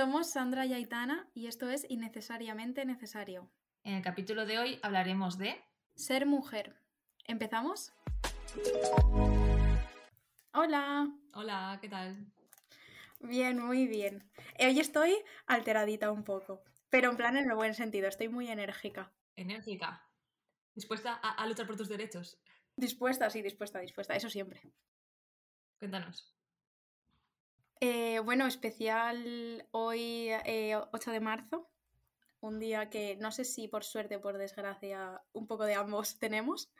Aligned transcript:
Somos 0.00 0.30
Sandra 0.30 0.64
y 0.64 0.72
Aitana 0.72 1.28
y 1.34 1.46
esto 1.46 1.68
es 1.68 1.84
Innecesariamente 1.90 2.86
Necesario. 2.86 3.50
En 3.84 3.96
el 3.96 4.02
capítulo 4.02 4.46
de 4.46 4.58
hoy 4.58 4.80
hablaremos 4.82 5.36
de... 5.36 5.62
Ser 5.94 6.24
mujer. 6.24 6.74
¿Empezamos? 7.26 7.92
Hola. 10.54 11.06
Hola, 11.34 11.78
¿qué 11.82 11.90
tal? 11.90 12.32
Bien, 13.18 13.58
muy 13.58 13.86
bien. 13.86 14.26
Hoy 14.58 14.80
estoy 14.80 15.14
alteradita 15.44 16.10
un 16.10 16.24
poco, 16.24 16.62
pero 16.88 17.10
en 17.10 17.18
plan 17.18 17.36
en 17.36 17.50
el 17.50 17.54
buen 17.54 17.74
sentido, 17.74 18.08
estoy 18.08 18.30
muy 18.30 18.48
enérgica. 18.48 19.12
Enérgica. 19.36 20.08
¿Dispuesta 20.74 21.12
a, 21.12 21.46
luchar 21.46 21.66
por 21.66 21.76
tus 21.76 21.90
derechos? 21.90 22.40
Dispuesta, 22.74 23.28
sí, 23.28 23.42
dispuesta, 23.42 23.80
dispuesta, 23.80 24.16
eso 24.16 24.30
siempre. 24.30 24.62
Cuéntanos. 25.78 26.39
Eh, 27.82 28.20
bueno, 28.20 28.46
especial 28.46 29.66
hoy 29.70 30.30
8 30.32 30.40
eh, 30.44 31.12
de 31.12 31.20
marzo, 31.20 31.70
un 32.40 32.58
día 32.58 32.90
que 32.90 33.16
no 33.16 33.32
sé 33.32 33.44
si 33.44 33.68
por 33.68 33.84
suerte 33.84 34.16
o 34.16 34.20
por 34.20 34.36
desgracia 34.36 35.22
un 35.32 35.46
poco 35.46 35.64
de 35.64 35.74
ambos 35.74 36.18
tenemos. 36.18 36.70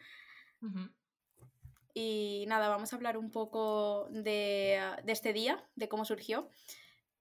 Y 1.94 2.44
nada, 2.48 2.68
vamos 2.68 2.92
a 2.92 2.96
hablar 2.96 3.16
un 3.16 3.30
poco 3.30 4.08
de, 4.10 4.78
este 5.06 5.32
día, 5.32 5.66
de 5.74 5.88
cómo 5.88 6.04
surgió, 6.04 6.50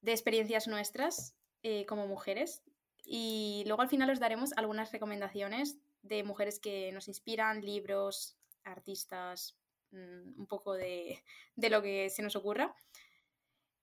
de 0.02 0.12
experiencias 0.12 0.68
nuestras 0.68 1.38
eh, 1.64 1.86
como 1.86 2.06
mujeres. 2.06 2.62
Y 3.06 3.64
luego 3.66 3.82
al 3.82 3.90
final 3.90 4.10
os 4.10 4.20
daremos 4.20 4.52
algunas 4.58 4.92
recomendaciones 4.92 5.78
de 6.02 6.24
mujeres 6.24 6.60
que 6.60 6.92
nos 6.92 7.08
inspiran, 7.08 7.62
libros, 7.62 8.38
artistas, 8.66 9.58
mm, 9.92 10.38
un 10.38 10.48
poco 10.48 10.74
de, 10.74 11.24
de 11.56 11.70
lo 11.70 11.82
que 11.82 12.10
se 12.10 12.22
nos 12.22 12.36
ocurra. 12.36 12.76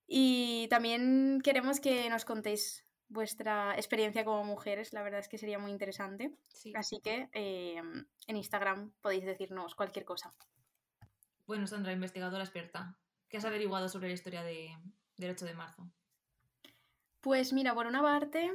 Y 0.07 0.67
también 0.69 1.41
queremos 1.43 1.81
que 1.81 2.09
nos 2.09 2.23
contéis 2.23 2.85
vuestra 3.09 3.75
experiencia 3.75 4.25
como 4.25 4.43
mujeres, 4.43 4.93
la 4.93 5.03
verdad 5.03 5.19
es 5.19 5.27
que 5.27 5.37
sería 5.37 5.59
muy 5.59 5.71
interesante. 5.71 6.31
Así 6.75 7.01
que 7.01 7.29
eh, 7.33 7.81
en 8.27 8.37
Instagram 8.37 8.93
podéis 9.01 9.25
decirnos 9.25 9.75
cualquier 9.75 10.05
cosa. 10.05 10.33
Bueno, 11.45 11.67
Sandra, 11.67 11.93
investigadora 11.93 12.43
experta, 12.43 12.97
¿qué 13.29 13.37
has 13.37 13.45
averiguado 13.45 13.87
sobre 13.89 14.07
la 14.07 14.13
historia 14.13 14.43
de, 14.43 14.77
del 15.17 15.31
8 15.31 15.45
de 15.45 15.53
marzo? 15.53 15.89
Pues 17.21 17.53
mira, 17.53 17.73
por 17.73 17.87
una 17.87 18.01
parte, 18.01 18.51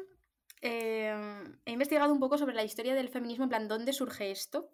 eh, 0.60 1.42
he 1.64 1.72
investigado 1.72 2.12
un 2.12 2.20
poco 2.20 2.38
sobre 2.38 2.54
la 2.54 2.64
historia 2.64 2.94
del 2.94 3.08
feminismo, 3.08 3.44
en 3.44 3.50
plan, 3.50 3.68
¿dónde 3.68 3.92
surge 3.92 4.30
esto? 4.30 4.70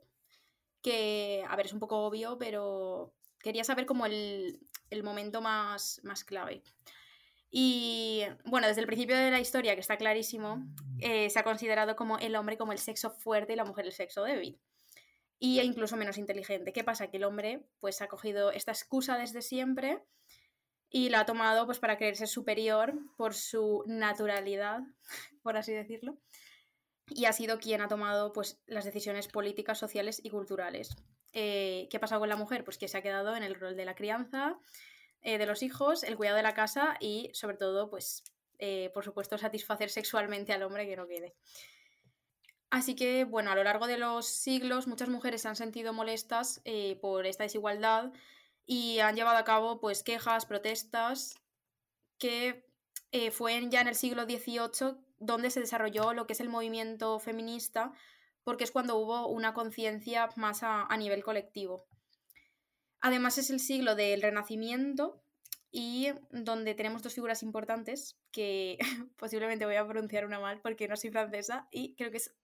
Que, 0.82 1.44
a 1.48 1.56
ver, 1.56 1.66
es 1.66 1.72
un 1.72 1.80
poco 1.80 2.04
obvio, 2.04 2.38
pero 2.38 3.14
quería 3.40 3.64
saber 3.64 3.86
como 3.86 4.06
el, 4.06 4.60
el 4.90 5.02
momento 5.02 5.40
más, 5.40 6.00
más 6.04 6.24
clave. 6.24 6.62
Y 7.50 8.24
bueno, 8.44 8.66
desde 8.66 8.82
el 8.82 8.86
principio 8.86 9.16
de 9.16 9.30
la 9.30 9.40
historia, 9.40 9.74
que 9.74 9.80
está 9.80 9.96
clarísimo, 9.96 10.66
eh, 10.98 11.30
se 11.30 11.38
ha 11.38 11.44
considerado 11.44 11.96
como 11.96 12.18
el 12.18 12.36
hombre 12.36 12.58
como 12.58 12.72
el 12.72 12.78
sexo 12.78 13.10
fuerte 13.10 13.54
y 13.54 13.56
la 13.56 13.64
mujer 13.64 13.86
el 13.86 13.92
sexo 13.92 14.22
débil. 14.22 14.60
Y 15.38 15.60
incluso 15.60 15.96
menos 15.96 16.18
inteligente. 16.18 16.72
¿Qué 16.72 16.84
pasa? 16.84 17.08
Que 17.08 17.16
el 17.16 17.24
hombre 17.24 17.64
pues 17.80 18.02
ha 18.02 18.08
cogido 18.08 18.50
esta 18.50 18.72
excusa 18.72 19.16
desde 19.16 19.40
siempre 19.40 20.02
y 20.90 21.10
la 21.10 21.20
ha 21.20 21.26
tomado 21.26 21.64
pues 21.66 21.78
para 21.78 21.96
creerse 21.96 22.26
superior 22.26 22.94
por 23.16 23.34
su 23.34 23.84
naturalidad, 23.86 24.80
por 25.42 25.56
así 25.56 25.72
decirlo. 25.72 26.18
Y 27.10 27.24
ha 27.24 27.32
sido 27.32 27.58
quien 27.58 27.80
ha 27.80 27.88
tomado 27.88 28.32
pues 28.34 28.60
las 28.66 28.84
decisiones 28.84 29.28
políticas, 29.28 29.78
sociales 29.78 30.20
y 30.22 30.28
culturales. 30.28 30.96
Eh, 31.32 31.88
¿Qué 31.90 31.96
ha 31.96 32.00
pasado 32.00 32.20
con 32.20 32.28
la 32.28 32.36
mujer? 32.36 32.64
Pues 32.64 32.78
que 32.78 32.88
se 32.88 32.98
ha 32.98 33.02
quedado 33.02 33.36
en 33.36 33.42
el 33.42 33.54
rol 33.54 33.76
de 33.76 33.84
la 33.84 33.94
crianza, 33.94 34.58
eh, 35.22 35.38
de 35.38 35.46
los 35.46 35.62
hijos, 35.62 36.02
el 36.02 36.16
cuidado 36.16 36.36
de 36.36 36.42
la 36.42 36.54
casa 36.54 36.96
y, 37.00 37.30
sobre 37.34 37.56
todo, 37.56 37.90
pues, 37.90 38.24
eh, 38.58 38.90
por 38.94 39.04
supuesto, 39.04 39.38
satisfacer 39.38 39.90
sexualmente 39.90 40.52
al 40.52 40.62
hombre 40.62 40.86
que 40.86 40.96
no 40.96 41.06
quede. 41.06 41.34
Así 42.70 42.94
que, 42.94 43.24
bueno, 43.24 43.50
a 43.50 43.54
lo 43.54 43.64
largo 43.64 43.86
de 43.86 43.98
los 43.98 44.26
siglos 44.26 44.86
muchas 44.86 45.08
mujeres 45.08 45.42
se 45.42 45.48
han 45.48 45.56
sentido 45.56 45.94
molestas 45.94 46.60
por 47.00 47.24
esta 47.24 47.44
desigualdad 47.44 48.12
y 48.66 48.98
han 48.98 49.16
llevado 49.16 49.38
a 49.38 49.44
cabo 49.44 49.80
pues 49.80 50.02
quejas, 50.02 50.44
protestas, 50.44 51.36
que 52.18 52.66
fue 53.32 53.66
ya 53.70 53.80
en 53.80 53.88
el 53.88 53.94
siglo 53.94 54.24
XVIII 54.24 54.98
donde 55.18 55.50
se 55.50 55.60
desarrolló 55.60 56.12
lo 56.12 56.26
que 56.26 56.34
es 56.34 56.40
el 56.40 56.48
movimiento 56.48 57.18
feminista 57.18 57.92
porque 58.48 58.64
es 58.64 58.70
cuando 58.70 58.96
hubo 58.96 59.28
una 59.28 59.52
conciencia 59.52 60.30
más 60.36 60.62
a, 60.62 60.88
nivel 60.96 61.22
colectivo. 61.22 61.86
Además 62.98 63.36
es 63.36 63.50
el 63.50 63.60
siglo 63.60 63.94
del 63.94 64.22
Renacimiento 64.22 65.22
y 65.70 66.08
donde 66.30 66.74
tenemos 66.74 67.02
dos 67.02 67.12
figuras 67.12 67.42
importantes 67.42 68.16
que 68.32 68.78
posiblemente 69.18 69.66
voy 69.66 69.74
a 69.74 69.86
pronunciar 69.86 70.24
una 70.24 70.40
mal 70.40 70.62
porque 70.62 70.88
no 70.88 70.96
soy 70.96 71.10
francesa 71.10 71.68
y 71.70 71.94
creo 71.94 72.10
que 72.10 72.16
es 72.16 72.34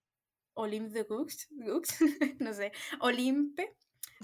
Olympe 0.52 0.92
de 0.92 1.02
Gouges, 1.04 1.48
no 2.38 2.52
sé, 2.52 2.72
Olympe 3.00 3.74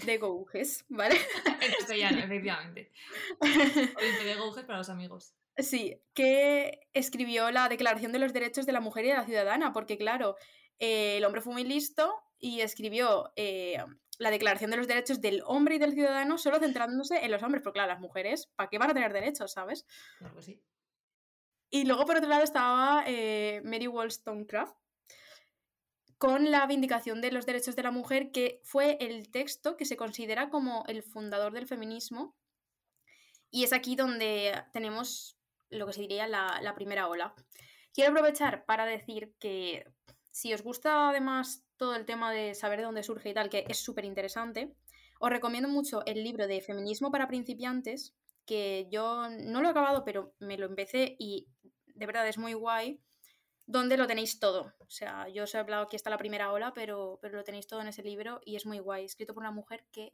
de 0.05 0.19
Gouges, 0.19 0.85
¿vale? 0.89 1.15
En 1.61 1.73
castellano, 1.79 2.19
efectivamente. 2.19 2.91
Olympe 3.39 4.23
de 4.23 4.35
Gouges 4.35 4.65
para 4.65 4.77
los 4.77 4.89
amigos. 4.89 5.33
Sí, 5.57 5.99
que 6.13 6.87
escribió 6.93 7.49
la 7.49 7.69
Declaración 7.69 8.11
de 8.11 8.19
los 8.19 8.33
Derechos 8.33 8.67
de 8.67 8.71
la 8.71 8.81
Mujer 8.81 9.05
y 9.05 9.07
de 9.07 9.15
la 9.15 9.25
Ciudadana, 9.25 9.73
porque 9.73 9.97
claro, 9.97 10.35
eh, 10.81 11.17
el 11.17 11.25
hombre 11.25 11.41
fue 11.41 11.53
muy 11.53 11.63
listo 11.63 12.11
y 12.39 12.61
escribió 12.61 13.31
eh, 13.35 13.77
la 14.17 14.31
Declaración 14.31 14.71
de 14.71 14.77
los 14.77 14.87
Derechos 14.87 15.21
del 15.21 15.43
Hombre 15.45 15.75
y 15.75 15.77
del 15.77 15.93
Ciudadano 15.93 16.39
solo 16.39 16.57
centrándose 16.57 17.23
en 17.23 17.29
los 17.29 17.43
hombres, 17.43 17.61
porque 17.63 17.77
claro, 17.77 17.93
las 17.93 17.99
mujeres, 17.99 18.47
¿para 18.55 18.67
qué 18.67 18.79
van 18.79 18.89
a 18.89 18.93
tener 18.95 19.13
derechos, 19.13 19.51
sabes? 19.51 19.85
Claro 20.17 20.35
que 20.35 20.41
sí. 20.41 20.61
Y 21.69 21.85
luego, 21.85 22.05
por 22.05 22.17
otro 22.17 22.27
lado, 22.27 22.43
estaba 22.43 23.03
eh, 23.05 23.61
Mary 23.63 23.85
Wollstonecraft 23.87 24.75
con 26.17 26.49
la 26.49 26.65
Vindicación 26.65 27.21
de 27.21 27.31
los 27.31 27.45
Derechos 27.45 27.75
de 27.75 27.83
la 27.83 27.91
Mujer, 27.91 28.31
que 28.31 28.59
fue 28.63 28.97
el 29.01 29.29
texto 29.29 29.77
que 29.77 29.85
se 29.85 29.97
considera 29.97 30.49
como 30.49 30.83
el 30.87 31.03
fundador 31.03 31.53
del 31.53 31.67
feminismo. 31.67 32.35
Y 33.51 33.65
es 33.65 33.71
aquí 33.71 33.95
donde 33.95 34.63
tenemos 34.73 35.37
lo 35.69 35.85
que 35.85 35.93
se 35.93 36.01
diría 36.01 36.27
la, 36.27 36.59
la 36.63 36.73
primera 36.73 37.07
ola. 37.07 37.35
Quiero 37.93 38.11
aprovechar 38.11 38.65
para 38.65 38.85
decir 38.87 39.35
que 39.39 39.85
si 40.31 40.53
os 40.53 40.63
gusta 40.63 41.09
además 41.09 41.63
todo 41.77 41.95
el 41.95 42.05
tema 42.05 42.31
de 42.31 42.55
saber 42.55 42.79
de 42.79 42.85
dónde 42.85 43.03
surge 43.03 43.29
y 43.29 43.33
tal, 43.33 43.49
que 43.49 43.65
es 43.67 43.79
súper 43.79 44.05
interesante, 44.05 44.73
os 45.19 45.29
recomiendo 45.29 45.69
mucho 45.69 46.03
el 46.05 46.23
libro 46.23 46.47
de 46.47 46.61
Feminismo 46.61 47.11
para 47.11 47.27
principiantes, 47.27 48.15
que 48.45 48.87
yo 48.89 49.29
no 49.29 49.61
lo 49.61 49.67
he 49.67 49.71
acabado, 49.71 50.03
pero 50.03 50.33
me 50.39 50.57
lo 50.57 50.65
empecé 50.65 51.15
y 51.19 51.47
de 51.93 52.05
verdad 52.05 52.27
es 52.27 52.37
muy 52.37 52.53
guay, 52.53 52.99
donde 53.67 53.97
lo 53.97 54.07
tenéis 54.07 54.39
todo. 54.39 54.73
O 54.79 54.89
sea, 54.89 55.27
yo 55.29 55.43
os 55.43 55.53
he 55.53 55.57
hablado 55.57 55.87
que 55.87 55.95
está 55.95 56.09
la 56.09 56.17
primera 56.17 56.51
ola, 56.51 56.73
pero, 56.73 57.19
pero 57.21 57.37
lo 57.37 57.43
tenéis 57.43 57.67
todo 57.67 57.81
en 57.81 57.87
ese 57.87 58.03
libro 58.03 58.41
y 58.45 58.55
es 58.55 58.65
muy 58.65 58.79
guay, 58.79 59.05
escrito 59.05 59.33
por 59.33 59.43
una 59.43 59.51
mujer 59.51 59.85
que 59.91 60.13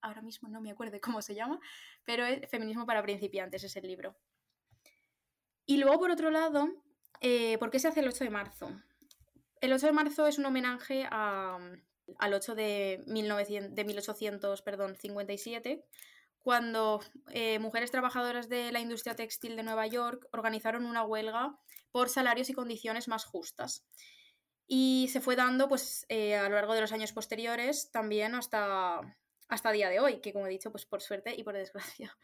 ahora 0.00 0.22
mismo 0.22 0.48
no 0.48 0.60
me 0.60 0.70
acuerdo 0.70 0.98
cómo 1.02 1.22
se 1.22 1.34
llama, 1.34 1.60
pero 2.04 2.24
es 2.24 2.48
Feminismo 2.48 2.86
para 2.86 3.02
principiantes 3.02 3.64
es 3.64 3.76
el 3.76 3.86
libro. 3.86 4.16
Y 5.66 5.78
luego, 5.78 5.98
por 5.98 6.10
otro 6.10 6.30
lado, 6.30 6.68
eh, 7.20 7.58
¿por 7.58 7.70
qué 7.70 7.78
se 7.78 7.88
hace 7.88 8.00
el 8.00 8.08
8 8.08 8.24
de 8.24 8.30
marzo? 8.30 8.70
El 9.60 9.72
8 9.72 9.86
de 9.86 9.92
marzo 9.92 10.26
es 10.26 10.38
un 10.38 10.46
homenaje 10.46 11.06
al 11.10 12.34
8 12.34 12.54
de, 12.54 13.02
1857, 13.06 15.84
cuando 16.38 17.00
eh, 17.30 17.58
mujeres 17.58 17.90
trabajadoras 17.90 18.48
de 18.48 18.70
la 18.70 18.80
industria 18.80 19.16
textil 19.16 19.56
de 19.56 19.62
Nueva 19.62 19.86
York 19.86 20.28
organizaron 20.32 20.86
una 20.86 21.04
huelga 21.04 21.58
por 21.90 22.08
salarios 22.08 22.50
y 22.50 22.54
condiciones 22.54 23.08
más 23.08 23.24
justas. 23.24 23.84
Y 24.68 25.08
se 25.12 25.20
fue 25.20 25.36
dando 25.36 25.68
pues, 25.68 26.06
eh, 26.08 26.36
a 26.36 26.48
lo 26.48 26.56
largo 26.56 26.74
de 26.74 26.80
los 26.80 26.92
años 26.92 27.12
posteriores 27.12 27.90
también 27.90 28.34
hasta, 28.34 29.00
hasta 29.48 29.72
día 29.72 29.88
de 29.88 30.00
hoy, 30.00 30.20
que 30.20 30.32
como 30.32 30.46
he 30.46 30.50
dicho, 30.50 30.70
pues 30.70 30.86
por 30.86 31.00
suerte 31.00 31.34
y 31.36 31.44
por 31.44 31.54
desgracia. 31.54 32.16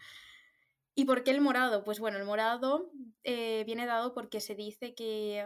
¿Y 0.94 1.06
por 1.06 1.24
qué 1.24 1.30
el 1.30 1.40
morado? 1.40 1.84
Pues 1.84 2.00
bueno, 2.00 2.18
el 2.18 2.24
morado 2.24 2.90
eh, 3.24 3.62
viene 3.64 3.86
dado 3.86 4.12
porque 4.12 4.40
se 4.40 4.54
dice 4.54 4.94
que 4.94 5.42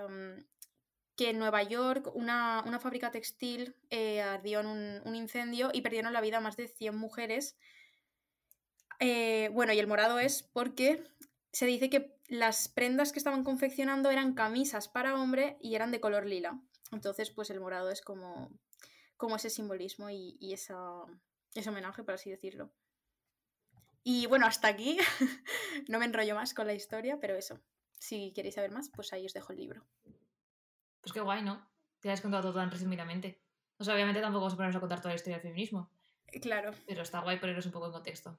que 1.17 1.31
en 1.31 1.39
Nueva 1.39 1.63
York 1.63 2.11
una, 2.15 2.63
fábrica 2.81 3.11
textil 3.11 3.75
eh, 3.91 4.21
ardió 4.21 4.61
en 4.61 4.67
un, 4.67 5.15
incendio 5.17 5.71
y 5.73 5.81
perdieron 5.81 6.13
la 6.13 6.21
vida 6.21 6.41
más 6.41 6.57
de 6.57 6.69
100 6.69 6.97
mujeres. 6.97 7.57
Eh, 9.01 9.51
bueno, 9.53 9.73
y 9.73 9.79
el 9.79 9.87
morado 9.87 10.19
es 10.19 10.43
porque 10.43 11.03
se 11.53 11.67
dice 11.67 11.89
que 11.89 12.15
las 12.29 12.69
prendas 12.69 13.13
que 13.13 13.19
estaban 13.19 13.45
confeccionando 13.45 14.11
eran 14.11 14.35
camisas 14.35 14.89
para 14.89 15.15
hombre 15.15 15.57
y 15.61 15.75
eran 15.75 15.91
de 15.91 16.01
color 16.01 16.27
lila. 16.27 16.61
Entonces, 16.93 17.31
pues 17.31 17.51
el 17.51 17.61
morado 17.61 17.91
es 17.91 18.03
como, 18.03 18.51
como 19.17 19.37
ese 19.37 19.51
simbolismo 19.51 20.11
y, 20.11 20.37
y 20.39 20.53
esa, 20.53 21.05
ese 21.55 21.71
homenaje, 21.71 22.05
por 22.05 22.15
así 22.15 22.31
decirlo. 22.31 22.73
Y 24.09 24.27
bueno, 24.27 24.47
hasta 24.47 24.69
aquí. 24.69 24.99
no 25.89 25.99
me 25.99 26.05
enrollo 26.05 26.35
más 26.35 26.55
con 26.55 26.67
la 26.67 26.75
historia, 26.75 27.19
pero 27.21 27.35
eso. 27.35 27.61
Si 27.99 28.33
queréis 28.35 28.55
saber 28.55 28.71
más, 28.71 28.91
pues 28.95 29.13
ahí 29.13 29.27
os 29.27 29.33
dejo 29.33 29.53
el 29.53 29.59
libro. 29.59 29.85
Pues 31.07 31.15
qué 31.15 31.21
guay, 31.21 31.41
¿no? 31.41 31.65
Te 32.01 32.11
has 32.11 32.21
contado 32.21 32.43
todo 32.43 32.55
tan 32.55 32.69
resumidamente. 32.69 33.41
O 33.79 33.85
sea, 33.85 33.95
obviamente 33.95 34.21
tampoco 34.21 34.41
vamos 34.41 34.55
a 34.55 34.57
ponernos 34.57 34.75
a 34.75 34.81
contar 34.81 34.99
toda 34.99 35.11
la 35.11 35.15
historia 35.15 35.37
del 35.37 35.43
feminismo. 35.43 35.89
Eh, 36.27 36.41
claro. 36.41 36.73
Pero 36.85 37.03
está 37.03 37.21
guay 37.21 37.39
poneros 37.39 37.65
un 37.65 37.71
poco 37.71 37.87
en 37.87 37.93
contexto. 37.93 38.37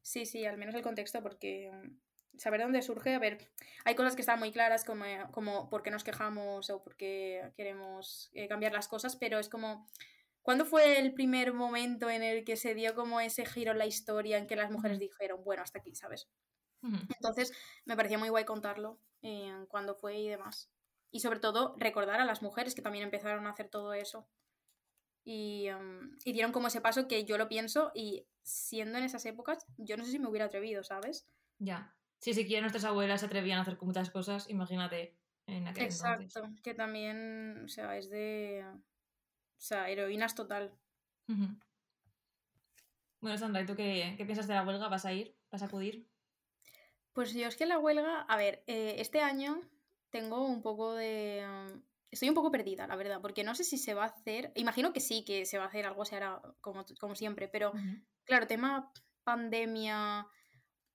Sí, 0.00 0.24
sí, 0.24 0.46
al 0.46 0.56
menos 0.56 0.74
el 0.74 0.80
contexto 0.80 1.22
porque 1.22 1.70
saber 2.38 2.62
dónde 2.62 2.80
surge. 2.80 3.14
A 3.14 3.18
ver, 3.18 3.50
hay 3.84 3.94
cosas 3.94 4.14
que 4.14 4.22
están 4.22 4.38
muy 4.38 4.52
claras, 4.52 4.86
como, 4.86 5.04
como 5.32 5.68
por 5.68 5.82
qué 5.82 5.90
nos 5.90 6.02
quejamos 6.02 6.70
o 6.70 6.82
por 6.82 6.96
qué 6.96 7.52
queremos 7.58 8.30
eh, 8.32 8.48
cambiar 8.48 8.72
las 8.72 8.88
cosas, 8.88 9.14
pero 9.16 9.38
es 9.38 9.50
como. 9.50 9.86
¿Cuándo 10.40 10.64
fue 10.64 10.98
el 11.00 11.12
primer 11.12 11.52
momento 11.52 12.08
en 12.08 12.22
el 12.22 12.42
que 12.42 12.56
se 12.56 12.74
dio 12.74 12.94
como 12.94 13.20
ese 13.20 13.44
giro 13.44 13.72
en 13.72 13.78
la 13.78 13.86
historia 13.86 14.38
en 14.38 14.46
que 14.46 14.56
las 14.56 14.70
mujeres 14.70 14.98
dijeron, 14.98 15.44
bueno, 15.44 15.62
hasta 15.62 15.80
aquí, 15.80 15.94
¿sabes? 15.94 16.26
Entonces 16.80 17.52
me 17.84 17.96
parecía 17.96 18.16
muy 18.16 18.30
guay 18.30 18.46
contarlo, 18.46 18.98
en 19.20 19.66
cuándo 19.66 19.94
fue 19.94 20.16
y 20.16 20.28
demás. 20.30 20.70
Y 21.10 21.20
sobre 21.20 21.40
todo 21.40 21.74
recordar 21.78 22.20
a 22.20 22.24
las 22.24 22.42
mujeres 22.42 22.74
que 22.74 22.82
también 22.82 23.04
empezaron 23.04 23.46
a 23.46 23.50
hacer 23.50 23.68
todo 23.68 23.92
eso. 23.94 24.28
Y, 25.24 25.66
em, 25.66 26.16
y 26.24 26.32
dieron 26.32 26.52
como 26.52 26.68
ese 26.68 26.80
paso 26.80 27.08
que 27.08 27.24
yo 27.24 27.36
lo 27.38 27.48
pienso 27.48 27.92
y 27.94 28.26
siendo 28.42 28.98
en 28.98 29.04
esas 29.04 29.24
épocas, 29.26 29.66
yo 29.76 29.96
no 29.96 30.04
sé 30.04 30.12
si 30.12 30.18
me 30.18 30.28
hubiera 30.28 30.46
atrevido, 30.46 30.82
¿sabes? 30.84 31.26
Ya. 31.58 31.94
Si 32.18 32.34
siquiera 32.34 32.62
nuestras 32.62 32.84
abuelas 32.84 33.20
se 33.20 33.26
atrevían 33.26 33.58
a 33.58 33.62
hacer 33.62 33.78
muchas 33.80 34.10
cosas, 34.10 34.48
imagínate 34.48 35.16
en 35.46 35.68
aquel 35.68 35.84
Exacto, 35.84 36.48
que 36.62 36.74
también, 36.74 37.64
o 37.64 37.68
sea, 37.68 37.96
es 37.96 38.10
de... 38.10 38.64
O 38.66 39.60
sea, 39.60 39.88
heroínas 39.88 40.34
total. 40.34 40.72
Bueno, 43.20 43.36
Sandra, 43.36 43.62
¿y 43.62 43.66
tú 43.66 43.74
qué, 43.74 44.14
piensas 44.18 44.46
de 44.46 44.54
la 44.54 44.62
huelga? 44.62 44.88
¿Vas 44.88 45.04
a 45.04 45.12
ir? 45.12 45.36
¿Vas 45.50 45.62
a 45.62 45.66
acudir? 45.66 46.06
Pues 47.12 47.34
yo 47.34 47.48
es 47.48 47.56
que 47.56 47.66
la 47.66 47.78
huelga, 47.78 48.22
a 48.22 48.36
ver, 48.36 48.62
eh, 48.66 48.96
este 48.98 49.20
año 49.20 49.60
tengo 50.10 50.46
un 50.46 50.62
poco 50.62 50.94
de... 50.94 51.44
Um, 51.46 51.82
estoy 52.10 52.28
un 52.28 52.34
poco 52.34 52.50
perdida, 52.50 52.86
la 52.86 52.96
verdad, 52.96 53.20
porque 53.20 53.44
no 53.44 53.54
sé 53.54 53.64
si 53.64 53.76
se 53.76 53.94
va 53.94 54.04
a 54.04 54.08
hacer, 54.08 54.52
imagino 54.54 54.92
que 54.92 55.00
sí, 55.00 55.24
que 55.24 55.44
se 55.44 55.58
va 55.58 55.64
a 55.64 55.68
hacer 55.68 55.84
algo, 55.84 56.04
se 56.04 56.16
hará 56.16 56.40
como, 56.60 56.84
como 56.98 57.14
siempre, 57.14 57.48
pero 57.48 57.72
claro, 58.24 58.46
tema 58.46 58.90
pandemia, 59.24 60.26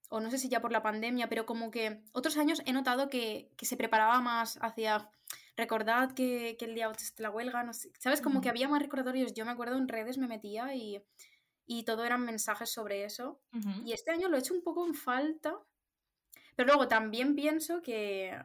o 0.10 0.20
no 0.20 0.32
sé 0.32 0.40
si 0.40 0.50
ya 0.50 0.60
por 0.60 0.72
la 0.72 0.82
pandemia, 0.82 1.30
pero 1.30 1.46
como 1.46 1.70
que 1.70 2.02
otros 2.14 2.38
años 2.38 2.64
he 2.66 2.74
notado 2.74 3.10
que, 3.10 3.52
que 3.58 3.68
se 3.68 3.78
preparaba 3.78 4.22
más 4.22 4.58
hacia 4.62 5.12
recordad 5.56 6.14
que, 6.14 6.58
el 6.60 6.76
día 6.76 6.90
8 6.90 7.00
es 7.00 7.20
la 7.20 7.30
huelga, 7.30 7.64
no 7.64 7.74
sé, 7.74 7.92
¿sabes? 8.00 8.22
Como 8.22 8.42
que 8.42 8.50
había 8.50 8.68
más 8.68 8.82
recordatorios. 8.82 9.34
Yo 9.34 9.46
me 9.46 9.52
acuerdo 9.52 9.78
en 9.78 9.88
redes 9.88 10.18
me 10.18 10.28
metía 10.28 10.74
y, 10.76 11.04
y 11.66 11.84
todo 11.84 12.06
eran 12.06 12.26
mensajes 12.26 12.72
sobre 12.72 13.04
eso. 13.04 13.42
Y 13.86 13.94
este 13.94 14.12
año 14.12 14.30
lo 14.30 14.38
he 14.38 14.40
hecho 14.40 14.54
un 14.54 14.64
poco 14.64 14.86
en 14.86 14.96
falta. 14.96 15.56
Pero 16.56 16.68
luego 16.68 16.88
también 16.88 17.36
pienso 17.36 17.82
que 17.82 18.38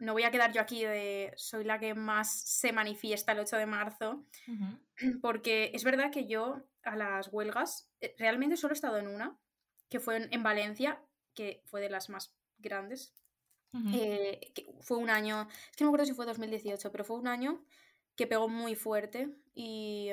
no 0.00 0.12
voy 0.12 0.24
a 0.24 0.30
quedar 0.30 0.52
yo 0.52 0.60
aquí 0.60 0.84
de 0.84 1.32
soy 1.36 1.64
la 1.64 1.78
que 1.78 1.94
más 1.94 2.40
se 2.40 2.72
manifiesta 2.72 3.32
el 3.32 3.40
8 3.40 3.56
de 3.56 3.66
marzo, 3.66 4.24
porque 5.22 5.70
es 5.74 5.84
verdad 5.84 6.10
que 6.10 6.26
yo 6.26 6.62
a 6.82 6.96
las 6.96 7.28
huelgas 7.28 7.88
eh, 8.00 8.14
realmente 8.18 8.56
solo 8.56 8.72
he 8.72 8.74
estado 8.74 8.96
en 8.98 9.06
una, 9.06 9.38
que 9.88 10.00
fue 10.00 10.28
en 10.30 10.42
Valencia, 10.42 11.02
que 11.34 11.62
fue 11.66 11.80
de 11.80 11.90
las 11.90 12.08
más 12.08 12.34
grandes, 12.58 13.14
eh, 13.92 14.52
fue 14.80 14.96
un 14.96 15.10
año, 15.10 15.46
es 15.70 15.76
que 15.76 15.84
no 15.84 15.90
me 15.90 15.94
acuerdo 15.94 16.06
si 16.06 16.14
fue 16.14 16.26
2018, 16.26 16.90
pero 16.90 17.04
fue 17.04 17.18
un 17.18 17.28
año 17.28 17.64
que 18.16 18.26
pegó 18.26 18.48
muy 18.48 18.74
fuerte 18.74 19.30
y, 19.54 20.10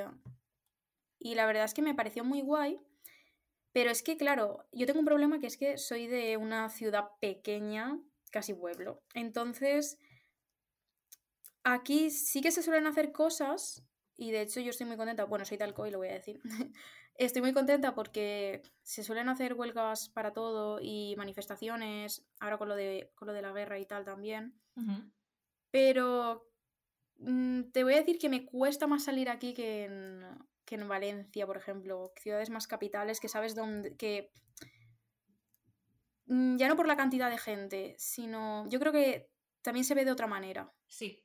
y 1.17 1.35
la 1.35 1.45
verdad 1.45 1.65
es 1.65 1.73
que 1.73 1.81
me 1.81 1.95
pareció 1.95 2.23
muy 2.23 2.41
guay. 2.41 2.79
Pero 3.73 3.91
es 3.91 4.01
que, 4.01 4.17
claro, 4.17 4.65
yo 4.71 4.85
tengo 4.85 4.99
un 4.99 5.05
problema 5.05 5.39
que 5.39 5.47
es 5.47 5.57
que 5.57 5.77
soy 5.77 6.07
de 6.07 6.37
una 6.37 6.69
ciudad 6.69 7.11
pequeña, 7.19 7.99
casi 8.31 8.53
pueblo. 8.53 9.03
Entonces, 9.13 9.97
aquí 11.63 12.12
sí 12.12 12.41
que 12.41 12.51
se 12.51 12.63
suelen 12.63 12.88
hacer 12.88 13.12
cosas 13.12 13.83
y 14.15 14.31
de 14.31 14.41
hecho 14.41 14.59
yo 14.59 14.71
estoy 14.71 14.88
muy 14.88 14.97
contenta, 14.97 15.25
bueno, 15.25 15.45
soy 15.45 15.57
talco 15.57 15.85
y 15.85 15.91
lo 15.91 16.00
voy 16.00 16.09
a 16.09 16.13
decir, 16.13 16.41
Estoy 17.18 17.41
muy 17.41 17.51
contenta 17.51 17.95
porque 17.95 18.62
se 18.83 19.03
suelen 19.03 19.27
hacer 19.27 19.56
huelgas 19.56 20.09
para 20.09 20.33
todo 20.33 20.79
y 20.79 21.15
manifestaciones, 21.18 22.24
ahora 22.39 22.59
con 22.59 22.69
lo 22.69 22.75
de, 22.75 23.12
con 23.15 23.27
lo 23.27 23.33
de 23.33 23.41
la 23.41 23.51
guerra 23.51 23.79
y 23.79 23.88
tal 23.88 24.06
también. 24.06 24.53
Pero 25.71 26.47
mm, 27.18 27.71
te 27.71 27.83
voy 27.83 27.95
a 27.95 27.97
decir 27.97 28.19
que 28.19 28.30
me 28.30 28.45
cuesta 28.45 28.85
más 28.85 29.03
salir 29.03 29.30
aquí 29.30 29.56
que 29.56 29.85
en, 29.85 30.25
que 30.63 30.75
en 30.75 30.88
Valencia, 30.88 31.47
por 31.47 31.57
ejemplo, 31.57 32.13
ciudades 32.21 32.51
más 32.51 32.68
capitales 32.68 33.19
que 33.19 33.30
sabes 33.30 33.56
dónde, 33.56 33.97
que 33.97 34.31
ya 36.27 36.68
no 36.68 36.75
por 36.75 36.88
la 36.88 36.97
cantidad 36.97 37.29
de 37.29 37.38
gente, 37.38 37.95
sino 37.97 38.68
yo 38.69 38.79
creo 38.79 38.91
que 38.91 39.29
también 39.62 39.85
se 39.85 39.95
ve 39.95 40.06
de 40.06 40.12
otra 40.12 40.27
manera. 40.27 40.71
Sí, 40.88 41.24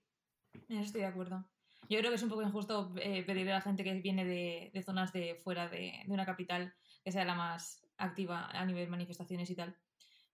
estoy 0.68 1.02
de 1.02 1.06
acuerdo. 1.06 1.48
Yo 1.88 1.98
creo 1.98 2.10
que 2.10 2.16
es 2.16 2.22
un 2.22 2.28
poco 2.28 2.42
injusto 2.42 2.94
eh, 2.96 3.24
pedirle 3.24 3.52
a 3.52 3.56
la 3.56 3.60
gente 3.60 3.84
que 3.84 3.94
viene 3.94 4.24
de, 4.24 4.82
zonas 4.84 5.12
de 5.12 5.34
fuera 5.34 5.68
de, 5.68 5.92
una 6.06 6.24
capital 6.24 6.72
que 7.04 7.12
sea 7.12 7.24
la 7.24 7.34
más 7.34 7.84
activa 7.98 8.46
a 8.46 8.64
nivel 8.64 8.88
manifestaciones 8.88 9.50
y 9.50 9.56
tal. 9.56 9.76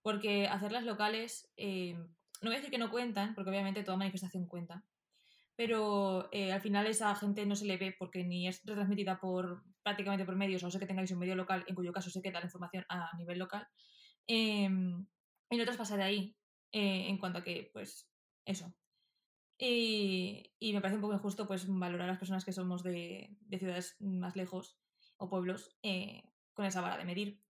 Porque 0.03 0.47
hacerlas 0.47 0.85
locales, 0.85 1.50
eh, 1.56 1.94
no 1.94 2.50
voy 2.50 2.55
a 2.55 2.56
decir 2.56 2.71
que 2.71 2.79
no 2.79 2.91
cuentan, 2.91 3.35
porque 3.35 3.50
obviamente 3.50 3.82
toda 3.82 3.97
manifestación 3.97 4.47
cuenta, 4.47 4.85
pero 5.56 6.29
eh, 6.31 6.53
al 6.53 6.61
final 6.61 6.87
esa 6.87 7.14
gente 7.17 7.44
no 7.47 7.56
se 7.56 7.64
le 7.64 7.79
ve 7.79 7.94
porque 7.99 8.23
ni 8.23 8.47
es 8.47 8.62
retransmitida 8.64 9.19
por 9.19 9.64
prácticamente 9.82 10.25
por 10.25 10.37
medios, 10.37 10.62
o 10.62 10.67
no 10.67 10.71
sé 10.71 10.79
que 10.79 10.87
tengáis 10.87 11.11
un 11.11 11.19
medio 11.19 11.35
local, 11.35 11.64
en 11.67 11.75
cuyo 11.75 11.93
caso 11.93 12.11
se 12.11 12.23
queda 12.23 12.38
la 12.38 12.47
información 12.47 12.85
a 12.88 13.11
nivel 13.17 13.38
local, 13.38 13.67
em, 14.28 15.06
y 15.50 15.56
no 15.56 15.64
traspasa 15.64 15.96
de 15.96 16.04
ahí, 16.04 16.36
en 16.70 17.19
cuanto 17.19 17.38
a 17.38 17.44
que, 17.44 17.70
pues, 17.72 18.08
eso, 18.44 18.72
y, 19.58 20.70
me 20.72 20.80
parece 20.80 20.96
un 20.96 21.02
poco 21.02 21.14
injusto 21.14 21.46
pues, 21.46 21.66
valorar 21.66 22.08
a 22.08 22.12
las 22.12 22.19
personas 22.19 22.44
que 22.44 22.52
somos 22.52 22.82
de, 22.82 23.36
ciudades 23.58 23.96
más 24.00 24.36
lejos 24.36 24.78
o 25.16 25.28
pueblos 25.28 25.76
eh, 25.82 26.22
con 26.54 26.64
esa 26.64 26.80
vara 26.80 26.96
de 26.96 27.04
medir. 27.04 27.42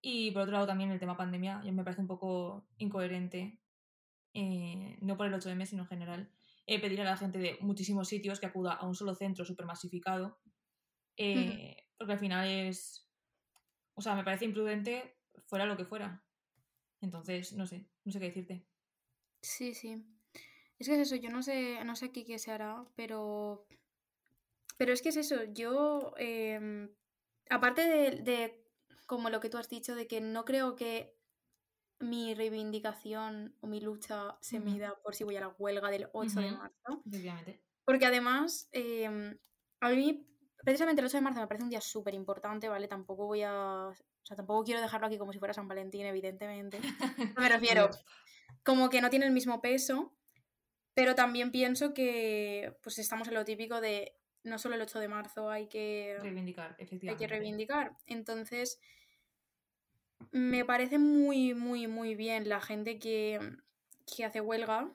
Y 0.00 0.32
por 0.32 0.42
otro 0.42 0.54
lado 0.54 0.66
también 0.66 0.90
el 0.90 0.98
tema 0.98 1.16
pandemia 1.16 1.58
me 1.58 1.84
parece 1.84 2.00
un 2.00 2.08
poco 2.08 2.66
incoherente, 2.78 3.60
eh, 4.34 4.98
no 5.00 5.16
por 5.16 5.26
el 5.26 5.34
8M, 5.34 5.64
sino 5.66 5.82
en 5.82 5.88
general, 5.88 6.32
eh, 6.66 6.80
pedir 6.80 7.00
a 7.00 7.04
la 7.04 7.16
gente 7.16 7.38
de 7.38 7.58
muchísimos 7.60 8.08
sitios 8.08 8.40
que 8.40 8.46
acuda 8.46 8.72
a 8.72 8.86
un 8.86 8.96
solo 8.96 9.14
centro 9.14 9.44
supermasificado, 9.44 10.40
porque 11.16 12.12
al 12.12 12.18
final 12.18 12.48
es, 12.48 13.08
o 13.94 14.02
sea, 14.02 14.16
me 14.16 14.24
parece 14.24 14.46
imprudente 14.46 15.16
fuera 15.52 15.66
lo 15.66 15.76
que 15.76 15.84
fuera. 15.84 16.24
Entonces, 17.02 17.52
no 17.52 17.66
sé, 17.66 17.86
no 18.06 18.10
sé 18.10 18.18
qué 18.18 18.24
decirte. 18.24 18.66
Sí, 19.42 19.74
sí. 19.74 20.02
Es 20.78 20.88
que 20.88 20.94
es 20.94 21.00
eso, 21.00 21.16
yo 21.16 21.28
no 21.28 21.42
sé, 21.42 21.84
no 21.84 21.94
sé 21.94 22.06
aquí 22.06 22.24
qué 22.24 22.38
se 22.38 22.52
hará, 22.52 22.86
pero. 22.96 23.66
Pero 24.78 24.94
es 24.94 25.02
que 25.02 25.10
es 25.10 25.18
eso, 25.18 25.44
yo. 25.44 26.14
Em, 26.16 26.88
aparte 27.50 27.82
de, 27.82 28.64
como 29.04 29.28
lo 29.28 29.40
que 29.40 29.50
tú 29.50 29.58
has 29.58 29.68
dicho, 29.68 29.94
de 29.94 30.06
que 30.06 30.22
no 30.22 30.46
creo 30.46 30.74
que 30.74 31.18
mi 31.98 32.32
reivindicación 32.32 33.54
o 33.60 33.66
mi 33.66 33.82
lucha 33.82 34.38
se 34.40 34.58
mida 34.58 34.98
por 35.02 35.14
si 35.14 35.22
voy 35.22 35.36
a 35.36 35.40
la 35.40 35.48
huelga 35.58 35.90
del 35.90 36.08
8 36.14 36.40
de 36.40 36.52
marzo. 36.52 37.02
Porque 37.84 38.06
además, 38.06 38.70
em, 38.72 39.36
a 39.80 39.90
mí, 39.90 40.26
precisamente 40.64 41.02
el 41.02 41.08
8 41.08 41.18
de 41.18 41.24
marzo 41.24 41.40
me 41.40 41.46
parece 41.46 41.64
un 41.64 41.70
día 41.70 41.82
súper 41.82 42.14
importante, 42.14 42.70
¿vale? 42.70 42.88
Tampoco 42.88 43.26
voy 43.26 43.42
a. 43.42 43.92
O 44.22 44.26
sea, 44.26 44.36
tampoco 44.36 44.64
quiero 44.64 44.80
dejarlo 44.80 45.06
aquí 45.06 45.18
como 45.18 45.32
si 45.32 45.38
fuera 45.38 45.54
San 45.54 45.68
Valentín, 45.68 46.06
evidentemente. 46.06 46.80
me 47.36 47.48
refiero. 47.48 47.90
Como 48.62 48.88
que 48.88 49.00
no 49.00 49.10
tiene 49.10 49.26
el 49.26 49.32
mismo 49.32 49.60
peso. 49.60 50.12
Pero 50.94 51.14
también 51.14 51.50
pienso 51.50 51.94
que 51.94 52.76
pues 52.82 52.98
estamos 52.98 53.26
en 53.28 53.34
lo 53.34 53.44
típico 53.44 53.80
de 53.80 54.14
no 54.44 54.58
solo 54.58 54.74
el 54.74 54.82
8 54.82 54.98
de 54.98 55.08
marzo 55.08 55.50
hay 55.50 55.68
que 55.68 56.18
reivindicar, 56.20 56.74
efectivamente. 56.78 57.10
Hay 57.10 57.16
que 57.16 57.34
reivindicar. 57.34 57.96
Entonces, 58.06 58.78
me 60.30 60.64
parece 60.64 60.98
muy, 60.98 61.54
muy, 61.54 61.86
muy 61.86 62.14
bien 62.14 62.48
la 62.48 62.60
gente 62.60 62.98
que, 62.98 63.40
que 64.14 64.24
hace 64.24 64.40
huelga 64.40 64.92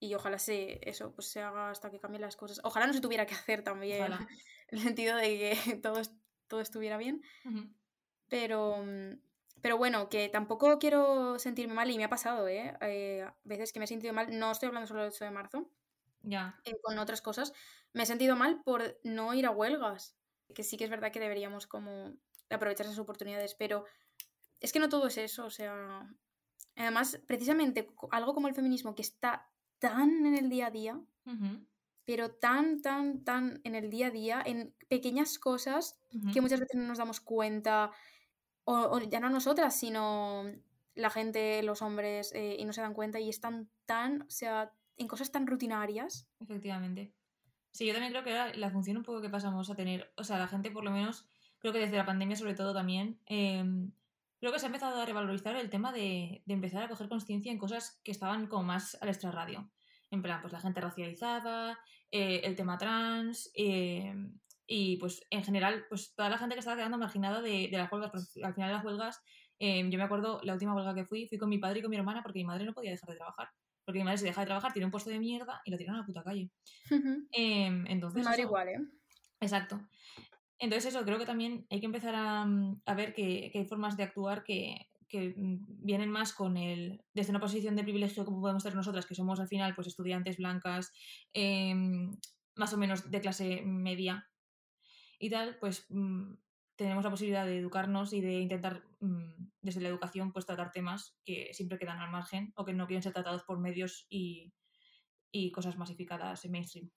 y 0.00 0.14
ojalá 0.14 0.38
se, 0.38 0.80
eso, 0.88 1.12
pues 1.14 1.28
se 1.28 1.40
haga 1.40 1.70
hasta 1.70 1.90
que 1.90 1.98
cambien 1.98 2.22
las 2.22 2.36
cosas. 2.36 2.60
Ojalá 2.62 2.86
no 2.86 2.92
se 2.92 3.00
tuviera 3.00 3.26
que 3.26 3.34
hacer 3.34 3.62
también, 3.62 4.12
en 4.68 4.78
el 4.78 4.80
sentido 4.80 5.16
de 5.16 5.38
que 5.38 5.76
todo, 5.82 6.00
todo 6.46 6.60
estuviera 6.60 6.96
bien. 6.96 7.22
Pero, 8.28 8.84
pero 9.60 9.78
bueno, 9.78 10.08
que 10.08 10.28
tampoco 10.28 10.78
quiero 10.78 11.38
sentirme 11.38 11.74
mal 11.74 11.90
y 11.90 11.96
me 11.96 12.04
ha 12.04 12.10
pasado, 12.10 12.48
¿eh? 12.48 12.76
¿eh? 12.80 13.26
veces 13.44 13.72
que 13.72 13.78
me 13.78 13.84
he 13.84 13.88
sentido 13.88 14.12
mal, 14.12 14.38
no 14.38 14.50
estoy 14.50 14.68
hablando 14.68 14.86
solo 14.86 15.02
del 15.02 15.12
8 15.12 15.24
de 15.24 15.30
marzo, 15.30 15.70
ya. 16.22 16.60
Eh, 16.64 16.76
con 16.82 16.98
otras 16.98 17.22
cosas, 17.22 17.52
me 17.92 18.02
he 18.02 18.06
sentido 18.06 18.36
mal 18.36 18.62
por 18.62 18.98
no 19.04 19.34
ir 19.34 19.46
a 19.46 19.50
huelgas, 19.50 20.16
que 20.54 20.62
sí 20.62 20.76
que 20.76 20.84
es 20.84 20.90
verdad 20.90 21.12
que 21.12 21.20
deberíamos 21.20 21.66
como 21.66 22.14
aprovechar 22.50 22.86
esas 22.86 22.98
oportunidades, 22.98 23.54
pero 23.54 23.84
es 24.60 24.72
que 24.72 24.78
no 24.78 24.88
todo 24.88 25.06
es 25.06 25.18
eso, 25.18 25.46
o 25.46 25.50
sea, 25.50 26.08
además, 26.76 27.20
precisamente 27.26 27.90
algo 28.10 28.34
como 28.34 28.48
el 28.48 28.54
feminismo 28.54 28.94
que 28.94 29.02
está 29.02 29.50
tan 29.78 30.26
en 30.26 30.36
el 30.36 30.50
día 30.50 30.66
a 30.66 30.70
día, 30.70 31.00
pero 32.04 32.30
tan, 32.30 32.80
tan, 32.80 33.22
tan 33.22 33.60
en 33.64 33.74
el 33.74 33.90
día 33.90 34.06
a 34.08 34.10
día, 34.10 34.42
en 34.44 34.74
pequeñas 34.88 35.38
cosas 35.38 36.00
que 36.32 36.40
muchas 36.40 36.60
veces 36.60 36.76
no 36.76 36.86
nos 36.86 36.98
damos 36.98 37.20
cuenta 37.20 37.90
o, 38.70 39.00
ya 39.00 39.20
no 39.20 39.30
nosotras, 39.30 39.78
sino 39.78 40.44
la 40.94 41.10
gente, 41.10 41.62
los 41.62 41.80
hombres, 41.80 42.32
eh, 42.34 42.56
y 42.58 42.64
no 42.64 42.72
se 42.72 42.82
dan 42.82 42.92
cuenta 42.92 43.18
y 43.20 43.28
están 43.28 43.70
tan, 43.86 44.22
o 44.22 44.30
sea, 44.30 44.72
en 44.96 45.08
cosas 45.08 45.30
tan 45.32 45.46
rutinarias. 45.46 46.28
Efectivamente. 46.40 47.14
Sí, 47.72 47.86
yo 47.86 47.92
también 47.92 48.12
creo 48.12 48.24
que 48.24 48.30
era 48.30 48.52
la 48.54 48.70
función 48.70 48.96
un 48.96 49.04
poco 49.04 49.22
que 49.22 49.30
pasamos 49.30 49.70
a 49.70 49.74
tener, 49.74 50.12
o 50.16 50.24
sea, 50.24 50.38
la 50.38 50.48
gente 50.48 50.70
por 50.70 50.84
lo 50.84 50.90
menos, 50.90 51.28
creo 51.60 51.72
que 51.72 51.78
desde 51.78 51.96
la 51.96 52.04
pandemia 52.04 52.36
sobre 52.36 52.54
todo 52.54 52.74
también, 52.74 53.20
em, 53.26 53.92
creo 54.40 54.52
que 54.52 54.58
se 54.58 54.66
ha 54.66 54.68
empezado 54.68 55.00
a 55.00 55.06
revalorizar 55.06 55.56
el 55.56 55.70
tema 55.70 55.92
de, 55.92 56.42
de 56.44 56.54
empezar 56.54 56.82
a 56.82 56.88
coger 56.88 57.08
conciencia 57.08 57.52
en 57.52 57.58
cosas 57.58 58.00
que 58.04 58.10
estaban 58.10 58.48
como 58.48 58.64
más 58.64 58.98
al 59.00 59.08
extrarradio. 59.08 59.70
En 60.10 60.22
plan, 60.22 60.40
pues 60.40 60.52
la 60.52 60.60
gente 60.60 60.80
racializada, 60.80 61.78
eh, 62.10 62.40
el 62.44 62.56
tema 62.56 62.78
trans, 62.78 63.50
eh, 63.54 64.14
y 64.68 64.98
pues 64.98 65.26
en 65.30 65.42
general, 65.42 65.86
pues 65.88 66.14
toda 66.14 66.28
la 66.28 66.38
gente 66.38 66.54
que 66.54 66.60
estaba 66.60 66.76
quedando 66.76 66.98
marginada 66.98 67.40
de, 67.40 67.68
de 67.72 67.78
las 67.78 67.90
huelgas, 67.90 68.10
pues, 68.12 68.36
al 68.44 68.54
final 68.54 68.68
de 68.70 68.74
las 68.76 68.84
huelgas, 68.84 69.20
eh, 69.58 69.82
yo 69.90 69.98
me 69.98 70.04
acuerdo 70.04 70.40
la 70.44 70.52
última 70.52 70.74
huelga 70.74 70.94
que 70.94 71.04
fui, 71.06 71.26
fui 71.26 71.38
con 71.38 71.48
mi 71.48 71.58
padre 71.58 71.78
y 71.80 71.82
con 71.82 71.90
mi 71.90 71.96
hermana 71.96 72.22
porque 72.22 72.38
mi 72.38 72.44
madre 72.44 72.66
no 72.66 72.74
podía 72.74 72.90
dejar 72.92 73.08
de 73.10 73.16
trabajar. 73.16 73.48
Porque 73.84 73.98
mi 74.00 74.04
madre 74.04 74.18
se 74.18 74.26
deja 74.26 74.42
de 74.42 74.46
trabajar, 74.46 74.74
tiene 74.74 74.84
un 74.84 74.92
puesto 74.92 75.08
de 75.08 75.18
mierda 75.18 75.62
y 75.64 75.70
la 75.70 75.78
tiran 75.78 75.94
a 75.96 75.98
la 76.00 76.04
puta 76.06 76.22
calle. 76.22 76.50
Em, 77.32 77.86
entonces, 77.86 78.22
Madre 78.24 78.42
eso- 78.42 78.48
igual, 78.48 78.68
¿eh? 78.68 78.78
Exacto. 79.40 79.80
Entonces 80.58 80.94
eso, 80.94 81.04
creo 81.04 81.18
que 81.18 81.26
también 81.26 81.66
hay 81.70 81.80
que 81.80 81.86
empezar 81.86 82.14
a, 82.14 82.44
mm, 82.44 82.82
a 82.84 82.94
ver 82.94 83.14
que, 83.14 83.50
que 83.52 83.60
hay 83.60 83.64
formas 83.64 83.96
de 83.96 84.02
actuar 84.02 84.42
que, 84.44 84.88
que, 85.08 85.34
mm, 85.36 85.84
vienen 85.84 86.10
más 86.10 86.32
con 86.32 86.56
el, 86.56 87.02
desde 87.14 87.30
una 87.30 87.40
posición 87.40 87.76
de 87.76 87.84
privilegio 87.84 88.24
como 88.24 88.40
podemos 88.40 88.62
ser 88.62 88.74
nosotras, 88.74 89.06
que 89.06 89.14
somos 89.14 89.40
al 89.40 89.48
final 89.48 89.74
pues 89.74 89.86
estudiantes 89.86 90.36
blancas, 90.36 90.92
em, 91.32 92.16
más 92.56 92.72
o 92.72 92.76
menos 92.76 93.10
de 93.10 93.20
clase 93.20 93.62
media 93.64 94.28
y 95.18 95.30
tal, 95.30 95.56
pues 95.58 95.86
mm, 95.90 96.34
tenemos 96.76 97.04
la 97.04 97.10
posibilidad 97.10 97.44
de 97.46 97.58
educarnos 97.58 98.12
y 98.12 98.20
de 98.20 98.34
intentar 98.40 98.84
mm, 99.00 99.50
desde 99.62 99.80
la 99.80 99.88
educación 99.88 100.32
pues 100.32 100.46
tratar 100.46 100.70
temas 100.72 101.18
que 101.24 101.52
siempre 101.54 101.78
quedan 101.78 101.98
al 102.00 102.10
margen 102.10 102.52
o 102.56 102.64
que 102.64 102.72
no 102.74 102.86
quieren 102.86 103.02
ser 103.02 103.12
tratados 103.12 103.42
por 103.44 103.58
medios 103.58 104.06
y, 104.08 104.52
y 105.30 105.50
cosas 105.52 105.76
masificadas 105.76 106.44
en 106.44 106.52
mainstream. 106.52 106.90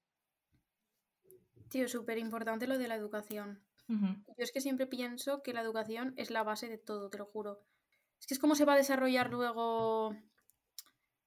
Tío, 1.69 1.87
súper 1.87 2.17
importante 2.17 2.67
lo 2.67 2.77
de 2.77 2.87
la 2.87 2.95
educación. 2.95 3.63
Yo 4.27 4.43
es 4.43 4.51
que 4.51 4.61
siempre 4.61 4.87
pienso 4.87 5.41
que 5.43 5.53
la 5.53 5.61
educación 5.61 6.13
es 6.17 6.29
la 6.31 6.43
base 6.43 6.67
de 6.69 6.77
todo, 6.77 7.09
te 7.09 7.17
lo 7.17 7.25
juro. 7.25 7.61
Es 8.19 8.27
que 8.27 8.33
es 8.33 8.39
cómo 8.39 8.55
se 8.55 8.65
va 8.65 8.73
a 8.73 8.77
desarrollar 8.77 9.31
luego 9.31 10.15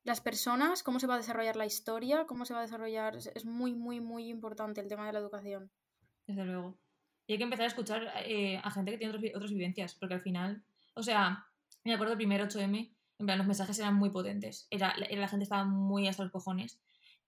las 0.05 0.21
personas, 0.21 0.83
cómo 0.83 1.01
se 1.01 1.07
va 1.07 1.15
a 1.15 1.19
desarrollar 1.19 1.57
la 1.57 1.67
historia, 1.67 2.27
cómo 2.27 2.45
se 2.45 2.55
va 2.55 2.61
a 2.61 2.63
desarrollar... 2.63 3.17
Es- 3.17 3.31
Es 3.35 3.45
muy, 3.45 3.75
muy, 3.75 4.01
muy 4.01 4.29
importante 4.29 4.81
el 4.81 4.89
tema 4.89 5.07
de 5.07 5.13
la 5.15 5.19
educación. 5.19 5.73
Desde 6.27 6.45
luego. 6.45 6.79
Y 7.26 7.33
hay 7.33 7.38
que 7.38 7.45
empezar 7.45 7.64
a 7.64 7.69
escuchar 7.69 8.12
eh, 8.26 8.61
a 8.62 8.71
gente 8.71 8.90
que 8.93 8.99
tiene 8.99 9.11
otras, 9.11 9.23
vi- 9.23 9.33
otras 9.35 9.50
vivencias, 9.50 9.95
porque 9.95 10.14
al 10.14 10.21
final, 10.23 10.62
o 10.95 11.02
sea, 11.02 11.47
me 11.85 11.95
acuerdo 11.95 12.12
el 12.12 12.19
primer 12.19 12.40
8M, 12.43 12.95
en 13.19 13.26
plan, 13.26 13.38
los 13.38 13.47
mensajes 13.47 13.78
eran 13.78 13.95
muy 13.95 14.11
potentes, 14.11 14.66
era, 14.71 14.95
la, 14.99 15.07
la 15.11 15.28
gente 15.28 15.45
estaba 15.45 15.64
muy 15.64 16.09
hasta 16.09 16.23
los 16.25 16.33
cojones, 16.33 16.81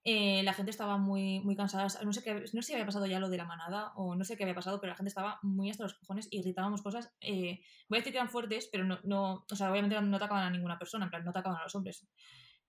eh, 0.04 0.42
la 0.44 0.52
gente 0.52 0.70
estaba 0.70 0.98
muy, 0.98 1.40
muy 1.40 1.56
cansada, 1.56 1.88
no 2.04 2.12
sé, 2.12 2.22
qué, 2.22 2.34
no 2.34 2.46
sé 2.46 2.62
si 2.62 2.72
había 2.74 2.86
pasado 2.86 3.06
ya 3.06 3.18
lo 3.18 3.28
de 3.28 3.38
la 3.38 3.44
manada 3.44 3.92
o 3.96 4.14
no 4.14 4.24
sé 4.24 4.36
qué 4.36 4.44
había 4.44 4.54
pasado, 4.54 4.80
pero 4.80 4.92
la 4.92 4.96
gente 4.96 5.08
estaba 5.08 5.40
muy 5.42 5.68
hasta 5.70 5.82
los 5.82 5.94
cojones 5.94 6.28
y 6.30 6.42
gritábamos 6.42 6.82
cosas, 6.82 7.12
eh, 7.20 7.60
voy 7.88 7.98
a 7.98 8.00
decir 8.00 8.12
que 8.12 8.18
eran 8.18 8.30
fuertes, 8.30 8.68
pero 8.70 8.84
no, 8.84 8.98
no, 9.02 9.44
o 9.50 9.56
sea, 9.56 9.70
obviamente 9.72 10.00
no 10.00 10.16
atacaban 10.16 10.44
a 10.44 10.50
ninguna 10.50 10.78
persona, 10.78 11.06
en 11.06 11.10
plan, 11.10 11.24
no 11.24 11.30
atacaban 11.30 11.58
a 11.58 11.64
los 11.64 11.74
hombres, 11.74 12.06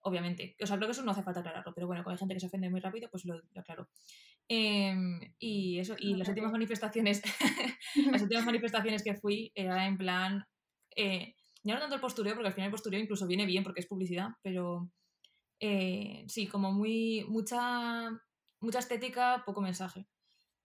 obviamente. 0.07 0.55
O 0.61 0.65
sea, 0.65 0.77
creo 0.77 0.87
que 0.87 0.93
eso 0.93 1.03
no 1.03 1.11
hace 1.11 1.23
falta 1.23 1.41
aclararlo, 1.41 1.73
pero 1.73 1.87
bueno, 1.87 2.03
como 2.03 2.13
hay 2.13 2.17
gente 2.17 2.33
que 2.33 2.39
se 2.39 2.47
ofende 2.47 2.69
muy 2.69 2.79
rápido, 2.79 3.09
pues 3.09 3.25
lo, 3.25 3.35
lo 3.35 3.61
aclaro. 3.61 3.89
Em, 4.49 5.19
y 5.39 5.79
eso, 5.79 5.95
y 5.99 6.15
las 6.15 6.29
últimas 6.29 6.51
manifestaciones, 6.51 7.21
las 8.11 8.21
últimas 8.21 8.45
manifestaciones 8.45 9.03
que 9.03 9.15
fui 9.15 9.51
era 9.55 9.85
en 9.85 9.97
plan, 9.97 10.45
eh, 10.95 11.35
ya 11.63 11.73
no 11.73 11.81
tanto 11.81 11.95
el 11.95 12.01
postureo, 12.01 12.33
porque 12.33 12.47
al 12.47 12.53
final 12.53 12.67
el 12.67 12.71
postureo 12.71 12.99
incluso 12.99 13.27
viene 13.27 13.45
bien 13.45 13.63
porque 13.63 13.81
es 13.81 13.87
publicidad, 13.87 14.29
pero 14.41 14.89
eh, 15.59 16.23
sí, 16.27 16.47
como 16.47 16.71
muy, 16.71 17.25
mucha, 17.27 18.09
mucha 18.61 18.79
estética, 18.79 19.43
poco 19.45 19.61
mensaje. 19.61 20.07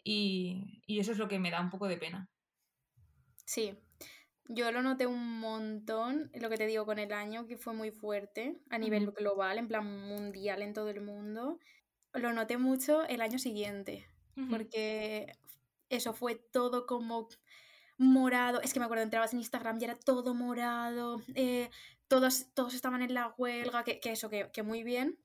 Y, 0.04 0.82
y 0.86 1.00
eso 1.00 1.12
es 1.12 1.18
lo 1.18 1.28
que 1.28 1.38
me 1.38 1.50
da 1.50 1.60
un 1.60 1.70
poco 1.70 1.88
de 1.88 1.96
pena. 1.96 2.28
Sí, 3.44 3.76
yo 4.54 4.70
lo 4.72 4.82
noté 4.82 5.06
un 5.06 5.40
montón, 5.40 6.30
lo 6.34 6.48
que 6.48 6.56
te 6.56 6.66
digo 6.66 6.84
con 6.86 6.98
el 6.98 7.12
año, 7.12 7.46
que 7.46 7.56
fue 7.56 7.72
muy 7.72 7.90
fuerte 7.90 8.58
a 8.70 8.78
nivel 8.78 9.10
global, 9.10 9.58
en 9.58 9.68
plan 9.68 9.86
mundial 9.86 10.62
en 10.62 10.72
todo 10.72 10.88
el 10.90 11.00
mundo. 11.00 11.58
Lo 12.12 12.32
noté 12.32 12.58
mucho 12.58 13.04
el 13.04 13.20
año 13.20 13.38
siguiente, 13.38 14.06
porque 14.50 15.32
eso 15.88 16.12
fue 16.12 16.34
todo 16.34 16.86
como 16.86 17.28
morado. 17.98 18.60
Es 18.60 18.72
que 18.72 18.80
me 18.80 18.84
acuerdo, 18.84 19.04
entrabas 19.04 19.32
en 19.32 19.40
Instagram 19.40 19.78
y 19.80 19.84
era 19.84 19.96
todo 19.96 20.34
morado, 20.34 21.22
eh, 21.34 21.70
todos, 22.08 22.52
todos 22.54 22.74
estaban 22.74 23.02
en 23.02 23.14
la 23.14 23.34
huelga, 23.38 23.84
que, 23.84 24.00
que 24.00 24.12
eso, 24.12 24.28
que, 24.28 24.50
que 24.52 24.62
muy 24.62 24.82
bien. 24.82 25.18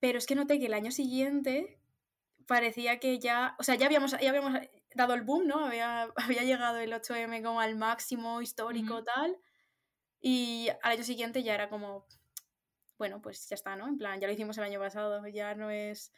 Pero 0.00 0.18
es 0.18 0.26
que 0.26 0.34
noté 0.34 0.58
que 0.58 0.66
el 0.66 0.74
año 0.74 0.90
siguiente 0.90 1.78
parecía 2.46 2.98
que 2.98 3.18
ya, 3.18 3.56
o 3.58 3.62
sea, 3.62 3.74
ya 3.74 3.86
habíamos, 3.86 4.12
ya 4.12 4.28
habíamos 4.30 4.58
dado 4.94 5.14
el 5.14 5.22
boom, 5.22 5.46
¿no? 5.46 5.66
Había, 5.66 6.02
había 6.16 6.42
llegado 6.42 6.78
el 6.78 6.92
8M 6.92 7.42
como 7.42 7.60
al 7.60 7.76
máximo 7.76 8.40
histórico 8.40 8.94
Ujú. 8.94 9.04
tal. 9.04 9.38
Y 10.20 10.68
al 10.82 10.92
año 10.92 11.04
siguiente 11.04 11.42
ya 11.42 11.54
era 11.54 11.68
como, 11.68 12.06
bueno, 12.98 13.20
pues 13.20 13.48
ya 13.48 13.54
está, 13.54 13.76
¿no? 13.76 13.86
En 13.88 13.98
plan, 13.98 14.20
ya 14.20 14.26
lo 14.26 14.32
hicimos 14.32 14.56
el 14.58 14.64
año 14.64 14.80
pasado, 14.80 15.26
ya 15.28 15.54
no 15.54 15.70
es... 15.70 16.12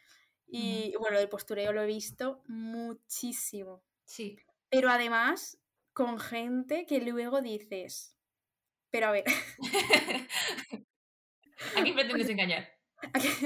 Y 0.49 0.95
bueno, 0.97 1.19
el 1.19 1.27
postureo 1.27 1.73
lo 1.73 1.81
he 1.81 1.87
visto 1.87 2.41
muchísimo. 2.47 3.83
Sí. 4.05 4.37
Pero 4.69 4.89
además, 4.89 5.59
con 5.91 6.19
gente 6.19 6.85
que 6.85 7.01
luego 7.01 7.41
dices, 7.41 8.15
pero 8.89 9.07
a 9.07 9.11
ver, 9.11 9.25
¿A 11.75 11.83
quién 11.83 11.95
pretendes 11.95 12.29
engañar? 12.29 12.69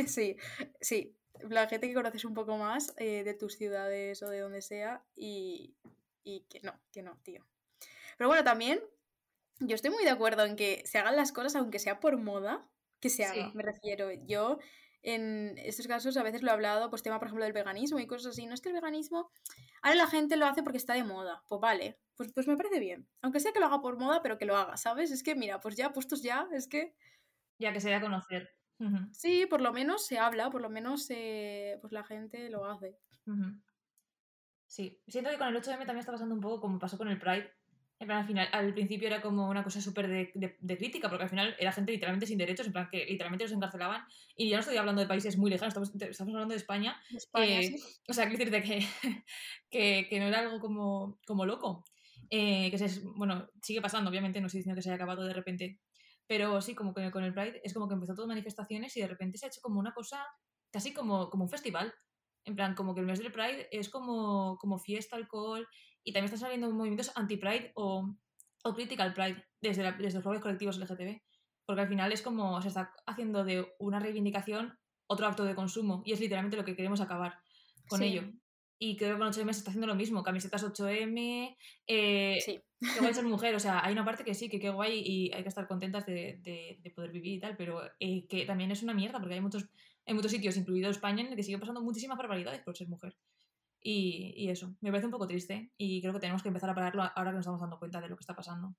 sí, 0.08 0.38
sí, 0.80 1.16
la 1.50 1.68
gente 1.68 1.88
que 1.88 1.94
conoces 1.94 2.26
un 2.26 2.34
poco 2.34 2.58
más 2.58 2.94
eh, 2.98 3.24
de 3.24 3.34
tus 3.34 3.56
ciudades 3.56 4.22
o 4.24 4.30
de 4.30 4.40
donde 4.40 4.62
sea 4.62 5.04
y, 5.16 5.76
y 6.24 6.42
que 6.50 6.60
no, 6.62 6.80
que 6.92 7.02
no, 7.02 7.20
tío. 7.24 7.46
Pero 8.18 8.28
bueno, 8.30 8.44
también 8.44 8.82
yo 9.60 9.76
estoy 9.76 9.92
muy 9.92 10.04
de 10.04 10.10
acuerdo 10.12 10.46
en 10.46 10.56
que 10.56 10.84
se 10.86 10.98
hagan 11.00 11.16
las 11.16 11.32
cosas, 11.32 11.56
aunque 11.56 11.80
sea 11.80 12.00
por 12.00 12.18
moda, 12.18 12.70
que 13.00 13.10
se 13.10 13.26
haga, 13.26 13.34
Sí. 13.34 13.52
me 13.54 13.64
refiero. 13.64 14.12
Yo 14.12 14.60
en 15.04 15.58
estos 15.58 15.88
casos 15.88 16.18
a 16.18 16.24
veces 16.24 16.42
lo 16.44 16.50
he 16.50 16.54
hablado, 16.54 16.90
pues 16.90 17.04
tema, 17.04 17.20
por 17.20 17.28
ejemplo, 17.28 17.44
del 17.46 17.54
veganismo 17.54 18.00
y 18.00 18.08
cosas 18.08 18.34
así. 18.34 18.46
No 18.46 18.54
es 18.54 18.62
que 18.62 18.70
el 18.70 18.76
veganismo, 18.76 19.32
ahora 19.82 19.96
la 19.96 20.08
gente 20.08 20.36
lo 20.38 20.46
hace 20.46 20.64
porque 20.64 20.78
está 20.78 20.94
de 20.94 21.04
moda. 21.04 21.44
Pues 21.48 21.62
vale, 21.62 22.00
pues, 22.16 22.32
pues 22.34 22.48
me 22.48 22.58
parece 22.58 22.80
bien. 22.80 23.08
Aunque 23.22 23.40
sea 23.40 23.52
que 23.54 23.60
lo 23.60 23.66
haga 23.68 23.82
por 23.82 23.98
moda, 23.98 24.22
pero 24.22 24.38
que 24.38 24.46
lo 24.46 24.56
haga, 24.58 24.78
¿sabes? 24.78 25.12
Es 25.12 25.24
que 25.24 25.36
mira, 25.36 25.60
pues 25.60 25.76
ya, 25.76 25.92
puestos 25.94 26.22
ya, 26.24 26.48
es 26.54 26.68
que 26.68 26.96
Ya 27.60 27.74
que 27.74 27.82
se 27.82 27.90
dé 27.90 27.96
a 27.96 28.02
conocer. 28.02 28.50
Sí, 29.14 29.46
por 29.50 29.62
lo 29.62 29.72
menos 29.74 30.06
se 30.06 30.18
habla, 30.20 30.50
por 30.50 30.62
lo 30.62 30.70
menos 30.70 31.06
eh, 31.10 31.78
pues 31.82 31.94
la 31.94 32.04
gente 32.04 32.50
lo 32.50 32.66
hace. 32.66 32.98
Sí, 34.66 35.02
siento 35.08 35.30
que 35.30 35.38
con 35.38 35.48
el 35.50 35.56
8M 35.56 35.80
también 35.86 36.00
está 36.00 36.12
pasando 36.14 36.34
un 36.34 36.42
poco 36.42 36.62
como 36.62 36.80
pasó 36.80 36.98
con 36.98 37.08
el 37.10 37.20
Pride. 37.20 37.52
En 38.00 38.08
plan, 38.08 38.20
al 38.22 38.26
final, 38.26 38.48
al 38.52 38.74
principio 38.74 39.08
era 39.08 39.22
como 39.22 39.48
una 39.48 39.64
cosa 39.64 39.80
súper 39.80 40.08
de, 40.08 40.32
de- 40.34 40.58
de 40.60 40.78
crítica, 40.78 41.08
porque 41.08 41.24
al 41.26 41.30
final 41.30 41.56
era 41.60 41.72
gente 41.72 41.92
literalmente 41.92 42.26
sin 42.26 42.38
derechos, 42.40 42.66
en 42.66 42.74
plan 42.74 42.90
que 42.92 43.06
literalmente 43.06 43.44
los 43.46 43.52
encarcelaban. 43.52 44.04
Y 44.36 44.50
ya 44.50 44.56
no 44.56 44.62
estoy 44.62 44.78
hablando 44.78 45.02
de 45.02 45.08
países 45.08 45.38
muy 45.38 45.52
lejanos, 45.52 45.74
estamos, 45.74 45.94
estamos 46.10 46.34
hablando 46.34 46.54
de 46.54 46.58
España. 46.58 47.00
España, 47.12 47.60
Eh, 47.60 47.78
sí. 47.78 47.84
O 48.08 48.14
sea, 48.14 48.28
quiero 48.28 48.44
decirte 48.44 48.64
que, 48.64 48.80
que, 49.70 50.08
que 50.10 50.20
no 50.20 50.26
era 50.26 50.40
algo 50.40 50.60
como, 50.60 51.20
como 51.28 51.46
loco. 51.46 51.86
Eh, 52.32 52.72
que 52.72 52.78
se, 52.80 53.02
bueno, 53.18 53.50
sigue 53.62 53.82
pasando, 53.82 54.10
obviamente, 54.10 54.40
no 54.42 54.48
estoy 54.48 54.60
diciendo 54.62 54.78
que 54.78 54.82
se 54.82 54.90
haya 54.90 54.96
acabado 54.96 55.24
de 55.26 55.34
repente. 55.34 55.80
Pero 56.32 56.62
sí, 56.62 56.74
como 56.76 56.94
que 56.94 57.12
con 57.12 57.26
el 57.26 57.34
Pride 57.34 57.60
es 57.62 57.74
como 57.74 57.90
que 57.90 57.94
empezó 57.96 58.16
todo 58.16 58.26
manifestaciones 58.26 58.96
y 58.96 59.02
de 59.02 59.08
repente 59.08 59.38
se 59.38 59.46
ha 59.46 59.50
hecho 59.50 59.60
como 59.60 59.82
una 59.82 59.94
cosa 59.94 60.26
casi 60.72 60.94
como, 60.94 61.30
como 61.30 61.44
un 61.44 61.50
festival. 61.50 61.94
En 62.46 62.56
plan, 62.56 62.74
como 62.74 62.94
que 62.94 63.02
el 63.02 63.06
mes 63.06 63.20
del 63.20 63.34
Pride 63.34 63.68
es 63.70 63.90
como, 63.90 64.58
como 64.58 64.80
fiesta, 64.80 65.18
alcohol, 65.18 65.68
y 66.06 66.14
también 66.14 66.26
están 66.34 66.40
saliendo 66.40 66.72
movimientos 66.72 67.12
anti-Pride 67.16 67.74
o, 67.76 68.16
o 68.64 68.74
critical 68.74 69.14
Pride 69.14 69.44
desde, 69.60 69.84
la- 69.84 69.92
desde 69.92 70.14
los 70.20 70.24
propios 70.24 70.42
colectivos 70.42 70.78
LGTB. 70.78 71.22
Porque 71.66 71.82
al 71.82 71.90
final 71.90 72.14
es 72.14 72.22
como 72.22 72.62
se 72.62 72.70
está 72.70 72.94
haciendo 73.06 73.44
de 73.44 73.68
una 73.80 74.00
reivindicación 74.00 74.80
otro 75.08 75.28
acto 75.28 75.44
de 75.44 75.54
consumo, 75.54 76.02
y 76.06 76.14
es 76.14 76.22
literalmente 76.22 76.56
lo 76.56 76.64
que 76.64 76.78
queremos 76.78 77.02
acabar 77.02 77.40
con 77.90 78.00
Sí. 78.00 78.06
ello. 78.06 78.24
Y 78.80 78.96
creo 78.96 79.16
que 79.16 79.20
con 79.20 79.28
8M 79.28 79.52
se 79.54 79.60
está 79.60 79.72
haciendo 79.72 79.88
lo 79.88 79.96
mismo, 79.96 80.24
camisetas 80.24 80.64
8M, 80.64 81.58
eh, 81.88 82.40
Sí. 82.40 82.58
Qué 82.90 83.00
guay 83.00 83.14
ser 83.14 83.26
mujer, 83.26 83.56
o 83.56 83.60
sea, 83.60 83.84
hay 83.86 83.94
una 83.94 84.06
parte 84.06 84.24
que 84.24 84.34
sí, 84.34 84.50
que 84.50 84.60
qué 84.60 84.70
guay 84.70 85.02
y 85.06 85.32
hay 85.34 85.44
que 85.44 85.50
estar 85.50 85.68
contentas 85.68 86.06
de, 86.06 86.40
de- 86.42 86.80
de 86.82 86.92
poder 86.92 87.12
vivir 87.12 87.34
y 87.36 87.40
tal, 87.40 87.56
pero 87.58 87.82
eh, 88.00 88.28
que 88.28 88.46
también 88.46 88.72
es 88.72 88.84
una 88.84 88.94
mierda 88.94 89.20
porque 89.20 89.36
hay 89.36 89.42
muchos, 89.42 89.70
hay 90.06 90.14
muchos 90.14 90.32
sitios, 90.32 90.58
incluido 90.58 90.90
España, 90.90 91.22
en 91.24 91.28
el 91.30 91.36
que 91.36 91.44
sigue 91.44 91.60
pasando 91.60 91.82
muchísimas 91.82 92.18
barbaridades 92.18 92.62
por 92.62 92.76
ser 92.78 92.88
mujer. 92.88 93.18
Y, 93.84 94.34
y 94.36 94.50
eso, 94.50 94.76
me 94.82 94.92
parece 94.92 95.08
un 95.08 95.12
poco 95.12 95.28
triste 95.28 95.72
y 95.78 96.02
creo 96.02 96.14
que 96.14 96.20
tenemos 96.20 96.44
que 96.44 96.50
empezar 96.50 96.70
a 96.70 96.76
pararlo 96.76 97.02
ahora 97.04 97.32
que 97.32 97.36
nos 97.38 97.42
estamos 97.42 97.62
dando 97.62 97.80
cuenta 97.80 98.00
de 98.02 98.10
lo 98.10 98.16
que 98.16 98.22
está 98.22 98.36
pasando. 98.36 98.76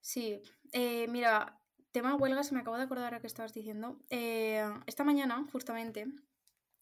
Sí, 0.00 0.40
eh, 0.72 1.06
mira, 1.08 1.60
tema 1.92 2.16
huelgas, 2.16 2.52
me 2.52 2.60
acabo 2.60 2.76
de 2.76 2.84
acordar 2.84 3.04
ahora 3.06 3.20
que 3.20 3.26
estabas 3.26 3.52
diciendo. 3.54 4.00
Eh, 4.08 4.64
esta 4.86 5.04
mañana, 5.04 5.46
justamente, 5.52 6.06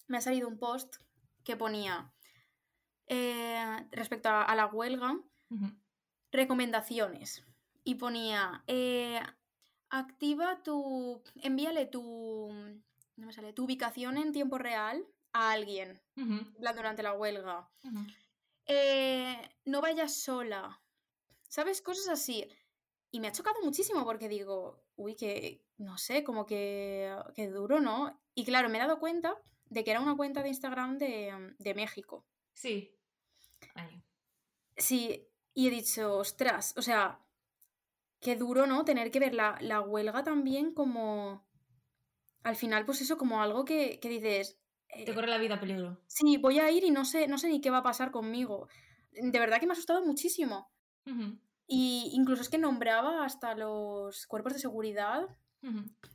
me 0.06 0.16
ha 0.16 0.20
salido 0.20 0.48
un 0.48 0.58
post 0.58 0.96
que 1.44 1.56
ponía 1.56 2.14
eh, 3.08 3.86
respecto 3.90 4.28
a, 4.28 4.42
a 4.44 4.54
la 4.54 4.66
huelga. 4.66 5.18
Recomendaciones. 6.30 7.44
Y 7.84 7.94
ponía, 7.96 8.64
eh, 8.66 9.20
activa 9.90 10.62
tu, 10.62 11.22
envíale 11.36 11.86
tu, 11.86 12.50
no 13.16 13.26
me 13.26 13.32
sale, 13.32 13.52
tu 13.52 13.64
ubicación 13.64 14.18
en 14.18 14.32
tiempo 14.32 14.58
real 14.58 15.06
a 15.32 15.52
alguien 15.52 16.00
plan, 16.14 16.76
durante 16.76 17.02
la 17.02 17.14
huelga. 17.14 17.70
Eh, 18.66 19.36
no 19.64 19.80
vayas 19.80 20.14
sola. 20.14 20.80
¿Sabes? 21.48 21.80
Cosas 21.80 22.08
así. 22.08 22.46
Y 23.10 23.20
me 23.20 23.28
ha 23.28 23.32
chocado 23.32 23.62
muchísimo 23.62 24.04
porque 24.04 24.28
digo, 24.28 24.84
uy, 24.96 25.14
que 25.14 25.64
no 25.78 25.96
sé, 25.96 26.24
como 26.24 26.44
que, 26.44 27.10
que 27.34 27.48
duro, 27.48 27.80
¿no? 27.80 28.20
Y 28.34 28.44
claro, 28.44 28.68
me 28.68 28.76
he 28.76 28.80
dado 28.80 28.98
cuenta 28.98 29.34
de 29.70 29.84
que 29.84 29.92
era 29.92 30.00
una 30.00 30.16
cuenta 30.16 30.42
de 30.42 30.48
Instagram 30.48 30.98
de, 30.98 31.54
de 31.58 31.74
México. 31.74 32.26
Sí. 32.52 32.94
Sí, 34.76 35.26
y 35.58 35.66
he 35.66 35.70
dicho, 35.70 36.18
ostras, 36.18 36.72
o 36.76 36.82
sea, 36.82 37.18
qué 38.20 38.36
duro, 38.36 38.68
¿no? 38.68 38.84
Tener 38.84 39.10
que 39.10 39.18
ver 39.18 39.34
la, 39.34 39.58
la 39.60 39.80
huelga 39.80 40.22
también 40.22 40.72
como. 40.72 41.44
Al 42.44 42.54
final, 42.54 42.84
pues 42.84 43.00
eso, 43.00 43.18
como 43.18 43.42
algo 43.42 43.64
que, 43.64 43.98
que 43.98 44.08
dices. 44.08 44.56
Te 45.04 45.12
corre 45.12 45.26
la 45.26 45.36
vida 45.38 45.58
peligro. 45.58 46.00
Sí, 46.06 46.36
voy 46.36 46.60
a 46.60 46.70
ir 46.70 46.84
y 46.84 46.92
no 46.92 47.04
sé, 47.04 47.26
no 47.26 47.38
sé 47.38 47.48
ni 47.48 47.60
qué 47.60 47.70
va 47.70 47.78
a 47.78 47.82
pasar 47.82 48.12
conmigo. 48.12 48.68
De 49.10 49.36
verdad 49.40 49.58
que 49.58 49.66
me 49.66 49.72
ha 49.72 49.74
asustado 49.74 50.06
muchísimo. 50.06 50.70
Y 51.66 52.12
incluso 52.12 52.42
es 52.42 52.48
que 52.48 52.58
nombraba 52.58 53.24
hasta 53.24 53.56
los 53.56 54.28
cuerpos 54.28 54.52
de 54.52 54.60
seguridad. 54.60 55.26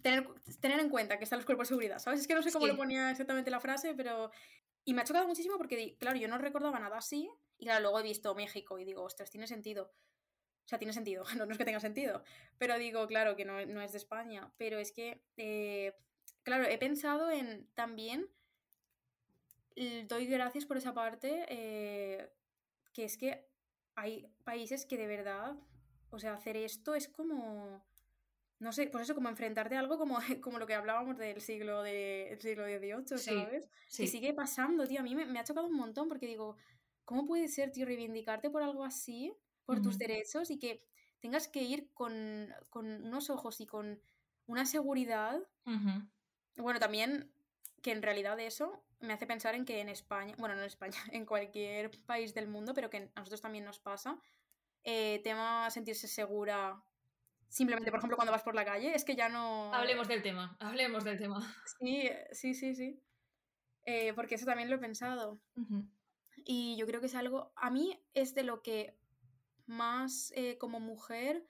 tener, 0.01 0.25
tener, 0.61 0.79
en 0.79 0.89
cuenta 0.89 1.17
que 1.17 1.25
están 1.25 1.39
los 1.39 1.45
cuerpos 1.45 1.67
de 1.67 1.75
seguridad, 1.75 1.99
¿sabes? 1.99 2.21
Es 2.21 2.27
que 2.29 2.33
no 2.33 2.43
sé 2.43 2.53
cómo 2.53 2.65
le 2.67 2.75
ponía 2.75 3.11
exactamente 3.11 3.51
la 3.51 3.59
frase, 3.59 3.93
pero... 3.93 4.31
Y 4.85 4.93
me 4.93 5.01
ha 5.01 5.05
chocado 5.05 5.27
muchísimo 5.27 5.57
porque, 5.57 5.97
claro, 5.97 6.17
yo 6.17 6.27
no 6.27 6.37
recordaba 6.37 6.79
nada 6.79 6.97
así. 6.97 7.29
Y 7.57 7.65
claro, 7.65 7.81
luego 7.81 7.99
he 7.99 8.03
visto 8.03 8.35
México 8.35 8.79
y 8.79 8.85
digo, 8.85 9.03
ostras, 9.03 9.29
tiene 9.29 9.47
sentido. 9.47 9.93
O 10.65 10.67
sea, 10.67 10.79
tiene 10.79 10.93
sentido. 10.93 11.23
No, 11.37 11.45
no 11.45 11.51
es 11.51 11.57
que 11.57 11.65
tenga 11.65 11.79
sentido. 11.79 12.23
Pero 12.57 12.77
digo, 12.77 13.07
claro, 13.07 13.35
que 13.35 13.45
no, 13.45 13.65
no 13.65 13.81
es 13.81 13.91
de 13.91 13.97
España. 13.97 14.51
Pero 14.57 14.77
es 14.77 14.91
que, 14.91 15.23
eh, 15.37 15.93
claro, 16.43 16.65
he 16.65 16.77
pensado 16.77 17.31
en 17.31 17.67
también... 17.73 18.29
Doy 20.07 20.27
gracias 20.27 20.65
por 20.65 20.77
esa 20.77 20.93
parte. 20.93 21.45
Eh, 21.49 22.29
que 22.93 23.05
es 23.05 23.17
que 23.17 23.47
hay 23.95 24.31
países 24.43 24.85
que 24.85 24.97
de 24.97 25.07
verdad, 25.07 25.55
o 26.11 26.19
sea, 26.19 26.33
hacer 26.33 26.57
esto 26.57 26.95
es 26.95 27.07
como, 27.07 27.83
no 28.63 28.71
sé, 28.71 28.87
pues 28.87 29.03
eso, 29.03 29.13
como 29.13 29.29
enfrentarte 29.29 29.75
a 29.75 29.79
algo 29.79 29.97
como, 29.97 30.17
como 30.41 30.57
lo 30.57 30.65
que 30.65 30.73
hablábamos 30.73 31.17
del 31.17 31.41
siglo, 31.41 31.83
de, 31.83 32.37
siglo 32.41 32.65
XVIII, 32.65 33.17
¿sabes? 33.19 33.69
Sí, 33.87 34.07
sigue 34.07 34.33
pasando, 34.33 34.87
tío, 34.87 35.01
a 35.01 35.03
mí 35.03 35.13
me, 35.13 35.39
ha 35.39 35.43
chocado 35.43 35.67
un 35.67 35.75
montón 35.75 36.07
porque 36.07 36.25
digo, 36.25 36.55
¿cómo 37.05 37.25
puede 37.25 37.47
ser, 37.49 37.71
tío, 37.71 37.85
reivindicarte 37.85 38.49
por 38.49 38.63
algo 38.63 38.83
así, 38.83 39.33
por 39.65 39.81
tus 39.81 39.97
derechos 39.97 40.49
y 40.49 40.59
que 40.59 40.83
tengas 41.19 41.47
que 41.47 41.61
ir 41.61 41.91
con, 41.93 42.49
con, 42.69 42.85
unos 43.05 43.29
ojos 43.29 43.61
y 43.61 43.65
con 43.65 44.01
una 44.47 44.65
seguridad? 44.65 45.39
Bueno, 46.55 46.79
también 46.79 47.31
que 47.81 47.91
en 47.91 48.01
realidad 48.01 48.39
eso 48.39 48.83
me 49.01 49.13
hace 49.13 49.27
pensar 49.27 49.55
en 49.55 49.65
que 49.65 49.81
en 49.81 49.89
España, 49.89 50.35
bueno, 50.37 50.55
no 50.55 50.61
en 50.61 50.67
España, 50.67 50.97
en 51.11 51.25
cualquier 51.25 51.91
país 52.05 52.33
del 52.33 52.47
mundo, 52.47 52.73
pero 52.73 52.89
que 52.89 53.11
a 53.13 53.19
nosotros 53.19 53.41
también 53.41 53.65
nos 53.65 53.79
pasa, 53.79 54.17
eh, 54.85 55.21
tema 55.23 55.69
sentirse 55.69 56.07
segura 56.07 56.81
simplemente, 57.53 57.91
por 57.91 57.99
ejemplo, 57.99 58.17
cuando 58.17 58.31
vas 58.31 58.41
por 58.41 58.55
la 58.55 58.65
calle, 58.65 58.95
es 58.95 59.05
que 59.05 59.15
ya 59.15 59.29
no... 59.29 59.71
Hablemos 59.73 60.07
del 60.07 60.23
tema, 60.23 60.57
hablemos 60.59 61.03
del 61.03 61.19
tema. 61.19 61.55
Sí, 61.79 62.09
sí, 62.31 62.55
sí, 62.55 62.73
sí. 62.73 62.99
Eh, 63.85 64.13
porque 64.13 64.35
eso 64.35 64.45
también 64.45 64.69
lo 64.71 64.77
he 64.77 64.79
pensado. 64.79 65.39
Y 66.35 66.75
yo 66.77 66.87
creo 66.87 66.99
que 66.99 67.05
es 67.05 67.15
algo, 67.15 67.53
a 67.55 67.69
mí 67.69 68.03
es 68.15 68.33
de 68.33 68.43
lo 68.43 68.63
que 68.63 68.97
más 69.67 70.33
eh, 70.35 70.57
como 70.57 70.79
mujer 70.79 71.45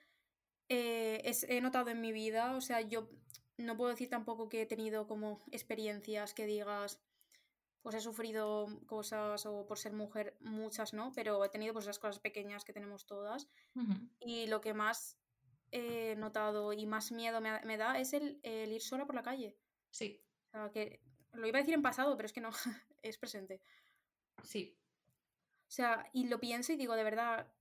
he 0.68 1.60
notado 1.62 1.90
en 1.90 2.00
mi 2.00 2.12
vida, 2.12 2.54
o 2.56 2.60
sea, 2.60 2.80
yo 2.80 3.08
no 3.56 3.76
puedo 3.76 3.90
decir 3.90 4.08
tampoco 4.10 4.48
que 4.48 4.62
he 4.62 4.66
tenido 4.66 5.06
como 5.06 5.42
experiencias 5.52 6.34
que 6.34 6.46
digas, 6.46 7.00
pues 7.82 7.94
he 7.94 8.00
sufrido 8.00 8.66
cosas 8.86 9.46
o 9.46 9.66
por 9.66 9.78
ser 9.78 9.92
mujer, 9.92 10.36
muchas 10.40 10.92
no, 10.92 11.12
pero 11.14 11.44
he 11.44 11.48
tenido 11.48 11.72
pues 11.72 11.84
esas 11.84 11.98
cosas 11.98 12.18
pequeñas 12.18 12.64
que 12.64 12.72
tenemos 12.72 13.06
todas. 13.06 13.48
Y 14.20 14.46
lo 14.48 14.60
que 14.60 14.74
más 14.74 15.18
notado 16.16 16.72
y 16.72 16.86
más 16.86 17.12
miedo 17.12 17.40
me, 17.40 17.76
da 17.76 17.98
es 17.98 18.12
el, 18.12 18.40
ir 18.42 18.80
sola 18.80 19.06
por 19.06 19.14
la 19.14 19.22
calle. 19.22 19.56
Sí. 19.90 20.22
O 20.48 20.50
sea, 20.50 20.70
que 20.70 21.00
lo 21.32 21.46
iba 21.46 21.58
a 21.58 21.62
decir 21.62 21.74
en 21.74 21.82
pasado, 21.82 22.16
pero 22.16 22.26
es 22.26 22.32
que 22.32 22.40
no, 22.40 22.50
es 23.02 23.18
presente. 23.18 23.60
Sí. 24.42 24.78
O 25.68 25.72
sea, 25.74 26.08
y 26.12 26.28
lo 26.28 26.38
pienso 26.38 26.72
y 26.72 26.76
digo, 26.76 26.94
de 26.94 27.04
verdad, 27.04 27.52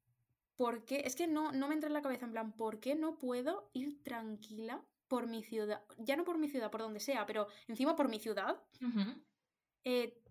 ¿por 0.56 0.86
qué? 0.86 1.04
Es 1.06 1.16
que 1.16 1.28
no, 1.28 1.52
no 1.52 1.68
me 1.68 1.74
entra 1.74 1.88
en 1.88 1.94
la 1.94 2.02
cabeza 2.02 2.26
en 2.26 2.32
plan, 2.32 2.56
¿por 2.56 2.80
qué 2.80 2.96
no 2.96 3.18
puedo 3.18 3.70
ir 3.74 4.04
tranquila 4.04 4.86
por 5.08 5.28
mi 5.28 5.44
ciudad? 5.44 5.84
Ya 5.98 6.16
no 6.16 6.24
por 6.24 6.38
mi 6.38 6.50
ciudad, 6.50 6.70
por 6.70 6.82
donde 6.82 7.00
sea, 7.00 7.26
pero 7.26 7.48
encima 7.68 7.96
por 7.96 8.10
mi 8.10 8.20
ciudad. 8.20 8.62
Eh, 9.84 10.22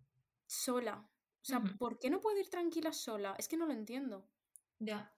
sola. 0.46 1.08
O 1.40 1.44
sea, 1.44 1.60
¿por 1.78 1.98
qué 1.98 2.08
no 2.08 2.20
puedo 2.20 2.38
ir 2.38 2.48
tranquila 2.48 2.92
sola? 2.92 3.34
Es 3.36 3.48
que 3.48 3.56
no 3.56 3.66
lo 3.66 3.72
entiendo. 3.72 4.28
Ya. 4.78 5.12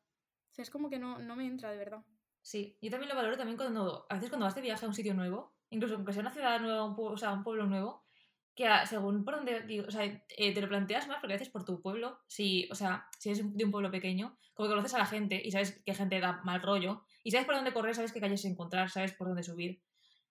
O 0.51 0.55
sea, 0.55 0.63
es 0.63 0.71
como 0.71 0.89
que 0.89 0.99
no, 0.99 1.19
no 1.19 1.37
me 1.37 1.47
entra, 1.47 1.71
de 1.71 1.77
verdad. 1.77 2.05
Sí, 2.45 2.77
yo 2.83 2.91
también 2.91 3.09
lo 3.09 3.17
valoro 3.17 3.39
también 3.39 3.57
cuando, 3.57 4.05
a 4.07 4.15
veces 4.17 4.29
cuando 4.29 4.45
vas 4.45 4.55
de 4.55 4.61
viaje 4.61 4.85
a 4.85 4.89
un 4.89 4.95
sitio 4.95 5.15
nuevo, 5.15 5.57
incluso 5.71 5.95
aunque 5.95 6.13
sea 6.13 6.21
una 6.21 6.31
ciudad 6.31 6.61
nueva, 6.61 6.85
un 6.85 6.95
o 6.95 7.17
sea, 7.17 7.33
un 7.33 7.43
pueblo 7.43 7.65
nuevo, 7.65 8.05
que 8.55 8.69
según 8.87 9.25
por 9.25 9.37
donde, 9.37 9.63
digo, 9.63 9.87
o 9.89 9.91
sea, 9.91 10.05
eh, 10.05 10.53
te 10.53 10.61
lo 10.61 10.69
planteas 10.69 11.09
más 11.09 11.21
porque 11.21 11.33
a 11.33 11.39
veces 11.39 11.49
por 11.49 11.65
tu 11.65 11.81
pueblo, 11.81 12.21
si, 12.27 12.69
o 12.71 12.75
sea, 12.75 13.09
si 13.19 13.31
eres 13.31 13.57
de 13.57 13.65
un 13.65 13.71
pueblo 13.71 13.91
pequeño, 13.91 14.37
como 14.53 14.69
que 14.69 14.75
conoces 14.75 14.93
a 14.93 14.99
la 14.99 15.07
gente 15.07 15.41
y 15.43 15.53
sabes 15.53 15.83
qué 15.87 15.95
gente 15.95 16.21
da 16.21 16.43
mal 16.45 16.61
rollo, 16.61 17.07
y 17.23 17.31
sabes 17.31 17.47
por 17.47 17.55
dónde 17.55 17.73
correr, 17.73 17.95
sabes 17.95 18.13
qué 18.13 18.21
calles 18.21 18.45
encontrar, 18.45 18.91
sabes 18.91 19.15
por 19.15 19.27
dónde 19.27 19.43
subir, 19.43 19.83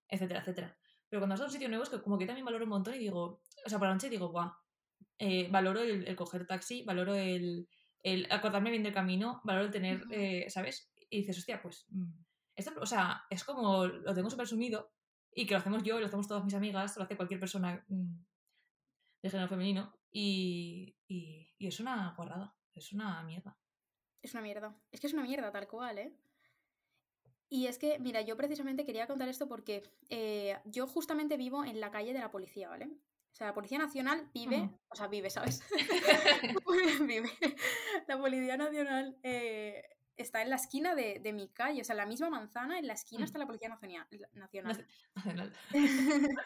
etcétera, 0.08 0.41
etcétera. 0.41 0.78
Pero 1.10 1.19
cuando 1.19 1.34
vas 1.34 1.41
a 1.41 1.45
un 1.45 1.52
sitio 1.52 1.67
nuevo 1.67 1.84
es 1.84 1.89
que 1.89 1.99
como 1.99 2.19
que 2.19 2.28
también 2.28 2.45
valoro 2.45 2.65
un 2.65 2.69
montón 2.69 2.93
y 2.93 2.99
digo, 2.99 3.41
o 3.65 3.69
sea, 3.69 3.80
por 3.80 3.88
la 3.88 3.95
noche 3.95 4.12
digo, 4.12 4.30
guau, 4.30 4.52
eh, 5.17 5.47
valoro 5.49 5.82
el, 5.82 6.15
coger 6.15 6.45
taxi, 6.45 6.84
valoro 6.84 7.15
el, 7.15 7.67
el, 8.04 8.28
acordarme 8.30 8.69
bien 8.69 8.84
del 8.84 8.93
camino, 8.93 9.41
valoro 9.43 9.65
el 9.65 9.71
tener, 9.71 10.04
eh, 10.12 10.45
¿sabes? 10.52 10.92
Y 11.13 11.17
dices, 11.17 11.38
hostia, 11.38 11.62
pues, 11.62 11.86
mm, 11.89 12.12
esto, 12.56 12.71
o 12.82 12.86
sea, 12.88 13.26
es 13.30 13.43
como, 13.43 13.86
lo 13.86 14.13
tengo 14.15 14.32
súper 14.32 14.47
sumido 14.47 14.91
y 15.32 15.45
que 15.45 15.54
lo 15.54 15.60
hacemos 15.60 15.84
yo, 15.84 15.99
lo 15.99 16.08
hacemos 16.08 16.28
todas 16.28 16.43
mis 16.43 16.56
amigas, 16.56 16.97
lo 16.97 17.04
hace 17.04 17.15
cualquier 17.15 17.39
persona 17.39 17.86
mm, 17.88 18.15
de 19.21 19.30
género 19.30 19.47
femenino 19.47 19.95
y, 20.12 20.97
y, 21.08 21.54
es 21.60 21.80
una 21.80 22.15
guarrada, 22.17 22.56
es 22.73 22.91
una 22.93 23.21
mierda. 23.21 23.56
Es 24.23 24.34
una 24.34 24.41
mierda, 24.41 24.76
es 24.91 24.99
que 24.99 25.08
es 25.08 25.13
una 25.13 25.21
mierda 25.21 25.52
tal 25.52 25.67
cual, 25.67 25.99
¿eh? 25.99 26.17
Y 27.47 27.67
es 27.67 27.78
que, 27.78 27.99
mira, 27.99 28.21
yo 28.21 28.36
precisamente 28.36 28.84
quería 28.84 29.06
contar 29.06 29.30
esto 29.30 29.47
porque 29.47 29.84
eh, 30.10 30.58
yo 30.65 30.88
justamente 30.88 31.38
vivo 31.38 31.63
en 31.63 31.80
la 31.80 31.91
calle 31.91 32.12
de 32.12 32.19
la 32.19 32.32
policía, 32.32 32.69
¿vale? 32.69 32.86
O 32.86 33.36
sea, 33.36 33.47
la 33.47 33.54
Policía 33.54 33.78
Nacional 33.80 34.30
vive, 34.34 34.69
o 34.89 34.95
sea, 34.95 35.08
vive, 35.08 35.30
¿sabes? 35.30 35.63
vive. 37.08 37.32
La 38.08 38.19
Policía 38.19 38.58
Nacional 38.58 39.17
eh, 39.23 39.84
está 40.17 40.41
en 40.41 40.49
la 40.49 40.56
esquina 40.56 40.95
de, 40.95 41.34
mi 41.34 41.49
calle, 41.49 41.82
o 41.82 41.84
sea, 41.84 41.93
en 41.93 41.97
la 41.97 42.06
misma 42.06 42.30
manzana, 42.30 42.80
en 42.80 42.88
la 42.88 42.93
esquina 42.93 43.21
mm. 43.21 43.26
está 43.26 43.39
la 43.39 43.45
Policía 43.45 43.69
Nacional. 43.69 44.88
Nacional. 45.15 45.54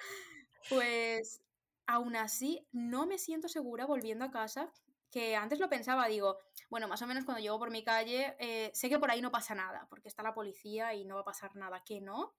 pues 0.69 1.41
aún 1.85 2.15
así, 2.15 2.67
no 2.71 3.05
me 3.05 3.17
siento 3.17 3.47
segura 3.47 3.85
volviendo 3.85 4.25
a 4.25 4.31
casa, 4.31 4.71
que 5.09 5.35
antes 5.35 5.59
lo 5.59 5.69
pensaba, 5.69 6.07
digo, 6.07 6.37
bueno, 6.69 6.87
más 6.87 7.01
o 7.01 7.07
menos 7.07 7.23
cuando 7.23 7.41
llego 7.41 7.57
por 7.57 7.71
mi 7.71 7.83
calle, 7.83 8.35
eh, 8.39 8.71
sé 8.73 8.89
que 8.89 8.99
por 8.99 9.09
ahí 9.09 9.21
no 9.21 9.31
pasa 9.31 9.55
nada, 9.55 9.87
porque 9.89 10.09
está 10.09 10.21
la 10.21 10.33
policía 10.33 10.93
y 10.93 11.05
no 11.05 11.15
va 11.15 11.21
a 11.21 11.25
pasar 11.25 11.55
nada, 11.55 11.83
que 11.85 12.01
no. 12.01 12.35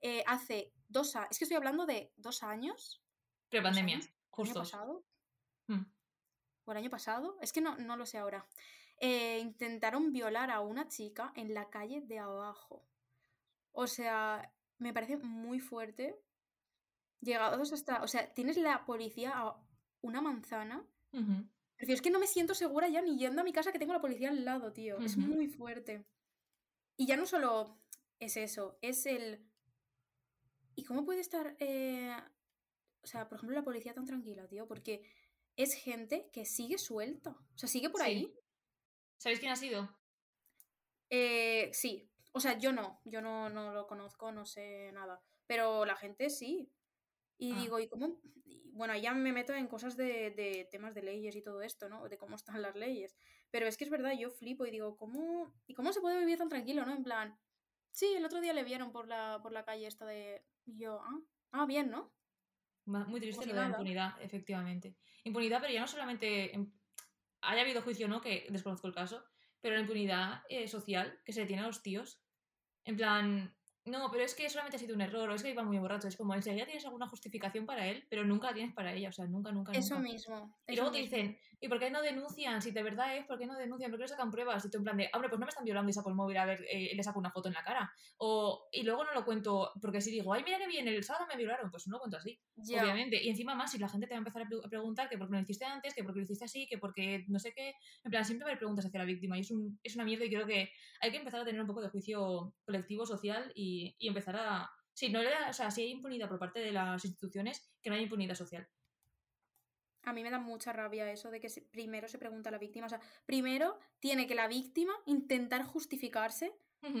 Eh, 0.00 0.22
hace 0.26 0.72
dos 0.88 1.16
años, 1.16 1.28
es 1.32 1.38
que 1.38 1.44
estoy 1.44 1.56
hablando 1.56 1.86
de 1.86 2.12
dos 2.16 2.42
años, 2.42 3.00
Pre-pandemia, 3.48 4.00
justo. 4.30 4.52
¿El 4.52 4.56
año 4.58 4.70
pasado? 4.70 5.04
Mm. 5.68 5.82
¿O 6.64 6.72
el 6.72 6.78
año 6.78 6.90
pasado? 6.90 7.36
Es 7.40 7.52
que 7.52 7.60
no, 7.60 7.76
no 7.76 7.96
lo 7.96 8.06
sé 8.06 8.18
ahora. 8.18 8.46
Eh, 9.06 9.38
intentaron 9.38 10.12
violar 10.12 10.50
a 10.50 10.60
una 10.60 10.88
chica 10.88 11.30
en 11.36 11.52
la 11.52 11.68
calle 11.68 12.00
de 12.00 12.18
abajo. 12.18 12.88
O 13.72 13.86
sea, 13.86 14.50
me 14.78 14.94
parece 14.94 15.18
muy 15.18 15.60
fuerte. 15.60 16.18
Llegados 17.20 17.72
hasta. 17.74 18.02
O 18.02 18.08
sea, 18.08 18.32
tienes 18.32 18.56
la 18.56 18.86
policía 18.86 19.32
a 19.34 19.62
una 20.00 20.22
manzana. 20.22 20.86
Pero 21.10 21.92
es 21.92 22.00
que 22.00 22.10
no 22.10 22.18
me 22.18 22.26
siento 22.26 22.54
segura 22.54 22.88
ya 22.88 23.02
ni 23.02 23.18
yendo 23.18 23.42
a 23.42 23.44
mi 23.44 23.52
casa 23.52 23.72
que 23.72 23.78
tengo 23.78 23.92
la 23.92 24.00
policía 24.00 24.30
al 24.30 24.42
lado, 24.42 24.72
tío. 24.72 24.98
Es 24.98 25.18
muy 25.18 25.48
fuerte. 25.48 26.06
Y 26.96 27.06
ya 27.06 27.18
no 27.18 27.26
solo 27.26 27.78
es 28.20 28.38
eso, 28.38 28.78
es 28.80 29.04
el. 29.04 29.46
¿Y 30.76 30.84
cómo 30.84 31.04
puede 31.04 31.20
estar 31.20 31.56
eh, 31.60 32.16
o 33.04 33.06
sea, 33.06 33.28
por 33.28 33.36
ejemplo, 33.36 33.54
la 33.54 33.64
policía 33.64 33.92
tan 33.92 34.06
tranquila, 34.06 34.48
tío, 34.48 34.66
porque 34.66 35.02
es 35.56 35.74
gente 35.74 36.30
que 36.32 36.46
sigue 36.46 36.78
suelta. 36.78 37.30
O 37.30 37.58
sea, 37.58 37.68
sigue 37.68 37.90
por 37.90 38.00
ahí. 38.00 38.34
¿Sabéis 39.16 39.40
quién 39.40 39.52
ha 39.52 39.56
sido? 39.56 39.88
Eh, 41.10 41.70
sí. 41.72 42.10
O 42.32 42.40
sea, 42.40 42.58
yo 42.58 42.72
no. 42.72 43.00
Yo 43.04 43.20
no, 43.20 43.48
no 43.48 43.72
lo 43.72 43.86
conozco, 43.86 44.32
no 44.32 44.44
sé 44.46 44.90
nada. 44.92 45.22
Pero 45.46 45.84
la 45.84 45.96
gente 45.96 46.30
sí. 46.30 46.70
Y 47.38 47.52
ah. 47.52 47.60
digo, 47.60 47.80
¿y 47.80 47.88
cómo? 47.88 48.20
bueno, 48.74 48.96
ya 48.96 49.14
me 49.14 49.32
meto 49.32 49.54
en 49.54 49.68
cosas 49.68 49.96
de, 49.96 50.32
de, 50.32 50.68
temas 50.70 50.94
de 50.94 51.02
leyes 51.02 51.36
y 51.36 51.42
todo 51.42 51.62
esto, 51.62 51.88
¿no? 51.88 52.08
De 52.08 52.18
cómo 52.18 52.34
están 52.34 52.60
las 52.60 52.74
leyes. 52.74 53.16
Pero 53.50 53.68
es 53.68 53.76
que 53.76 53.84
es 53.84 53.90
verdad, 53.90 54.12
yo 54.18 54.30
flipo 54.30 54.66
y 54.66 54.72
digo, 54.72 54.96
¿cómo? 54.96 55.54
¿Y 55.68 55.74
cómo 55.74 55.92
se 55.92 56.00
puede 56.00 56.18
vivir 56.18 56.38
tan 56.38 56.48
tranquilo, 56.48 56.84
no? 56.84 56.92
En 56.92 57.04
plan, 57.04 57.38
sí, 57.92 58.14
el 58.16 58.24
otro 58.24 58.40
día 58.40 58.52
le 58.52 58.64
vieron 58.64 58.90
por 58.90 59.06
la, 59.06 59.38
por 59.42 59.52
la 59.52 59.64
calle 59.64 59.86
esta 59.86 60.04
de. 60.06 60.44
Y 60.66 60.76
yo, 60.78 61.00
ah, 61.00 61.20
ah, 61.52 61.66
bien, 61.66 61.88
¿no? 61.88 62.12
Muy 62.84 63.20
triste 63.20 63.46
lo 63.46 63.54
de 63.54 63.60
la 63.60 63.68
impunidad, 63.68 64.20
efectivamente. 64.20 64.96
Impunidad, 65.22 65.60
pero 65.60 65.72
ya 65.72 65.80
no 65.80 65.86
solamente 65.86 66.52
haya 67.46 67.62
habido 67.62 67.82
juicio 67.82 68.06
o 68.06 68.08
no, 68.08 68.20
que 68.20 68.46
desconozco 68.50 68.86
el 68.86 68.94
caso, 68.94 69.24
pero 69.60 69.74
la 69.74 69.82
impunidad 69.82 70.42
eh, 70.48 70.68
social 70.68 71.20
que 71.24 71.32
se 71.32 71.46
tiene 71.46 71.62
a 71.62 71.66
los 71.66 71.82
tíos. 71.82 72.20
En 72.84 72.96
plan, 72.96 73.56
no, 73.86 74.10
pero 74.10 74.24
es 74.24 74.34
que 74.34 74.48
solamente 74.48 74.76
ha 74.76 74.80
sido 74.80 74.94
un 74.94 75.00
error, 75.02 75.28
o 75.28 75.34
es 75.34 75.42
que 75.42 75.50
iba 75.50 75.62
muy 75.62 75.78
borracho. 75.78 76.08
Es 76.08 76.16
como, 76.16 76.34
enseguida 76.34 76.64
tienes 76.64 76.84
alguna 76.86 77.06
justificación 77.08 77.66
para 77.66 77.86
él, 77.86 78.06
pero 78.08 78.24
nunca 78.24 78.48
la 78.48 78.54
tienes 78.54 78.74
para 78.74 78.94
ella, 78.94 79.10
o 79.10 79.12
sea, 79.12 79.26
nunca, 79.26 79.52
nunca. 79.52 79.72
Eso 79.72 79.96
nunca. 79.96 80.08
mismo. 80.10 80.56
Y 80.66 80.72
eso 80.72 80.82
luego 80.82 80.96
te 80.96 81.02
mismo. 81.02 81.16
dicen, 81.16 81.38
¿y 81.60 81.68
por 81.68 81.78
qué 81.78 81.90
no 81.90 82.00
denuncian? 82.02 82.62
Si 82.62 82.70
de 82.70 82.82
verdad 82.82 83.16
es, 83.16 83.26
¿por 83.26 83.38
qué 83.38 83.46
no 83.46 83.56
denuncian? 83.56 83.90
¿Por 83.90 83.98
qué 83.98 84.04
no 84.04 84.08
sacan 84.08 84.30
pruebas? 84.30 84.64
Y 84.64 84.70
tú 84.70 84.78
en 84.78 84.84
plan 84.84 84.96
de, 84.96 85.10
hombre, 85.12 85.28
pues 85.28 85.38
no 85.38 85.46
me 85.46 85.50
están 85.50 85.64
violando 85.64 85.90
y 85.90 85.92
saco 85.92 86.08
el 86.08 86.14
móvil 86.14 86.36
a 86.38 86.46
ver, 86.46 86.64
eh, 86.70 86.92
le 86.94 87.02
saco 87.02 87.18
una 87.18 87.30
foto 87.30 87.48
en 87.48 87.54
la 87.54 87.62
cara. 87.62 87.92
O, 88.18 88.68
y 88.72 88.82
luego 88.82 89.04
no 89.04 89.12
lo 89.12 89.24
cuento, 89.24 89.72
porque 89.82 90.00
si 90.00 90.10
digo, 90.10 90.32
ay, 90.32 90.42
mira 90.44 90.58
que 90.58 90.66
bien, 90.66 90.88
el 90.88 91.04
sábado 91.04 91.26
me 91.26 91.36
violaron, 91.36 91.70
pues 91.70 91.86
no 91.86 91.92
lo 91.96 92.00
cuento 92.00 92.16
así, 92.16 92.40
obviamente. 92.56 93.22
Y 93.22 93.28
encima 93.28 93.54
más, 93.54 93.72
si 93.72 93.78
la 93.78 93.88
gente 93.88 94.06
te 94.06 94.14
va 94.14 94.18
a 94.18 94.20
empezar 94.20 94.42
a, 94.42 94.46
pre- 94.46 94.60
a 94.64 94.68
preguntar 94.68 95.08
que 95.08 95.18
por 95.18 95.26
qué 95.26 95.32
no 95.32 95.38
lo 95.38 95.42
hiciste 95.42 95.64
antes, 95.64 95.94
que 95.94 96.02
por 96.04 96.14
qué 96.14 96.20
lo 96.20 96.24
hiciste 96.24 96.44
así, 96.46 96.66
que 96.68 96.78
porque 96.78 97.24
no 97.28 97.38
sé 97.38 97.52
qué. 97.52 97.74
En 98.04 98.10
plan, 98.10 98.24
siempre 98.24 98.46
me 98.48 98.56
preguntas 98.56 98.86
hacia 98.86 98.98
la 99.00 99.04
víctima 99.04 99.36
y 99.36 99.40
es, 99.40 99.50
un, 99.50 99.78
es 99.82 99.94
una 99.94 100.04
mierda 100.04 100.24
y 100.24 100.30
creo 100.30 100.46
que 100.46 100.70
hay 101.00 101.10
que 101.10 101.18
empezar 101.18 101.40
a 101.40 101.44
tener 101.44 101.60
un 101.60 101.66
poco 101.66 101.82
de 101.82 101.88
juicio 101.90 102.54
colectivo, 102.64 103.04
social 103.04 103.52
y, 103.54 103.73
y 103.98 104.08
empezar 104.08 104.36
a... 104.36 104.70
Si 104.92 105.08
no 105.08 105.22
le 105.22 105.30
da- 105.30 105.50
o 105.50 105.52
sea, 105.52 105.70
si 105.70 105.82
hay 105.82 105.90
impunidad 105.90 106.28
por 106.28 106.38
parte 106.38 106.60
de 106.60 106.72
las 106.72 107.04
instituciones, 107.04 107.74
que 107.82 107.90
no 107.90 107.96
haya 107.96 108.04
impunidad 108.04 108.34
social. 108.36 108.68
A 110.02 110.12
mí 110.12 110.22
me 110.22 110.30
da 110.30 110.38
mucha 110.38 110.72
rabia 110.72 111.10
eso 111.10 111.30
de 111.30 111.40
que 111.40 111.48
primero 111.70 112.08
se 112.08 112.18
pregunta 112.18 112.50
a 112.50 112.52
la 112.52 112.58
víctima. 112.58 112.86
O 112.86 112.88
sea, 112.90 113.00
primero 113.24 113.78
tiene 114.00 114.26
que 114.26 114.34
la 114.34 114.48
víctima 114.48 114.92
intentar 115.06 115.64
justificarse 115.64 116.52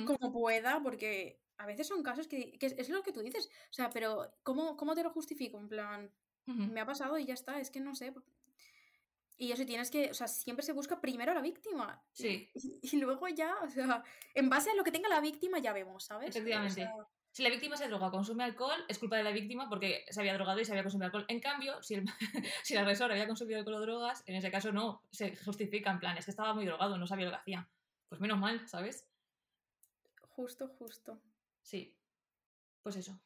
como 0.06 0.32
pueda, 0.32 0.82
porque 0.82 1.42
a 1.58 1.66
veces 1.66 1.86
son 1.86 2.02
casos 2.02 2.26
que, 2.26 2.58
que 2.58 2.66
es, 2.66 2.74
es 2.78 2.88
lo 2.88 3.02
que 3.02 3.12
tú 3.12 3.20
dices. 3.20 3.50
O 3.70 3.72
sea, 3.72 3.90
pero 3.90 4.34
¿cómo, 4.42 4.76
¿cómo 4.78 4.94
te 4.94 5.02
lo 5.02 5.10
justifico? 5.10 5.58
En 5.58 5.68
plan, 5.68 6.10
me 6.46 6.80
ha 6.80 6.86
pasado 6.86 7.18
y 7.18 7.26
ya 7.26 7.34
está, 7.34 7.60
es 7.60 7.70
que 7.70 7.80
no 7.80 7.94
sé. 7.94 8.14
Y 9.36 9.50
eso 9.50 9.66
tienes 9.66 9.90
que, 9.90 10.10
o 10.10 10.14
sea, 10.14 10.28
siempre 10.28 10.64
se 10.64 10.72
busca 10.72 11.00
primero 11.00 11.32
a 11.32 11.34
la 11.34 11.40
víctima. 11.40 12.02
Sí. 12.12 12.50
Y, 12.54 12.78
y 12.82 12.96
luego 13.00 13.26
ya, 13.28 13.56
o 13.62 13.68
sea, 13.68 14.02
en 14.34 14.48
base 14.48 14.70
a 14.70 14.74
lo 14.74 14.84
que 14.84 14.92
tenga 14.92 15.08
la 15.08 15.20
víctima 15.20 15.58
ya 15.58 15.72
vemos, 15.72 16.04
¿sabes? 16.04 16.28
O 16.28 16.38
Efectivamente. 16.38 16.82
sea, 16.82 16.94
Si 17.32 17.42
la 17.42 17.50
víctima 17.50 17.76
se 17.76 17.88
droga 17.88 18.06
o 18.06 18.10
consume 18.12 18.44
alcohol, 18.44 18.84
es 18.88 18.98
culpa 18.98 19.16
de 19.16 19.24
la 19.24 19.32
víctima 19.32 19.68
porque 19.68 20.04
se 20.08 20.20
había 20.20 20.34
drogado 20.34 20.60
y 20.60 20.64
se 20.64 20.70
había 20.70 20.84
consumido 20.84 21.06
alcohol. 21.06 21.24
En 21.28 21.40
cambio, 21.40 21.82
si 21.82 21.94
el, 21.94 22.04
si 22.62 22.74
el 22.74 22.80
agresor 22.80 23.10
había 23.10 23.26
consumido 23.26 23.58
alcohol 23.58 23.76
o 23.76 23.80
drogas, 23.80 24.22
en 24.26 24.36
ese 24.36 24.50
caso 24.52 24.70
no, 24.70 25.02
se 25.10 25.34
justifica 25.36 25.90
en 25.90 25.98
plan, 25.98 26.16
es 26.16 26.24
que 26.26 26.30
estaba 26.30 26.54
muy 26.54 26.64
drogado, 26.64 26.96
no 26.96 27.06
sabía 27.06 27.24
lo 27.26 27.32
que 27.32 27.38
hacía. 27.38 27.68
Pues 28.08 28.20
menos 28.20 28.38
mal, 28.38 28.68
¿sabes? 28.68 29.08
justo, 30.36 30.68
justo. 30.78 31.20
Sí. 31.62 31.96
Pues 32.82 32.96
eso. 32.96 33.18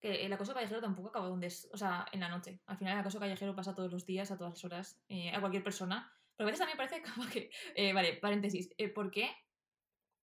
Que 0.00 0.26
el 0.26 0.32
acoso 0.32 0.54
callejero 0.54 0.80
tampoco 0.80 1.08
acaba 1.08 1.28
donde 1.28 1.46
es, 1.46 1.68
o 1.72 1.76
sea, 1.76 2.06
en 2.12 2.20
la 2.20 2.28
noche. 2.28 2.60
Al 2.66 2.76
final 2.76 2.94
el 2.94 3.00
acoso 3.00 3.18
callejero 3.18 3.54
pasa 3.54 3.74
todos 3.74 3.90
los 3.92 4.06
días, 4.06 4.30
a 4.30 4.36
todas 4.36 4.54
las 4.54 4.64
horas, 4.64 5.02
eh, 5.08 5.30
a 5.34 5.40
cualquier 5.40 5.62
persona. 5.62 6.12
Pero 6.36 6.46
a 6.48 6.50
veces 6.50 6.58
también 6.58 6.76
parece 6.76 7.02
como 7.14 7.28
que, 7.28 7.50
eh, 7.74 7.92
vale, 7.92 8.14
paréntesis, 8.14 8.70
eh, 8.76 8.88
¿por 8.88 9.10
qué 9.10 9.30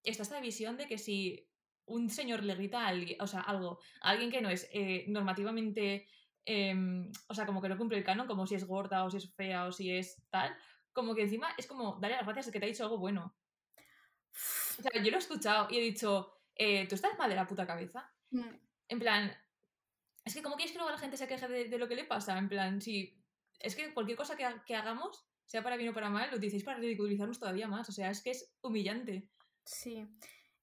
está 0.03 0.23
esta 0.23 0.36
división 0.36 0.77
de 0.77 0.88
que 0.88 0.97
si 0.97 1.47
un 1.86 2.10
señor 2.10 2.43
le 2.43 2.55
grita 2.55 2.86
a 2.86 2.88
alguien, 2.88 3.21
o 3.21 3.27
sea, 3.27 3.41
algo, 3.41 3.79
a 4.01 4.10
alguien 4.10 4.31
que 4.31 4.41
no 4.41 4.49
es 4.49 4.69
normativamente, 5.07 6.07
em, 6.45 7.12
o 7.27 7.34
sea, 7.34 7.45
como 7.45 7.62
que 7.62 7.69
no 7.69 7.77
cumple 7.77 7.97
el 7.97 8.03
canon, 8.03 8.27
como 8.27 8.47
si 8.47 8.55
es 8.55 8.65
gorda 8.65 9.03
o 9.03 9.12
si 9.12 9.17
es 9.17 9.34
fea 9.36 9.65
o 9.65 9.71
si 9.71 9.91
es 9.91 10.23
tal, 10.29 10.55
como 10.93 11.15
que 11.15 11.23
encima 11.23 11.53
es 11.57 11.67
como 11.67 11.99
darle 11.99 12.17
las 12.17 12.25
gracias 12.25 12.47
de 12.47 12.51
que 12.51 12.60
te 12.60 12.65
ha 12.65 12.69
dicho 12.69 12.84
algo 12.84 12.97
bueno. 12.97 13.36
O 14.79 14.81
sea, 14.81 15.01
yo 15.01 15.12
lo 15.12 15.17
he 15.17 15.19
escuchado 15.19 15.67
y 15.69 15.77
he 15.77 15.81
dicho, 15.81 16.34
eh, 16.55 16.88
¿tú 16.88 16.95
estás 16.95 17.17
mal 17.17 17.29
de 17.29 17.36
la 17.36 17.47
puta 17.47 17.67
cabeza? 17.67 18.12
Mm, 18.31 18.55
En 18.88 18.99
plan, 18.99 19.31
es 20.25 20.34
que 20.34 20.41
¿cómo 20.41 20.55
quieres 20.55 20.71
que 20.71 20.77
luego 20.77 20.91
la 20.91 20.97
gente 20.99 21.17
se 21.17 21.27
queje 21.27 21.47
de, 21.47 21.65
de 21.69 21.77
lo 21.77 21.88
que 21.88 21.95
le 21.95 22.03
pasa? 22.05 22.38
En 22.38 22.49
plan, 22.49 22.81
si 22.81 23.17
es 23.60 23.75
que 23.75 23.93
cualquier 23.93 24.17
cosa 24.17 24.36
que, 24.36 24.45
ha- 24.45 24.63
que 24.65 24.75
hagamos, 24.75 25.25
sea 25.45 25.63
para 25.63 25.77
bien 25.77 25.89
o 25.89 25.93
para 25.93 26.10
mal, 26.10 26.29
lo 26.31 26.38
utilizáis 26.38 26.63
para 26.63 26.79
ridiculizarnos 26.79 27.39
todavía 27.39 27.67
más. 27.67 27.89
O 27.89 27.91
sea, 27.91 28.10
es 28.10 28.21
que 28.23 28.31
es 28.31 28.53
humillante. 28.62 29.29
Sí. 29.65 30.07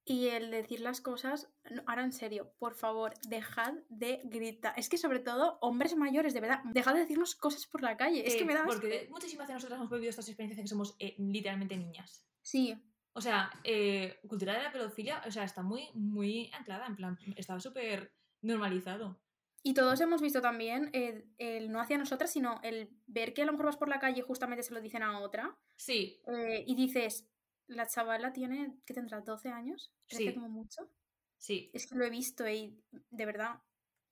Y 0.04 0.28
el 0.28 0.50
decir 0.50 0.80
las 0.80 1.02
cosas, 1.02 1.52
ahora 1.86 2.02
en 2.02 2.12
serio, 2.12 2.54
por 2.58 2.74
favor, 2.74 3.12
dejad 3.28 3.74
de 3.90 4.22
gritar. 4.24 4.72
Es 4.78 4.88
que 4.88 4.96
sobre 4.96 5.20
todo, 5.20 5.58
hombres 5.60 5.94
mayores, 5.96 6.32
de 6.32 6.40
verdad, 6.40 6.60
dejad 6.64 6.94
de 6.94 7.00
decirnos 7.00 7.34
cosas 7.34 7.66
por 7.66 7.82
la 7.82 7.98
calle. 7.98 8.26
Es 8.26 8.34
que 8.36 8.42
Eh, 8.42 8.46
me 8.46 8.54
da 8.54 8.60
asco. 8.60 8.72
Porque 8.72 9.06
muchísimas 9.10 9.48
de 9.48 9.54
nosotras 9.54 9.76
hemos 9.78 9.90
vivido 9.90 10.08
estas 10.08 10.26
experiencias 10.28 10.56
de 10.56 10.62
que 10.62 10.68
somos 10.68 10.96
eh, 10.98 11.14
literalmente 11.18 11.76
niñas. 11.76 12.24
Sí, 12.40 12.74
O 13.12 13.20
sea, 13.20 13.50
eh, 13.64 14.18
cultura 14.28 14.54
de 14.56 14.62
la 14.62 14.72
pedofilia, 14.72 15.22
o 15.26 15.30
sea, 15.30 15.42
está 15.44 15.62
muy, 15.62 15.90
muy 15.92 16.50
anclada, 16.54 16.86
en 16.86 16.96
plan, 16.96 17.18
está 17.36 17.58
súper 17.60 18.14
normalizado. 18.40 19.20
Y 19.68 19.74
todos 19.74 20.00
hemos 20.00 20.22
visto 20.22 20.40
también 20.40 20.88
el, 20.92 21.30
el 21.38 21.70
no 21.70 21.80
hacia 21.80 21.98
nosotras, 21.98 22.32
sino 22.32 22.58
el 22.62 22.88
ver 23.06 23.34
que 23.34 23.42
a 23.42 23.44
lo 23.44 23.52
mejor 23.52 23.66
vas 23.66 23.76
por 23.76 23.88
la 23.88 23.98
calle 24.00 24.20
y 24.20 24.22
justamente 24.22 24.62
se 24.62 24.72
lo 24.72 24.80
dicen 24.80 25.02
a 25.02 25.18
otra. 25.20 25.58
Sí, 25.76 26.22
eh, 26.26 26.64
y 26.66 26.74
dices, 26.74 27.28
la 27.66 27.86
chavala 27.86 28.32
tiene, 28.32 28.78
¿qué 28.86 28.94
tendrá? 28.94 29.22
¿12 29.22 29.50
años? 29.52 29.92
¿13 30.08 30.16
Sí. 30.16 30.34
como 30.34 30.48
mucho? 30.48 30.88
sí. 31.36 31.70
Es 31.74 31.86
que 31.86 31.94
lo 31.96 32.04
he 32.04 32.10
visto 32.10 32.48
y 32.48 32.82
de 33.10 33.26
verdad, 33.26 33.60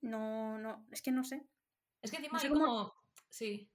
no, 0.03 0.59
no, 0.59 0.87
es 0.93 1.01
que 1.03 1.11
no 1.11 1.25
sé. 1.25 1.47
Es 2.03 2.11
que 2.11 2.19
encima 2.19 2.35
No 2.35 2.41
sé 2.41 2.47
hay 2.49 2.53
cómo- 2.53 2.65
como... 2.67 2.95
Sí. 3.31 3.71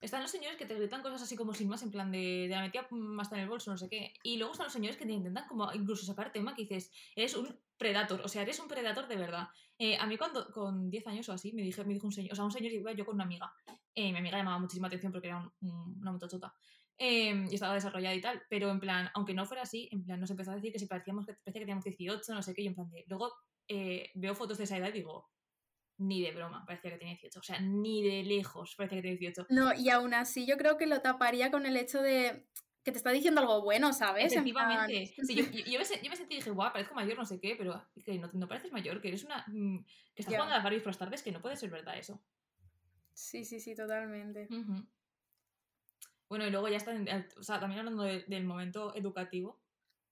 Están 0.00 0.20
los 0.20 0.30
señores 0.30 0.56
que 0.58 0.66
te 0.66 0.74
gritan 0.74 1.02
cosas 1.02 1.22
así 1.22 1.34
como 1.34 1.54
sin 1.54 1.68
más, 1.68 1.82
en 1.82 1.90
plan 1.90 2.12
de, 2.12 2.46
de 2.46 2.48
la 2.48 2.60
metía 2.62 2.86
hasta 3.20 3.36
en 3.36 3.42
el 3.42 3.48
bolso, 3.48 3.70
no 3.70 3.78
sé 3.78 3.88
qué. 3.88 4.12
Y 4.22 4.36
luego 4.36 4.52
están 4.52 4.66
los 4.66 4.72
señores 4.72 4.96
que 4.98 5.06
te 5.06 5.12
intentan 5.12 5.46
como 5.48 5.72
incluso 5.72 6.04
sacar 6.04 6.30
tema 6.30 6.54
que 6.54 6.62
dices, 6.62 6.90
eres 7.16 7.34
un 7.36 7.58
predator, 7.78 8.20
o 8.22 8.28
sea, 8.28 8.42
eres 8.42 8.60
un 8.60 8.68
predator 8.68 9.08
de 9.08 9.16
verdad. 9.16 9.48
Eh, 9.78 9.96
a 9.96 10.06
mí 10.06 10.18
cuando 10.18 10.50
con 10.52 10.90
10 10.90 11.06
años 11.06 11.28
o 11.30 11.32
así 11.32 11.52
me, 11.54 11.62
dije, 11.62 11.82
me 11.84 11.94
dijo 11.94 12.06
un 12.06 12.12
señor, 12.12 12.32
o 12.32 12.36
sea, 12.36 12.44
un 12.44 12.52
señor 12.52 12.72
iba 12.72 12.92
yo 12.92 13.06
con 13.06 13.14
una 13.14 13.24
amiga. 13.24 13.52
Eh, 13.94 14.12
mi 14.12 14.18
amiga 14.18 14.36
llamaba 14.38 14.58
muchísima 14.58 14.88
atención 14.88 15.10
porque 15.10 15.28
era 15.28 15.38
un- 15.38 15.52
un- 15.70 15.98
una 16.00 16.12
muchachota. 16.12 16.54
Eh, 16.98 17.46
y 17.50 17.54
estaba 17.54 17.74
desarrollada 17.74 18.14
y 18.14 18.20
tal, 18.20 18.42
pero 18.48 18.70
en 18.70 18.78
plan, 18.80 19.10
aunque 19.14 19.34
no 19.34 19.46
fuera 19.46 19.62
así, 19.62 19.88
en 19.90 20.04
plan, 20.04 20.20
nos 20.20 20.30
empezó 20.30 20.52
a 20.52 20.54
decir 20.56 20.72
que 20.72 20.78
si 20.78 20.86
parecíamos 20.86 21.26
que 21.26 21.32
parecía 21.34 21.52
que 21.60 21.60
teníamos 21.60 21.84
18, 21.84 22.34
no 22.34 22.42
sé 22.42 22.54
qué, 22.54 22.62
y 22.62 22.66
en 22.68 22.74
plan 22.74 22.88
de, 22.90 23.04
luego 23.08 23.32
eh, 23.68 24.10
veo 24.14 24.34
fotos 24.34 24.58
de 24.58 24.64
esa 24.64 24.76
edad 24.76 24.90
y 24.90 24.92
digo, 24.92 25.30
ni 25.98 26.22
de 26.22 26.32
broma, 26.32 26.64
parecía 26.66 26.90
que 26.90 26.98
tenía 26.98 27.14
18. 27.14 27.40
O 27.40 27.42
sea, 27.42 27.60
ni 27.60 28.02
de 28.02 28.22
lejos 28.24 28.74
parecía 28.76 28.98
que 28.98 29.02
tenía 29.02 29.18
18. 29.18 29.46
No, 29.50 29.72
y 29.74 29.90
aún 29.90 30.14
así 30.14 30.46
yo 30.46 30.56
creo 30.56 30.76
que 30.76 30.86
lo 30.86 31.00
taparía 31.00 31.50
con 31.50 31.66
el 31.66 31.76
hecho 31.76 32.00
de 32.02 32.46
que 32.82 32.92
te 32.92 32.98
está 32.98 33.10
diciendo 33.12 33.40
algo 33.40 33.62
bueno, 33.62 33.92
¿sabes? 33.94 34.26
Efectivamente. 34.32 35.14
Sí, 35.24 35.34
yo, 35.34 35.44
yo- 35.50 35.64
yo 35.64 35.78
me, 35.78 35.84
se- 35.86 36.02
yo 36.02 36.10
me 36.10 36.16
sentí 36.16 36.34
y 36.34 36.38
dije, 36.38 36.50
guau, 36.50 36.70
parezco 36.72 36.94
mayor, 36.94 37.16
no 37.16 37.24
sé 37.24 37.40
qué, 37.40 37.54
pero 37.56 37.82
que 38.04 38.18
no, 38.18 38.28
no 38.34 38.46
pareces 38.46 38.72
mayor, 38.72 39.00
que 39.00 39.08
eres 39.08 39.24
una. 39.24 39.42
mm, 39.48 39.78
que 40.14 40.20
estás 40.22 40.34
jugando 40.34 40.52
a 40.54 40.56
las 40.58 40.64
Barbies 40.64 40.82
por 40.82 40.90
las 40.90 40.98
tardes, 40.98 41.22
que 41.22 41.32
no 41.32 41.40
puede 41.40 41.56
ser 41.56 41.70
verdad 41.70 41.96
eso. 41.96 42.20
Sí, 43.14 43.44
sí, 43.44 43.58
sí, 43.60 43.74
totalmente. 43.74 44.48
Bueno, 46.28 46.46
y 46.46 46.50
luego 46.50 46.68
ya 46.68 46.76
está, 46.78 46.94
eh, 46.94 47.28
o 47.38 47.42
sea, 47.42 47.60
también 47.60 47.78
hablando 47.80 48.02
de- 48.02 48.24
del 48.26 48.44
momento 48.44 48.94
educativo, 48.94 49.62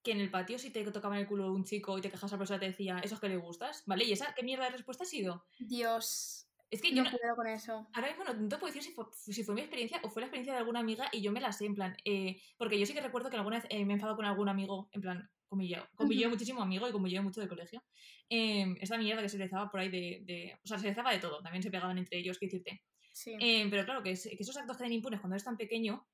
que 0.03 0.11
en 0.11 0.19
el 0.19 0.29
patio 0.31 0.59
si 0.59 0.69
te 0.71 0.83
tocaban 0.91 1.17
el 1.19 1.27
culo 1.27 1.51
un 1.51 1.63
chico 1.63 1.97
y 1.97 2.01
te 2.01 2.09
quejas 2.11 2.31
a 2.31 2.35
la 2.35 2.39
persona 2.39 2.59
te 2.59 2.67
decía, 2.67 2.99
¿eso 2.99 3.15
es 3.15 3.21
que 3.21 3.29
le 3.29 3.37
gustas? 3.37 3.83
¿Vale? 3.85 4.03
¿Y 4.05 4.11
esa 4.11 4.33
qué 4.35 4.43
mierda 4.43 4.65
de 4.65 4.71
respuesta 4.71 5.03
ha 5.03 5.07
sido? 5.07 5.45
Dios, 5.59 6.47
Es 6.69 6.81
que 6.81 6.93
yo 6.93 7.03
no 7.03 7.11
puedo 7.11 7.35
con 7.35 7.47
eso. 7.47 7.87
Ahora 7.93 8.07
mismo 8.09 8.23
no, 8.23 8.33
no 8.33 8.49
te 8.49 8.57
puedo 8.57 8.73
decir 8.73 8.83
si 8.83 8.91
fue, 8.93 9.05
si 9.13 9.43
fue 9.43 9.53
mi 9.55 9.61
experiencia 9.61 9.99
o 10.03 10.09
fue 10.09 10.21
la 10.21 10.25
experiencia 10.27 10.53
de 10.53 10.59
alguna 10.59 10.79
amiga 10.79 11.09
y 11.11 11.21
yo 11.21 11.31
me 11.31 11.39
la 11.41 11.51
sé, 11.51 11.65
en 11.65 11.75
plan, 11.75 11.95
eh, 12.05 12.41
porque 12.57 12.79
yo 12.79 12.85
sí 12.85 12.93
que 12.93 13.01
recuerdo 13.01 13.29
que 13.29 13.37
alguna 13.37 13.57
vez 13.57 13.65
eh, 13.69 13.85
me 13.85 13.93
he 13.93 13.95
enfadado 13.95 14.15
con 14.15 14.25
algún 14.25 14.49
amigo, 14.49 14.89
en 14.91 15.01
plan, 15.01 15.29
yo, 15.51 15.87
como 15.95 16.11
yo 16.13 16.29
Ujú. 16.29 16.29
muchísimo 16.29 16.63
amigo 16.63 16.89
y 16.89 16.91
como 16.91 17.07
yo 17.07 17.21
mucho 17.21 17.39
de 17.39 17.47
colegio, 17.47 17.83
eh, 18.29 18.65
esta 18.81 18.97
mierda 18.97 19.21
que 19.21 19.29
se 19.29 19.37
rezaba 19.37 19.69
por 19.69 19.79
ahí 19.81 19.89
de, 19.89 20.21
de- 20.25 20.59
o 20.63 20.67
sea, 20.67 20.79
se 20.79 20.87
rezaba 20.87 21.11
de 21.11 21.19
todo, 21.19 21.41
también 21.43 21.61
se 21.61 21.69
pegaban 21.69 21.97
entre 21.99 22.17
ellos, 22.17 22.39
qué 22.39 22.47
decirte. 22.47 22.83
Sí. 23.13 23.35
Eh, 23.39 23.67
pero 23.69 23.85
claro, 23.85 24.01
que, 24.01 24.11
es- 24.11 24.23
que 24.23 24.37
esos 24.39 24.57
actos 24.57 24.77
queden 24.77 24.93
impunes 24.93 25.19
cuando 25.21 25.35
eres 25.35 25.43
tan 25.45 25.57
pequeño, 25.57 26.07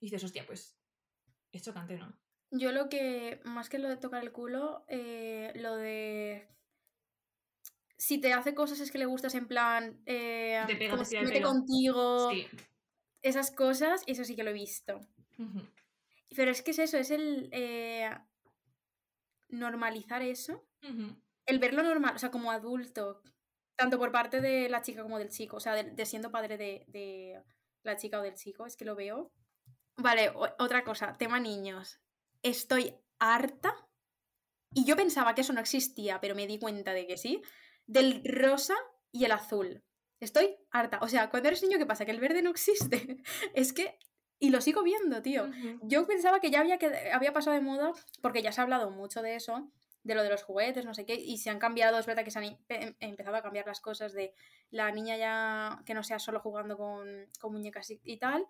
dices, 0.00 0.24
hostia, 0.24 0.46
pues, 0.46 0.80
es 1.52 1.62
chocante, 1.64 1.96
¿no? 1.98 2.18
Yo 2.56 2.70
lo 2.72 2.88
que, 2.88 3.40
más 3.44 3.68
que 3.68 3.78
lo 3.78 3.88
de 3.88 3.96
tocar 3.96 4.22
el 4.22 4.30
culo, 4.32 4.84
eh, 4.88 5.52
lo 5.56 5.74
de... 5.76 6.48
Si 7.96 8.20
te 8.20 8.32
hace 8.32 8.54
cosas 8.54 8.80
es 8.80 8.92
que 8.92 8.98
le 8.98 9.06
gustas 9.06 9.34
en 9.34 9.48
plan... 9.48 10.00
eh, 10.06 10.62
Te 10.66 10.76
pega, 10.76 10.92
como 10.92 11.04
te 11.08 11.20
mete 11.20 11.32
pelo. 11.34 11.48
contigo, 11.48 12.30
Sí. 12.30 12.46
esas 13.22 13.50
cosas, 13.50 14.02
eso 14.06 14.24
sí 14.24 14.36
que 14.36 14.44
lo 14.44 14.50
he 14.50 14.54
visto. 14.54 15.00
Pero 16.36 16.50
es 16.50 16.62
que 16.62 16.70
es 16.72 16.78
eso, 16.78 16.96
es 16.98 17.10
el 17.10 17.48
eh, 17.52 18.08
normalizar 19.48 20.22
eso, 20.22 20.64
el 21.46 21.58
verlo 21.58 21.82
normal, 21.82 22.14
o 22.14 22.18
sea, 22.18 22.30
como 22.30 22.50
adulto, 22.52 23.22
tanto 23.76 23.98
por 23.98 24.12
parte 24.12 24.40
de 24.40 24.68
la 24.68 24.82
chica 24.82 25.02
como 25.02 25.18
del 25.18 25.30
chico, 25.30 25.56
o 25.56 25.60
sea, 25.60 25.74
de, 25.74 25.84
de 25.90 26.06
siendo 26.06 26.30
padre 26.30 26.56
de, 26.56 26.84
de 26.88 27.42
la 27.82 27.96
chica 27.96 28.18
o 28.20 28.22
del 28.22 28.34
chico, 28.34 28.66
es 28.66 28.76
que 28.76 28.84
lo 28.84 28.94
veo. 28.94 29.32
Vale, 29.96 30.32
otra 30.58 30.84
cosa, 30.84 31.16
tema 31.16 31.38
niños. 31.40 32.00
Estoy 32.44 32.94
harta, 33.18 33.74
y 34.74 34.84
yo 34.84 34.96
pensaba 34.96 35.34
que 35.34 35.42
eso 35.42 35.52
no 35.52 35.60
existía, 35.60 36.20
pero 36.20 36.34
me 36.34 36.46
di 36.46 36.58
cuenta 36.58 36.92
de 36.92 37.06
que 37.06 37.16
sí, 37.16 37.40
del 37.86 38.22
rosa 38.24 38.74
y 39.12 39.24
el 39.24 39.32
azul. 39.32 39.82
Estoy 40.18 40.56
harta. 40.70 40.98
O 41.00 41.08
sea, 41.08 41.30
cuando 41.30 41.48
eres 41.48 41.62
niño, 41.62 41.78
¿qué 41.78 41.86
pasa? 41.86 42.04
Que 42.04 42.10
el 42.10 42.20
verde 42.20 42.42
no 42.42 42.50
existe. 42.50 43.18
es 43.54 43.72
que... 43.72 43.98
Y 44.40 44.50
lo 44.50 44.60
sigo 44.60 44.82
viendo, 44.82 45.22
tío. 45.22 45.48
Yo 45.82 46.06
pensaba 46.06 46.40
que 46.40 46.50
ya 46.50 46.60
había, 46.60 46.76
que, 46.76 47.10
había 47.12 47.32
pasado 47.32 47.54
de 47.54 47.62
moda, 47.62 47.92
porque 48.20 48.42
ya 48.42 48.52
se 48.52 48.60
ha 48.60 48.64
hablado 48.64 48.90
mucho 48.90 49.22
de 49.22 49.36
eso, 49.36 49.70
de 50.02 50.14
lo 50.14 50.22
de 50.22 50.28
los 50.28 50.42
juguetes, 50.42 50.84
no 50.84 50.92
sé 50.92 51.06
qué, 51.06 51.14
y 51.14 51.38
se 51.38 51.50
han 51.50 51.60
cambiado, 51.60 51.98
es 51.98 52.04
verdad 52.04 52.24
que 52.24 52.32
se 52.32 52.40
han 52.40 52.44
em- 52.44 52.58
em- 52.68 52.96
empezado 53.00 53.36
a 53.36 53.42
cambiar 53.42 53.66
las 53.66 53.80
cosas 53.80 54.12
de 54.12 54.34
la 54.70 54.90
niña 54.90 55.16
ya 55.16 55.82
que 55.86 55.94
no 55.94 56.02
sea 56.02 56.18
solo 56.18 56.40
jugando 56.40 56.76
con, 56.76 57.30
con 57.40 57.52
muñecas 57.52 57.90
y, 57.90 58.00
y 58.02 58.18
tal, 58.18 58.46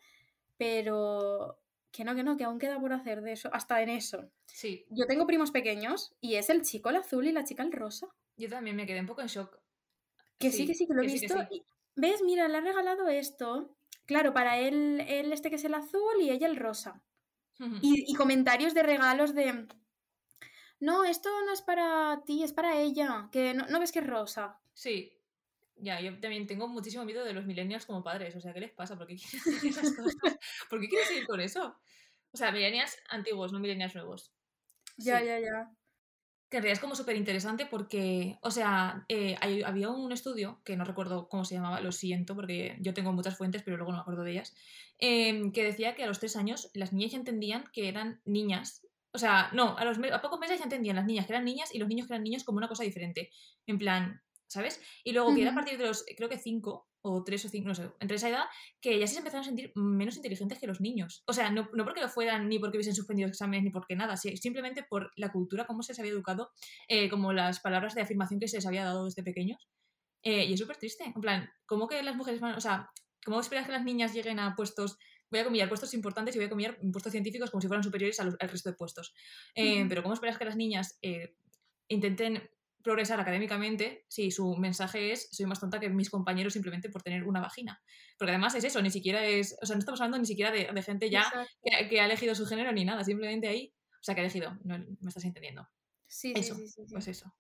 pero 0.57 1.61
que 1.95 2.05
no, 2.05 2.15
que 2.17 2.25
no, 2.25 2.37
que 2.37 2.45
aún 2.45 2.59
queda 2.59 2.81
por 2.81 2.93
hacer 2.93 3.23
de 3.23 3.33
eso, 3.33 3.49
hasta 3.53 3.81
en 3.81 3.89
eso. 3.89 4.29
Sí, 4.47 4.85
Yo 4.91 5.07
tengo 5.07 5.27
primos 5.27 5.51
pequeños 5.53 6.13
y 6.21 6.35
es 6.35 6.51
el 6.51 6.63
chico 6.63 6.91
el 6.91 6.97
azul 6.97 7.27
y 7.27 7.33
la 7.33 7.45
chica 7.45 7.63
el 7.63 7.73
rosa. 7.73 8.09
yo 8.37 8.49
también 8.49 8.77
me 8.77 8.87
quedé 8.87 9.01
un 9.01 9.07
poco 9.07 9.21
en 9.23 9.29
shock. 9.29 9.59
Que 10.39 10.51
sí, 10.51 10.67
que 10.67 10.75
sí, 10.75 10.87
que 10.87 10.95
lo 10.95 11.03
he 11.03 11.07
que 11.07 11.11
sí, 11.19 11.21
que 11.21 11.35
visto. 11.35 11.47
sí. 11.51 11.63
¿Ves? 11.95 12.23
Mira, 12.23 12.49
le 12.49 12.59
ha 12.59 12.61
regalado 12.61 13.09
esto. 13.09 13.77
Claro, 14.07 14.33
para 14.35 14.59
él, 14.59 15.01
él 15.07 15.33
este 15.33 15.49
que 15.51 15.57
es 15.57 15.65
el 15.65 15.75
azul 15.75 16.21
y 16.21 16.31
ella 16.31 16.47
el 16.49 16.57
rosa. 16.57 17.01
Y, 17.81 18.05
y 18.11 18.15
comentarios 18.17 18.75
de 18.75 18.83
regalos 18.83 19.33
de... 19.35 19.69
No, 20.81 21.05
esto 21.05 21.31
no 21.47 21.53
es 21.53 21.63
para 21.63 22.23
ti, 22.27 22.43
es 22.43 22.53
para 22.53 22.77
ella. 22.79 23.29
Que 23.33 23.55
no, 23.55 23.67
no 23.69 23.79
ves 23.81 23.93
que 23.93 24.01
es 24.01 24.07
rosa. 24.07 24.59
Sí. 24.75 25.13
Ya, 25.77 26.01
yo 26.01 26.19
también 26.21 26.47
tengo 26.47 26.69
muchísimo 26.69 27.05
miedo 27.05 27.25
de 27.25 27.33
los 27.33 27.47
millennials 27.47 27.85
como 27.87 28.03
padres. 28.05 28.35
O 28.37 28.41
sea, 28.41 28.53
¿qué 28.55 28.61
les 28.61 28.73
pasa? 28.73 28.97
¿Por 28.97 29.07
qué 29.07 29.17
quieren 29.17 29.69
esas 29.69 29.93
cosas? 29.95 30.15
¿Por 30.71 30.81
qué 30.81 30.89
quieren 30.89 31.09
seguir 31.09 31.27
con 31.27 31.41
eso? 31.41 31.77
O 32.33 32.37
sea, 32.37 32.53
millennials 32.53 32.97
antiguos, 33.09 33.53
no 33.53 33.59
millennials 33.61 33.95
nuevos. 33.95 34.33
Ya, 34.97 35.19
Sí. 35.21 35.27
ya, 35.27 35.39
ya. 35.41 35.71
Que 36.51 36.59
en 36.59 36.63
realidad 36.63 36.75
es 36.75 36.81
como 36.81 36.95
súper 36.95 37.17
interesante 37.17 37.67
porque, 37.67 38.39
o 38.43 38.51
sea, 38.51 39.05
eh, 39.09 39.35
hay- 39.41 39.63
había 39.63 39.89
un 39.91 40.13
estudio, 40.13 40.61
que 40.65 40.77
no 40.77 40.85
recuerdo 40.85 41.29
cómo 41.29 41.45
se 41.45 41.57
llamaba, 41.57 41.81
lo 41.81 41.91
siento, 41.91 42.37
porque 42.37 42.77
yo 42.81 42.95
tengo 42.95 43.13
muchas 43.13 43.37
fuentes, 43.37 43.63
pero 43.65 43.77
luego 43.77 43.91
no 43.91 43.99
me 43.99 44.03
acuerdo 44.03 44.23
de 44.23 44.33
ellas, 44.33 44.55
em, 44.99 45.51
que 45.53 45.65
decía 45.65 45.95
que 45.97 46.05
a 46.05 46.07
los 46.07 46.21
tres 46.21 46.37
años 46.37 46.71
las 46.75 46.93
niñas 46.93 47.13
ya 47.13 47.19
entendían 47.19 47.65
que 47.73 47.89
eran 47.89 48.21
niñas. 48.25 48.87
O 49.13 49.19
sea, 49.19 49.51
no, 49.53 49.77
a, 49.79 49.85
los 49.85 49.99
a 50.13 50.23
pocos 50.23 50.39
meses 50.39 50.59
ya 50.59 50.65
entendían 50.65 50.97
las 50.97 51.07
niñas 51.07 51.27
que 51.27 51.33
eran 51.33 51.45
niñas 51.45 51.75
y 51.75 51.79
los 51.79 51.89
niños 51.89 52.07
que 52.07 52.13
eran 52.15 52.23
niños 52.25 52.45
como 52.45 52.59
una 52.59 52.69
cosa 52.69 52.85
diferente. 52.85 53.31
En 53.67 53.79
plan, 53.79 54.23
¿sabes? 54.55 54.81
Y 55.05 55.13
luego 55.13 55.35
que 55.35 55.43
era 55.43 55.51
a 55.51 55.55
partir 55.55 55.77
de 55.79 55.87
los, 55.87 56.05
creo 56.17 56.29
que 56.29 56.39
cinco 56.39 56.89
o 57.03 57.23
tres 57.23 57.45
o 57.45 57.49
cinco, 57.51 57.69
no 57.69 57.75
sé, 57.75 57.91
entre 58.01 58.17
esa 58.17 58.31
edad, 58.31 58.45
que 58.81 58.99
ya 58.99 59.07
se 59.07 59.19
empezaron 59.19 59.43
a 59.43 59.45
sentir 59.45 59.73
menos 59.75 60.17
inteligentes 60.17 60.59
que 60.59 60.67
los 60.67 60.81
niños. 60.81 61.23
O 61.27 61.33
sea, 61.35 61.51
no, 61.51 61.69
no 61.75 61.85
porque 61.85 62.01
lo 62.01 62.09
fueran, 62.09 62.49
ni 62.49 62.59
porque 62.59 62.79
hubiesen 62.79 62.95
suspendido 62.95 63.29
exámenes, 63.29 63.63
ni 63.65 63.71
porque 63.71 63.95
nada, 63.95 64.17
simplemente 64.17 64.83
por 64.83 65.13
la 65.17 65.31
cultura, 65.31 65.67
cómo 65.67 65.83
se 65.83 65.93
les 65.93 65.99
había 65.99 66.13
educado, 66.13 66.51
eh, 66.89 67.11
como 67.11 67.33
las 67.35 67.61
palabras 67.61 67.95
de 67.95 68.01
afirmación 68.01 68.41
que 68.41 68.49
se 68.49 68.57
les 68.57 68.67
había 68.67 68.85
dado 68.85 69.05
desde 69.05 69.23
pequeños. 69.23 69.69
Eh, 70.23 70.47
y 70.47 70.55
es 70.55 70.61
súper 70.61 70.79
triste. 70.79 71.05
En 71.05 71.21
plan, 71.21 71.51
¿cómo 71.67 71.87
que 71.87 72.03
las 72.03 72.17
mujeres 72.17 72.41
van, 72.41 72.55
o 72.55 72.61
sea, 72.61 72.91
cómo 73.25 73.41
esperas 73.41 73.67
que 73.67 73.73
las 73.73 73.85
niñas 73.85 74.15
lleguen 74.15 74.39
a 74.39 74.55
puestos, 74.57 74.97
voy 75.31 75.41
a 75.41 75.45
comillar, 75.45 75.69
puestos 75.69 75.93
importantes 75.93 76.35
y 76.35 76.39
voy 76.39 76.47
a 76.47 76.51
comillar 76.51 76.79
puestos 76.93 77.13
científicos 77.13 77.51
como 77.51 77.61
si 77.61 77.67
fueran 77.67 77.83
superiores 77.85 78.19
a 78.21 78.25
los- 78.25 78.37
al 78.41 78.49
resto 78.49 78.71
de 78.71 78.77
puestos? 78.77 79.15
Eh. 79.55 79.85
Pero 79.89 80.03
¿cómo 80.03 80.15
esperas 80.15 80.39
que 80.39 80.45
las 80.47 80.57
niñas 80.57 80.99
eh, 81.03 81.37
intenten 81.89 82.49
progresar 82.85 83.19
académicamente 83.19 84.05
si 84.09 84.31
su 84.31 84.57
mensaje 84.57 85.11
es 85.11 85.29
soy 85.33 85.47
más 85.47 85.59
tonta 85.59 85.81
que 85.81 85.89
mis 85.89 86.11
compañeros 86.11 86.53
simplemente 86.53 86.91
por 86.91 87.03
tener 87.03 87.25
una 87.25 87.41
vagina. 87.41 87.83
Porque 88.19 88.31
además 88.31 88.55
es 88.55 88.63
eso, 88.63 88.81
ni 88.83 88.91
siquiera 88.91 89.25
es, 89.25 89.57
o 89.61 89.67
sea, 89.67 89.75
no 89.75 89.81
estamos 89.81 90.01
hablando 90.01 90.19
ni 90.19 90.27
siquiera 90.27 90.53
de, 90.53 90.71
de 90.73 90.83
gente 90.83 91.11
ya 91.11 91.25
que, 91.63 91.89
que 91.89 92.01
ha 92.01 92.05
elegido 92.05 92.35
su 92.35 92.47
género 92.47 92.71
ni 92.73 92.85
nada, 92.85 93.03
simplemente 93.03 93.49
ahí, 93.49 93.75
o 93.91 94.05
sea, 94.05 94.15
que 94.15 94.21
ha 94.21 94.25
elegido, 94.25 94.57
no 94.63 94.79
me 94.79 95.09
estás 95.09 95.25
entendiendo. 95.25 95.67
Sí, 96.07 96.33
sí, 96.35 96.41
Eso, 96.41 96.55
sí, 96.55 96.69
sí, 96.69 96.87
sí. 96.87 96.93
pues 96.93 97.09
eso. 97.09 97.35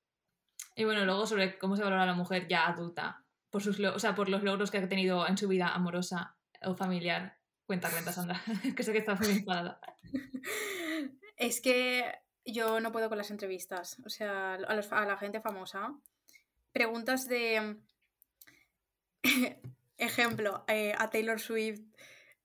Y 0.74 0.85
bueno, 0.85 1.04
luego 1.04 1.26
sobre 1.26 1.59
cómo 1.59 1.76
se 1.76 1.85
valora 1.85 2.02
a 2.02 2.07
la 2.07 2.14
mujer 2.14 2.48
ya 2.48 2.66
adulta, 2.66 3.24
por 3.50 3.62
sus 3.62 3.78
o 3.78 3.98
sea, 3.98 4.14
por 4.14 4.28
los 4.28 4.42
logros 4.42 4.70
que 4.70 4.78
ha 4.78 4.88
tenido 4.88 5.28
en 5.28 5.37
su 5.37 5.46
vida 5.46 5.68
amorosa 5.68 6.37
o 6.62 6.74
familiar. 6.74 7.38
Cuenta, 7.66 7.90
cuenta, 7.90 8.12
Sandra, 8.12 8.42
que 8.76 8.83
sé 8.83 8.92
que 8.92 8.98
estás 8.98 9.20
muy 9.20 9.30
enfadada. 9.30 9.78
Es 11.37 11.61
que 11.61 12.04
yo 12.44 12.80
no 12.80 12.92
puedo 12.92 13.09
con 13.09 13.18
las 13.18 13.30
entrevistas. 13.30 13.98
O 14.04 14.09
sea, 14.09 14.54
a, 14.54 14.74
los- 14.74 14.92
a 14.92 15.04
la 15.04 15.16
gente 15.16 15.40
famosa. 15.40 15.94
Preguntas 16.72 17.28
de. 17.28 17.76
Ejemplo, 19.98 20.64
eh, 20.68 20.94
a 20.98 21.11
Taylor 21.11 21.40
Swift. 21.40 21.80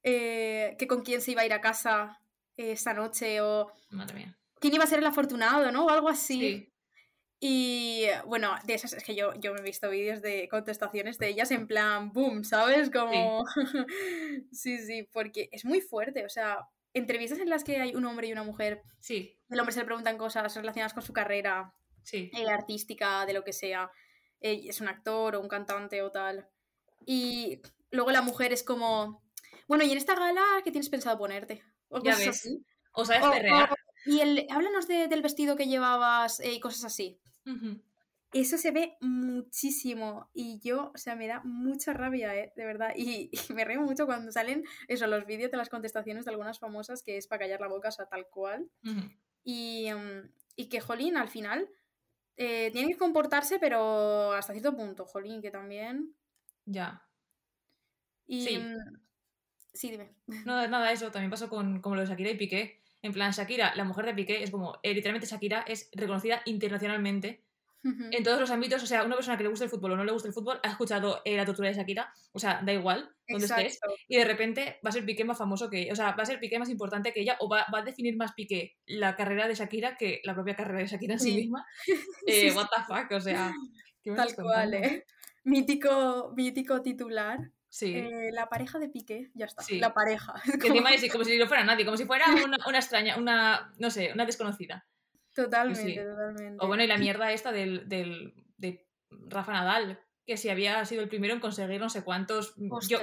eh, 0.03 0.75
que 0.79 0.88
con 0.88 1.01
quién 1.03 1.21
se 1.21 1.31
iba 1.31 1.41
a 1.41 1.45
ir 1.45 1.53
a 1.53 1.62
casa 1.62 2.21
eh, 2.57 2.71
esta 2.71 2.93
noche. 2.93 3.41
O 3.41 3.71
Madre 3.89 4.15
mía. 4.15 4.38
quién 4.59 4.73
iba 4.73 4.83
a 4.83 4.88
ser 4.88 4.99
el 4.99 5.05
afortunado, 5.05 5.71
¿no? 5.71 5.85
O 5.85 5.89
algo 5.89 6.07
así. 6.09 6.39
Sí, 6.39 6.73
Y 7.41 8.05
bueno, 8.25 8.55
de 8.65 8.75
esas 8.75 8.93
es 8.93 9.03
que 9.03 9.15
yo, 9.15 9.33
yo 9.35 9.53
me 9.53 9.59
he 9.59 9.63
visto 9.63 9.89
vídeos 9.89 10.21
de 10.21 10.47
contestaciones 10.49 11.17
de 11.17 11.27
ellas 11.29 11.51
en 11.51 11.67
plan 11.67 12.12
boom, 12.13 12.43
¿sabes? 12.45 12.89
Como. 12.91 13.45
sí, 14.51 14.77
sí, 14.79 15.09
porque 15.12 15.49
es 15.51 15.65
muy 15.65 15.81
fuerte. 15.81 16.25
O 16.25 16.29
sea, 16.29 16.59
entrevistas 16.93 17.39
en 17.39 17.49
las 17.49 17.63
que 17.63 17.78
hay 17.82 17.95
un 17.95 18.06
hombre 18.06 18.28
y 18.28 18.32
una 18.32 18.43
mujer 18.43 18.82
sí, 18.99 19.38
el 19.49 19.60
hombre 19.60 19.73
se 19.73 19.80
le 19.80 19.86
preguntan 19.86 20.17
cosas 20.17 20.56
relacionadas 20.56 20.93
con 20.93 21.04
su 21.04 21.13
carrera 21.13 21.73
sí. 22.04 22.32
eh, 22.34 22.49
artística, 22.49 23.25
de 23.25 23.34
lo 23.34 23.43
que 23.43 23.54
sea. 23.54 23.91
eh, 24.41 24.62
es 24.67 24.80
un 24.82 24.88
actor 24.88 25.36
o 25.36 25.41
un 25.41 25.47
cantante 25.49 26.02
o 26.02 26.12
tal. 26.12 26.47
Y 27.06 27.62
luego 27.91 28.12
la 28.12 28.21
mujer 28.21 28.54
es 28.54 28.63
como, 28.63 29.23
bueno, 29.67 29.84
¿y 29.84 29.91
en 29.91 29.97
esta 29.97 30.15
gala 30.15 30.43
qué 30.63 30.71
tienes 30.71 30.89
pensado 30.89 31.17
ponerte? 31.17 31.63
O 31.89 31.99
cosas 31.99 32.19
ves. 32.19 32.28
así. 32.30 32.63
O 32.93 33.06
sabes 33.06 33.23
O- 33.23 33.75
y 34.06 34.21
el, 34.21 34.47
háblanos 34.49 34.88
de- 34.88 35.08
del 35.08 35.21
vestido 35.21 35.56
que 35.56 35.67
llevabas 35.67 36.39
eh, 36.39 36.54
y 36.54 36.60
cosas 36.60 36.86
así. 36.86 37.19
Eso 38.32 38.58
se 38.60 38.70
ve 38.72 38.96
muchísimo 39.02 40.30
y 40.34 40.60
yo, 40.60 40.92
o 40.94 40.98
sea, 40.98 41.15
me 41.15 41.28
da 41.28 41.42
mucha 41.44 41.94
rabia, 41.94 42.36
¿eh? 42.36 42.54
de 42.56 42.65
verdad. 42.65 42.94
Y, 42.96 43.32
y 43.50 43.54
me 43.54 43.65
río 43.65 43.82
mucho 43.82 44.06
cuando 44.06 44.32
salen 44.32 44.63
eso, 44.88 45.08
los 45.08 45.26
vídeos 45.26 45.50
de 45.52 45.58
las 45.58 45.70
contestaciones 45.70 46.26
de 46.26 46.32
algunas 46.32 46.60
famosas 46.60 47.02
que 47.02 47.18
es 47.18 47.28
para 47.28 47.39
callar 47.39 47.62
la 47.62 47.68
boca, 47.68 47.89
o 47.89 47.92
sea, 47.92 48.06
tal 48.06 48.28
cual. 48.30 48.70
Y, 49.44 49.89
mm, 49.92 50.32
y 50.56 50.70
que, 50.70 50.80
Jolín, 50.80 51.18
al 51.18 51.30
final 51.30 51.68
eh, 52.38 52.70
tienen 52.72 52.92
que 52.92 52.98
comportarse, 52.98 53.58
pero 53.60 54.32
hasta 54.34 54.54
cierto 54.54 54.76
punto, 54.76 55.06
Jolín, 55.06 55.42
que 55.42 55.50
también. 55.52 56.15
Ya. 56.65 57.04
Y, 58.28 58.44
Sí. 58.46 58.58
mm, 58.60 59.00
sí, 59.74 59.89
dime. 59.89 60.13
No, 60.46 60.68
nada, 60.68 60.92
eso 60.92 61.10
también 61.10 61.32
pasó 61.32 61.50
con 61.50 61.82
como 61.82 61.96
lo 61.96 62.02
de 62.02 62.08
Shakira 62.08 62.30
y 62.30 62.38
Piqué. 62.38 62.84
En 63.02 63.12
plan, 63.13 63.32
Shakira, 63.32 63.74
la 63.76 63.86
mujer 63.86 64.06
de 64.06 64.13
Piqué, 64.13 64.44
es 64.44 64.52
como, 64.52 64.78
eh, 64.84 64.94
literalmente 64.94 65.26
Shakira 65.28 65.62
es 65.62 65.89
reconocida 65.94 66.42
internacionalmente 66.46 67.44
en 67.84 68.24
todos 68.24 68.39
los 68.39 68.52
ámbitos. 68.52 68.84
O 68.84 68.86
sea, 68.86 69.04
una 69.04 69.15
persona 69.15 69.38
que 69.38 69.44
le 69.44 69.50
gusta 69.50 69.65
el 69.65 69.72
fútbol 69.72 69.94
o 69.94 69.98
no 69.98 70.04
le 70.04 70.12
gusta 70.12 70.28
el 70.28 70.34
fútbol 70.34 70.60
ha 70.63 70.70
escuchado 70.70 71.22
eh, 71.26 71.38
la 71.38 71.46
tortura 71.46 71.70
de 71.70 71.76
Shakira. 71.76 72.13
O 72.34 72.39
sea, 72.39 72.62
da 72.63 72.74
igual 72.74 73.10
donde 73.28 73.46
estés. 73.46 73.76
Exacto. 73.76 73.96
Y 74.08 74.18
de 74.18 74.26
repente 74.26 74.80
va 74.86 74.89
a 74.89 74.92
ser 74.92 75.06
Piqué 75.06 75.24
más 75.24 75.38
famoso 75.38 75.70
que 75.70 75.89
O 75.92 75.96
sea, 75.96 76.12
va 76.12 76.24
a 76.24 76.26
ser 76.26 76.39
Piqué 76.39 76.60
más 76.60 76.70
importante 76.70 77.13
que 77.13 77.22
ella 77.22 77.38
o 77.39 77.50
va, 77.50 77.65
va 77.74 77.80
a 77.80 77.84
definir 77.84 78.18
más 78.18 78.34
Piqué 78.34 78.76
la 78.86 79.15
carrera 79.15 79.48
de 79.48 79.56
Shakira 79.56 79.96
que 79.96 80.22
la 80.24 80.34
propia 80.34 80.56
carrera 80.56 80.80
de 80.80 80.88
Shakira 80.88 81.13
en 81.13 81.20
sí, 81.20 81.32
Sí. 81.32 81.36
misma. 81.38 81.65
Eh, 82.28 82.52
what 82.54 82.68
the 82.76 82.84
fuck, 82.84 83.12
o 83.12 83.22
sea... 83.22 83.54
¿qué 84.04 84.12
me 84.12 84.18
tal 84.18 84.36
cual? 84.36 84.74
¿eh? 84.74 85.06
Mítico, 85.44 86.34
mítico 86.36 86.82
titular. 86.82 87.39
Sí. 87.70 87.96
eh, 87.96 88.32
la 88.32 88.50
pareja 88.50 88.80
de 88.80 88.89
Piqué, 88.89 89.30
ya 89.36 89.46
está. 89.46 89.62
Sí. 89.63 89.80
La 89.80 89.94
pareja. 89.94 90.34
Que 90.62 90.68
encima 90.68 90.92
es 90.92 91.12
como 91.12 91.24
si 91.24 91.38
no 91.38 91.48
fuera 91.48 91.63
nadie, 91.63 91.86
como 91.86 91.98
si 91.98 92.06
fuera 92.06 92.26
una, 92.44 92.58
una 92.68 92.78
extraña, 92.80 93.18
una, 93.18 93.72
no 93.78 93.89
sé, 93.89 94.12
una 94.13 94.26
desconocida. 94.26 94.86
Totalmente, 95.34 95.82
sí. 95.82 95.96
totalmente. 95.96 96.58
O 96.60 96.68
bueno, 96.68 96.84
y 96.84 96.88
la 96.88 96.98
mierda 96.98 97.32
esta 97.32 97.52
del, 97.52 97.88
del, 97.88 98.34
de 98.58 98.88
Rafa 99.10 99.54
Nadal, 99.54 100.00
que 100.26 100.38
si 100.38 100.48
había 100.50 100.86
sido 100.86 101.02
el 101.02 101.10
primero 101.10 101.34
en 101.34 101.39
conseguir 101.39 101.80
no 101.80 101.89
sé 101.89 102.04
cuántos. 102.04 102.54
Yo, 102.88 103.00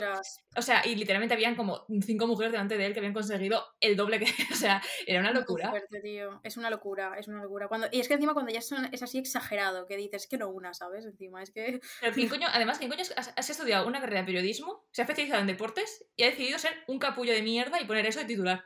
o 0.55 0.63
sea, 0.63 0.87
y 0.87 0.95
literalmente 0.95 1.35
habían 1.35 1.57
como 1.57 1.85
cinco 2.03 2.29
mujeres 2.29 2.53
delante 2.53 2.79
de 2.79 2.87
él 2.87 2.93
que 2.93 3.01
habían 3.01 3.15
conseguido 3.15 3.65
el 3.81 3.97
doble 3.97 4.21
que. 4.21 4.27
O 4.53 4.55
sea, 4.55 4.81
era 5.09 5.19
una 5.19 5.33
locura. 5.33 5.71
fuerte, 5.71 6.01
tío. 6.01 6.41
Es 6.45 6.57
una 6.57 6.71
locura, 6.71 7.19
es 7.19 7.27
una 7.27 7.43
locura. 7.43 7.67
Cuando... 7.67 7.89
Y 7.91 7.99
es 7.99 8.07
que 8.07 8.15
encima 8.15 8.33
cuando 8.33 8.53
ya 8.53 8.61
son- 8.61 8.89
es 8.93 9.03
así 9.03 9.19
exagerado, 9.19 9.87
que 9.89 9.97
dices 9.97 10.29
que 10.29 10.39
no 10.39 10.51
una, 10.51 10.73
¿sabes? 10.73 11.05
Encima 11.05 11.43
es 11.43 11.51
que... 11.51 11.81
Pero 12.01 12.13
¿quién 12.15 12.29
coño, 12.29 12.47
además, 12.53 12.79
¿quién 12.79 12.91
coño 12.91 13.03
has, 13.17 13.33
has 13.37 13.51
estudiado 13.51 13.89
una 13.89 14.01
carrera 14.01 14.21
de 14.21 14.27
periodismo, 14.27 14.87
se 14.93 15.03
ha 15.03 15.05
especializado 15.05 15.41
en 15.41 15.49
deportes 15.49 16.07
y 16.15 16.23
ha 16.23 16.27
decidido 16.27 16.61
ser 16.61 16.75
un 16.87 17.01
capullo 17.01 17.33
de 17.33 17.43
mierda 17.43 17.81
y 17.81 17.87
poner 17.87 18.07
eso 18.07 18.21
de 18.21 18.27
titular? 18.27 18.65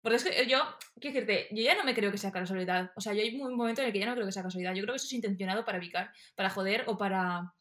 Porque 0.00 0.16
es 0.16 0.24
que 0.24 0.46
yo, 0.46 0.58
quiero 1.00 1.14
decirte, 1.14 1.48
yo 1.50 1.62
ya 1.62 1.74
no 1.74 1.84
me 1.84 1.94
creo 1.94 2.10
que 2.10 2.18
sea 2.18 2.30
casualidad. 2.30 2.92
O 2.96 3.00
sea, 3.00 3.14
yo 3.14 3.22
hay 3.22 3.40
un 3.40 3.56
momento 3.56 3.80
en 3.80 3.88
el 3.88 3.92
que 3.92 3.98
ya 3.98 4.06
no 4.06 4.14
creo 4.14 4.26
que 4.26 4.32
sea 4.32 4.42
casualidad. 4.42 4.74
Yo 4.74 4.82
creo 4.82 4.94
que 4.94 4.98
eso 4.98 5.06
es 5.06 5.12
intencionado 5.12 5.64
para 5.64 5.80
picar, 5.80 6.12
para 6.36 6.50
joder 6.50 6.84
o 6.86 6.96
para. 6.96 7.52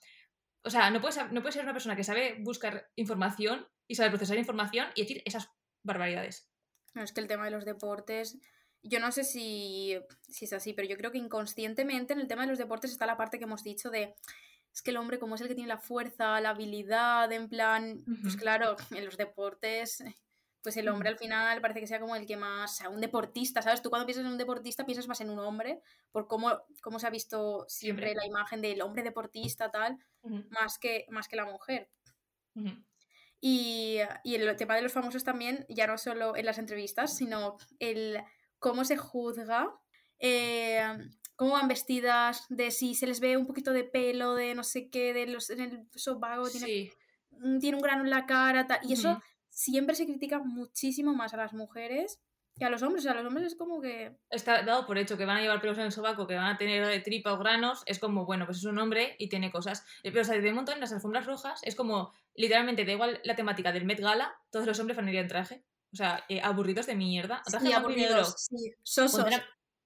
O 0.63 0.69
sea, 0.69 0.89
no 0.91 1.01
puedes, 1.01 1.17
no 1.31 1.41
puedes 1.41 1.55
ser 1.55 1.63
una 1.63 1.73
persona 1.73 1.95
que 1.95 2.03
sabe 2.03 2.37
buscar 2.41 2.89
información 2.95 3.67
y 3.87 3.95
sabe 3.95 4.09
procesar 4.09 4.37
información 4.37 4.87
y 4.95 5.01
decir 5.01 5.21
esas 5.25 5.49
barbaridades. 5.83 6.49
No, 6.93 7.03
es 7.03 7.11
que 7.11 7.21
el 7.21 7.27
tema 7.27 7.45
de 7.45 7.51
los 7.51 7.65
deportes, 7.65 8.37
yo 8.83 8.99
no 8.99 9.11
sé 9.11 9.23
si, 9.23 9.97
si 10.27 10.45
es 10.45 10.53
así, 10.53 10.73
pero 10.73 10.87
yo 10.87 10.97
creo 10.97 11.11
que 11.11 11.17
inconscientemente 11.17 12.13
en 12.13 12.19
el 12.19 12.27
tema 12.27 12.43
de 12.43 12.49
los 12.49 12.57
deportes 12.57 12.91
está 12.91 13.05
la 13.05 13.17
parte 13.17 13.37
que 13.37 13.45
hemos 13.45 13.63
dicho 13.63 13.89
de, 13.89 14.15
es 14.73 14.81
que 14.81 14.91
el 14.91 14.97
hombre 14.97 15.19
como 15.19 15.35
es 15.35 15.41
el 15.41 15.47
que 15.47 15.55
tiene 15.55 15.67
la 15.67 15.79
fuerza, 15.79 16.39
la 16.41 16.49
habilidad, 16.49 17.31
en 17.31 17.49
plan, 17.49 18.03
pues 18.21 18.35
claro, 18.35 18.75
en 18.91 19.05
los 19.05 19.17
deportes, 19.17 20.03
pues 20.67 20.75
el 20.75 20.89
hombre 20.89 21.07
al 21.07 21.17
final 21.17 21.61
parece 21.61 21.79
que 21.79 21.87
sea 21.87 22.01
como 22.01 22.13
el 22.17 22.25
que 22.25 22.35
más, 22.35 22.73
o 22.73 22.75
sea, 22.75 22.89
un 22.89 22.99
deportista, 22.99 23.61
¿sabes? 23.61 23.81
Tú 23.81 23.89
cuando 23.89 24.05
piensas 24.05 24.25
en 24.25 24.31
un 24.33 24.37
deportista 24.37 24.85
piensas 24.85 25.07
más 25.07 25.21
en 25.21 25.29
un 25.29 25.39
hombre, 25.39 25.79
por 26.11 26.27
cómo, 26.27 26.61
cómo 26.81 26.99
se 26.99 27.07
ha 27.07 27.09
visto 27.09 27.63
siempre, 27.69 28.07
Siempre. 28.07 28.21
la 28.21 28.27
imagen 28.27 28.59
del 28.59 28.81
hombre 28.81 29.01
deportista, 29.01 29.71
tal, 29.71 29.97
más 30.49 30.77
que, 30.77 31.05
más 31.09 31.29
que 31.29 31.37
la 31.37 31.45
mujer. 31.45 31.89
Y, 33.39 33.99
y 34.25 34.35
el 34.35 34.55
tema 34.57 34.75
de 34.75 34.81
los 34.81 34.91
famosos 34.91 35.23
también, 35.23 35.65
ya 35.69 35.87
no 35.87 35.97
solo 35.97 36.35
en 36.35 36.45
las 36.45 36.57
entrevistas, 36.57 37.15
sino 37.15 37.55
el 37.79 38.17
cómo 38.59 38.83
se 38.83 38.97
juzga, 38.97 39.73
eh, 40.19 40.81
cómo 41.37 41.53
van 41.53 41.69
vestidas, 41.69 42.45
de 42.49 42.71
si 42.71 42.93
se 42.93 43.07
les 43.07 43.21
ve 43.21 43.37
un 43.37 43.45
poquito 43.47 43.71
de 43.71 43.85
pelo, 43.85 44.35
de 44.35 44.53
no 44.53 44.65
sé 44.65 44.89
qué, 44.89 45.13
de 45.13 45.27
los, 45.27 45.49
en 45.49 45.61
el 45.61 45.87
sobaco, 45.95 46.49
tiene, 46.49 46.65
Sí. 46.67 46.91
tiene 47.61 47.77
un 47.77 47.83
grano 47.83 48.03
en 48.03 48.09
la 48.09 48.25
cara, 48.25 48.67
tal, 48.67 48.79
y 48.83 48.91
eso. 48.93 49.21
Siempre 49.57 49.95
se 49.95 50.05
critica 50.05 50.37
muchísimo 50.37 51.15
más 51.15 51.33
a 51.33 51.37
las 51.37 51.51
mujeres 51.53 52.21
que 52.59 52.65
a 52.65 52.69
los 52.69 52.83
hombres. 52.83 53.03
O 53.03 53.03
sea, 53.03 53.13
a 53.13 53.15
los 53.15 53.25
hombres 53.25 53.47
es 53.47 53.55
como 53.55 53.81
que. 53.81 54.15
Está 54.29 54.61
dado 54.61 54.85
por 54.85 54.99
hecho 54.99 55.17
que 55.17 55.25
van 55.25 55.37
a 55.37 55.41
llevar 55.41 55.59
pelos 55.59 55.79
en 55.79 55.85
el 55.85 55.91
sobaco, 55.91 56.27
que 56.27 56.35
van 56.35 56.53
a 56.53 56.57
tener 56.57 56.85
de 56.85 56.99
tripa 56.99 57.33
o 57.33 57.39
granos, 57.39 57.81
es 57.87 57.97
como, 57.97 58.25
bueno, 58.25 58.45
pues 58.45 58.59
es 58.59 58.65
un 58.65 58.77
hombre 58.77 59.15
y 59.17 59.29
tiene 59.29 59.51
cosas. 59.51 59.83
Eh, 60.03 60.11
Pero, 60.11 60.21
o 60.21 60.25
sea, 60.25 60.39
de 60.39 60.49
un 60.49 60.55
montón 60.55 60.75
en 60.75 60.81
las 60.81 60.93
alfombras 60.93 61.25
rojas 61.25 61.59
es 61.63 61.75
como, 61.75 62.13
literalmente, 62.35 62.85
da 62.85 62.91
igual 62.91 63.19
la 63.23 63.35
temática 63.35 63.71
del 63.71 63.85
Met 63.85 63.99
Gala, 63.99 64.31
todos 64.51 64.67
los 64.67 64.79
hombres 64.79 64.95
van 64.95 65.07
a 65.07 65.11
ir 65.11 65.17
en 65.17 65.27
traje. 65.27 65.63
O 65.91 65.95
sea, 65.95 66.23
eh, 66.29 66.39
aburridos 66.41 66.85
de 66.85 66.95
mierda. 66.95 67.41
Traje 67.43 67.67
Sí, 67.67 67.73
aburridos, 67.73 68.35
sí, 68.37 68.73
sosos. 68.83 69.25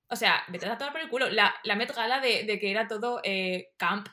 O 0.10 0.15
sea, 0.17 0.43
vete 0.49 0.65
a 0.65 0.77
tomar 0.77 0.91
por 0.91 1.01
el 1.01 1.10
culo. 1.10 1.29
La, 1.29 1.55
la 1.63 1.77
Met 1.77 1.95
Gala 1.95 2.19
de, 2.19 2.43
de 2.43 2.60
que 2.60 2.71
era 2.71 2.89
todo 2.89 3.21
eh, 3.23 3.69
camp 3.77 4.10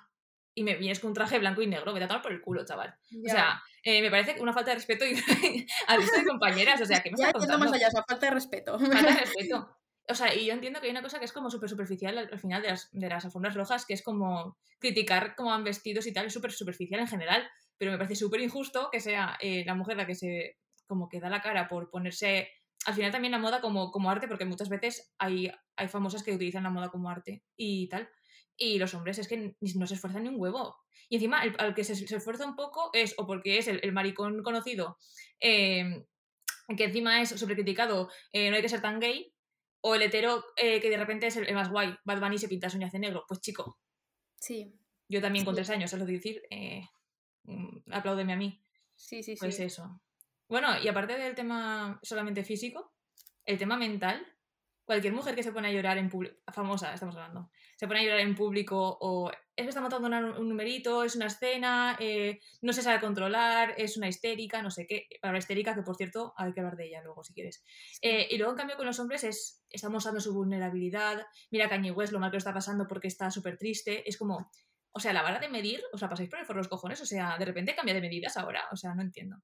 y 0.54 0.62
me 0.64 0.74
vienes 0.74 0.98
con 0.98 1.08
un 1.08 1.14
traje 1.14 1.38
blanco 1.38 1.62
y 1.62 1.68
negro, 1.68 1.92
vete 1.92 2.04
a 2.04 2.08
tomar 2.08 2.22
por 2.22 2.32
el 2.32 2.40
culo, 2.40 2.64
chaval. 2.64 2.94
O 3.24 3.28
sea, 3.28 3.62
eh, 3.90 4.03
me 4.03 4.11
parece 4.11 4.38
una 4.38 4.53
falta 4.53 4.72
de 4.72 4.74
respeto 4.74 5.07
y, 5.07 5.14
resto 5.88 6.18
de 6.18 6.27
compañeras. 6.27 6.79
O 6.83 6.85
sea, 6.85 7.03
¿qué 7.03 7.11
me 7.11 7.16
ya 7.16 7.33
yendo 7.33 7.59
más 7.59 7.72
allá, 7.72 7.88
o 7.88 7.90
sea, 7.90 8.05
falta 8.07 8.27
de 8.27 8.33
respeto. 8.33 8.79
Falta 8.79 9.14
de 9.14 9.20
respeto. 9.20 9.79
O 10.11 10.14
sea, 10.14 10.35
y 10.35 10.44
yo 10.44 10.53
entiendo 10.53 10.79
que 10.79 10.88
hay 10.88 10.90
una 10.90 11.01
cosa 11.01 11.18
que 11.18 11.24
es 11.24 11.33
como 11.33 11.51
súper 11.51 11.70
superficial 11.70 12.18
al, 12.18 12.29
al 12.31 12.38
final 12.38 12.61
de 12.61 12.68
las, 12.68 12.90
de 12.92 13.09
las 13.09 13.24
alfombras 13.24 13.55
rojas, 13.55 13.87
que 13.87 13.94
es 13.94 14.03
como 14.03 14.59
criticar 14.79 15.35
cómo 15.37 15.48
van 15.48 15.64
vestidos 15.64 16.07
y 16.07 16.12
tal, 16.12 16.27
es 16.27 16.35
súper 16.35 16.53
superficial 16.53 17.01
en 17.01 17.09
general, 17.09 17.48
pero 17.79 17.90
me 17.90 17.96
parece 17.96 18.14
súper 18.14 18.42
injusto 18.42 18.90
que 18.92 19.01
sea 19.01 19.38
eh, 19.40 19.64
la 19.64 19.74
mujer 19.74 19.96
la 19.96 20.07
que 20.07 20.14
se 20.14 20.59
como 20.87 21.09
que 21.09 21.20
da 21.20 21.31
la 21.31 21.40
cara 21.40 21.66
por 21.66 21.90
ponerse 21.90 22.51
al 22.85 22.94
final 22.94 23.11
también 23.11 23.33
la 23.33 23.38
moda 23.38 23.62
como, 23.62 23.90
como 23.90 24.11
arte, 24.11 24.29
porque 24.29 24.44
muchas 24.44 24.68
veces 24.68 25.14
hay, 25.18 25.51
hay 25.77 25.88
famosas 25.88 26.22
que 26.22 26.35
utilizan 26.35 26.62
la 26.62 26.70
moda 26.70 26.90
como 26.90 27.11
arte 27.11 27.42
y 27.57 27.88
tal. 27.88 28.09
Y 28.60 28.78
los 28.78 28.92
hombres 28.92 29.18
es 29.18 29.28
que 29.28 29.54
no 29.76 29.86
se 29.86 29.94
esfuerzan 29.94 30.24
ni 30.24 30.28
un 30.28 30.34
huevo. 30.40 30.76
Y 31.08 31.14
encima, 31.14 31.42
el, 31.44 31.54
al 31.58 31.74
que 31.74 31.84
se, 31.84 31.94
se 31.94 32.16
esfuerza 32.16 32.44
un 32.44 32.56
poco 32.56 32.90
es 32.92 33.14
o 33.16 33.26
porque 33.26 33.56
es 33.56 33.68
el, 33.68 33.80
el 33.82 33.92
maricón 33.92 34.42
conocido, 34.42 34.98
eh, 35.40 36.04
que 36.76 36.84
encima 36.84 37.22
es 37.22 37.30
súper 37.30 37.54
criticado, 37.56 38.10
eh, 38.32 38.50
no 38.50 38.56
hay 38.56 38.62
que 38.62 38.68
ser 38.68 38.82
tan 38.82 38.98
gay, 39.00 39.32
o 39.80 39.94
el 39.94 40.02
hetero 40.02 40.44
eh, 40.56 40.80
que 40.80 40.90
de 40.90 40.96
repente 40.98 41.28
es 41.28 41.36
el, 41.36 41.46
el 41.46 41.54
más 41.54 41.70
guay, 41.70 41.94
Bad 42.04 42.20
Bunny 42.20 42.36
se 42.36 42.48
pinta 42.48 42.68
de 42.68 42.98
negro. 42.98 43.24
Pues 43.28 43.40
chico, 43.40 43.78
Sí, 44.40 44.74
yo 45.08 45.20
también 45.20 45.44
con 45.44 45.54
Sí. 45.54 45.58
tres 45.58 45.70
años, 45.70 45.92
es 45.92 45.98
lo 45.98 46.04
de 46.04 46.12
decir, 46.12 46.42
mm, 47.44 47.92
apláudeme 47.92 48.32
a 48.32 48.36
mí. 48.36 48.60
sí, 48.94 49.22
sí, 49.22 49.34
sí. 49.34 49.38
Pues 49.38 49.60
eso. 49.60 50.02
Bueno, 50.48 50.68
y 50.82 50.88
aparte 50.88 51.16
del 51.16 51.34
tema 51.34 51.98
solamente 52.02 52.42
físico, 52.42 52.92
el 53.44 53.56
tema 53.56 53.76
mental, 53.76 54.26
cualquier 54.88 55.12
mujer 55.12 55.35
que 55.35 55.42
se 55.42 55.53
pone 55.53 55.68
a 55.68 55.70
llorar 55.70 55.98
en 55.98 56.09
público, 56.09 56.35
famosa 56.51 56.94
estamos 56.94 57.14
hablando, 57.14 57.51
se 57.77 57.87
pone 57.87 58.01
a 58.01 58.03
llorar 58.05 58.20
en 58.20 58.35
público 58.35 58.96
o 59.03 59.31
es 59.31 59.64
que 59.64 59.68
está 59.68 59.83
matando 59.83 60.09
una- 60.09 60.38
un 60.38 60.48
numerito, 60.48 61.05
es 61.05 61.14
una 61.14 61.27
escena, 61.27 61.94
eh, 62.01 62.40
no 62.62 62.72
se 62.72 62.81
sabe 62.81 62.98
controlar, 62.98 63.74
es 63.77 63.98
una 63.98 64.09
histérica, 64.09 64.62
no 64.62 64.70
sé 64.70 64.87
qué. 64.87 65.07
Palabra 65.20 65.40
histérica, 65.40 65.74
que 65.74 65.83
por 65.83 65.94
cierto 65.96 66.33
hay 66.38 66.55
que 66.55 66.61
hablar 66.61 66.77
de 66.77 66.87
ella 66.87 67.03
luego 67.03 67.22
si 67.22 67.35
quieres. 67.35 67.62
Eh, 68.01 68.29
y 68.31 68.38
luego 68.38 68.53
en 68.53 68.57
cambio 68.57 68.77
con 68.79 68.87
los 68.87 68.98
hombres 68.98 69.24
es, 69.24 69.62
está 69.68 69.90
mostrando 69.90 70.20
su 70.20 70.33
vulnerabilidad, 70.33 71.27
mira 71.51 71.68
Kanye 71.68 71.90
West 71.90 72.12
lo 72.14 72.18
mal 72.18 72.31
que 72.31 72.37
lo 72.37 72.38
está 72.38 72.55
pasando 72.55 72.87
porque 72.88 73.09
está 73.09 73.31
súper 73.31 73.59
triste, 73.59 74.09
es 74.09 74.16
como... 74.16 74.51
O 74.90 75.01
sea, 75.01 75.12
la 75.12 75.20
vara 75.22 75.38
de 75.38 75.51
medir, 75.51 75.83
os 75.92 76.01
la 76.01 76.09
pasáis 76.09 76.31
por 76.31 76.38
el 76.40 76.46
forro 76.46 76.59
los 76.61 76.68
cojones. 76.68 77.01
O 77.03 77.07
sea, 77.07 77.37
de 77.38 77.44
repente 77.44 77.74
cambia 77.77 77.94
de 77.94 78.01
medidas 78.01 78.37
ahora. 78.38 78.64
O 78.72 78.77
sea, 78.77 78.94
no 78.94 79.03
entiendo. 79.03 79.37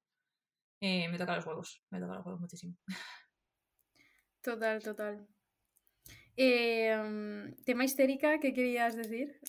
Eh, 0.81 1.07
me 1.11 1.19
toca 1.19 1.37
los 1.37 1.47
huevos, 1.47 1.85
me 1.91 2.01
toca 2.01 2.15
los 2.15 2.25
huevos 2.27 2.41
muchísimo. 2.41 2.75
Total, 4.43 4.83
total. 4.83 5.29
Mm, 6.37 7.55
tema 7.65 7.85
histérica, 7.85 8.41
¿qué 8.41 8.53
querías 8.53 8.97
decir? 8.97 9.41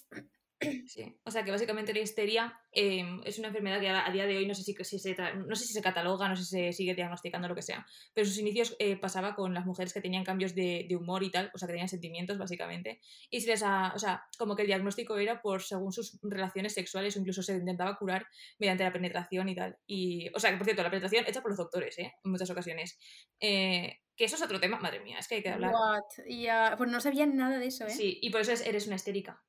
Sí. 0.88 1.20
O 1.24 1.32
sea 1.32 1.44
que 1.44 1.52
básicamente 1.52 1.94
la 1.94 2.00
histeria 2.00 2.58
eh, 2.72 3.04
es 3.26 3.38
una 3.40 3.50
enfermedad 3.50 3.80
que 3.80 3.90
a, 3.90 4.10
día 4.10 4.26
de 4.26 4.38
hoy 4.38 4.48
no 4.48 4.56
sé 4.56 4.64
si, 4.64 4.74
si 4.74 5.00
se, 5.00 5.16
no 5.16 5.56
sé 5.56 5.66
si 5.66 5.74
se 5.74 5.82
cataloga, 5.82 6.30
no 6.30 6.36
sé 6.36 6.44
si 6.44 6.50
se 6.50 6.74
sigue 6.74 6.96
diagnosticando, 6.96 7.48
lo 7.48 7.56
que 7.56 7.62
sea. 7.62 7.86
Pero 8.14 8.26
sus 8.26 8.38
inicios 8.40 8.76
eh, 8.80 8.96
pasaba 8.96 9.36
con 9.36 9.54
las 9.54 9.66
mujeres 9.66 9.94
que 9.94 10.02
tenían 10.02 10.24
cambios 10.24 10.56
de, 10.56 10.86
de 10.88 10.96
humor 10.96 11.24
y 11.24 11.30
tal, 11.30 11.52
o 11.54 11.58
sea, 11.58 11.68
que 11.68 11.74
tenían 11.74 11.90
sentimientos 11.90 12.38
básicamente. 12.38 13.02
Y 13.30 13.42
se 13.42 13.50
les 13.50 13.64
ha, 13.64 13.92
o 13.96 14.00
sea, 14.00 14.24
como 14.38 14.56
que 14.56 14.64
el 14.64 14.68
diagnóstico 14.68 15.18
era 15.18 15.42
por 15.42 15.62
según 15.62 15.92
sus 15.92 16.18
relaciones 16.24 16.74
sexuales 16.74 17.16
o 17.16 17.20
incluso 17.20 17.44
se 17.44 17.54
intentaba 17.54 17.98
curar 17.98 18.26
mediante 18.58 18.86
la 18.86 18.94
penetración 18.94 19.50
y 19.50 19.56
tal. 19.56 19.78
Y, 19.86 20.30
o 20.34 20.40
sea, 20.40 20.52
que 20.52 20.58
por 20.58 20.66
cierto, 20.66 20.84
la 20.84 20.90
penetración 20.90 21.26
hecha 21.28 21.42
por 21.42 21.52
los 21.52 21.58
doctores, 21.58 22.00
¿eh? 22.00 22.14
En 22.24 22.32
muchas 22.32 22.50
ocasiones. 22.50 22.98
Eh, 23.40 24.00
que 24.16 24.26
eso 24.26 24.36
es 24.36 24.42
otro 24.42 24.60
tema, 24.60 24.80
madre 24.80 25.00
mía, 25.02 25.18
es 25.20 25.28
que 25.28 25.36
hay 25.36 25.44
que 25.44 25.50
hablar. 25.50 25.74
What? 25.74 26.78
Pues 26.78 26.90
no 26.90 27.00
sabía 27.02 27.26
nada 27.26 27.60
de 27.60 27.68
eso, 27.68 27.86
¿eh? 27.86 27.90
Sí, 27.92 28.20
y 28.22 28.30
por 28.30 28.42
eso 28.42 28.52
es- 28.54 28.66
eres 28.66 28.88
una 28.88 28.96
histérica. 28.96 29.44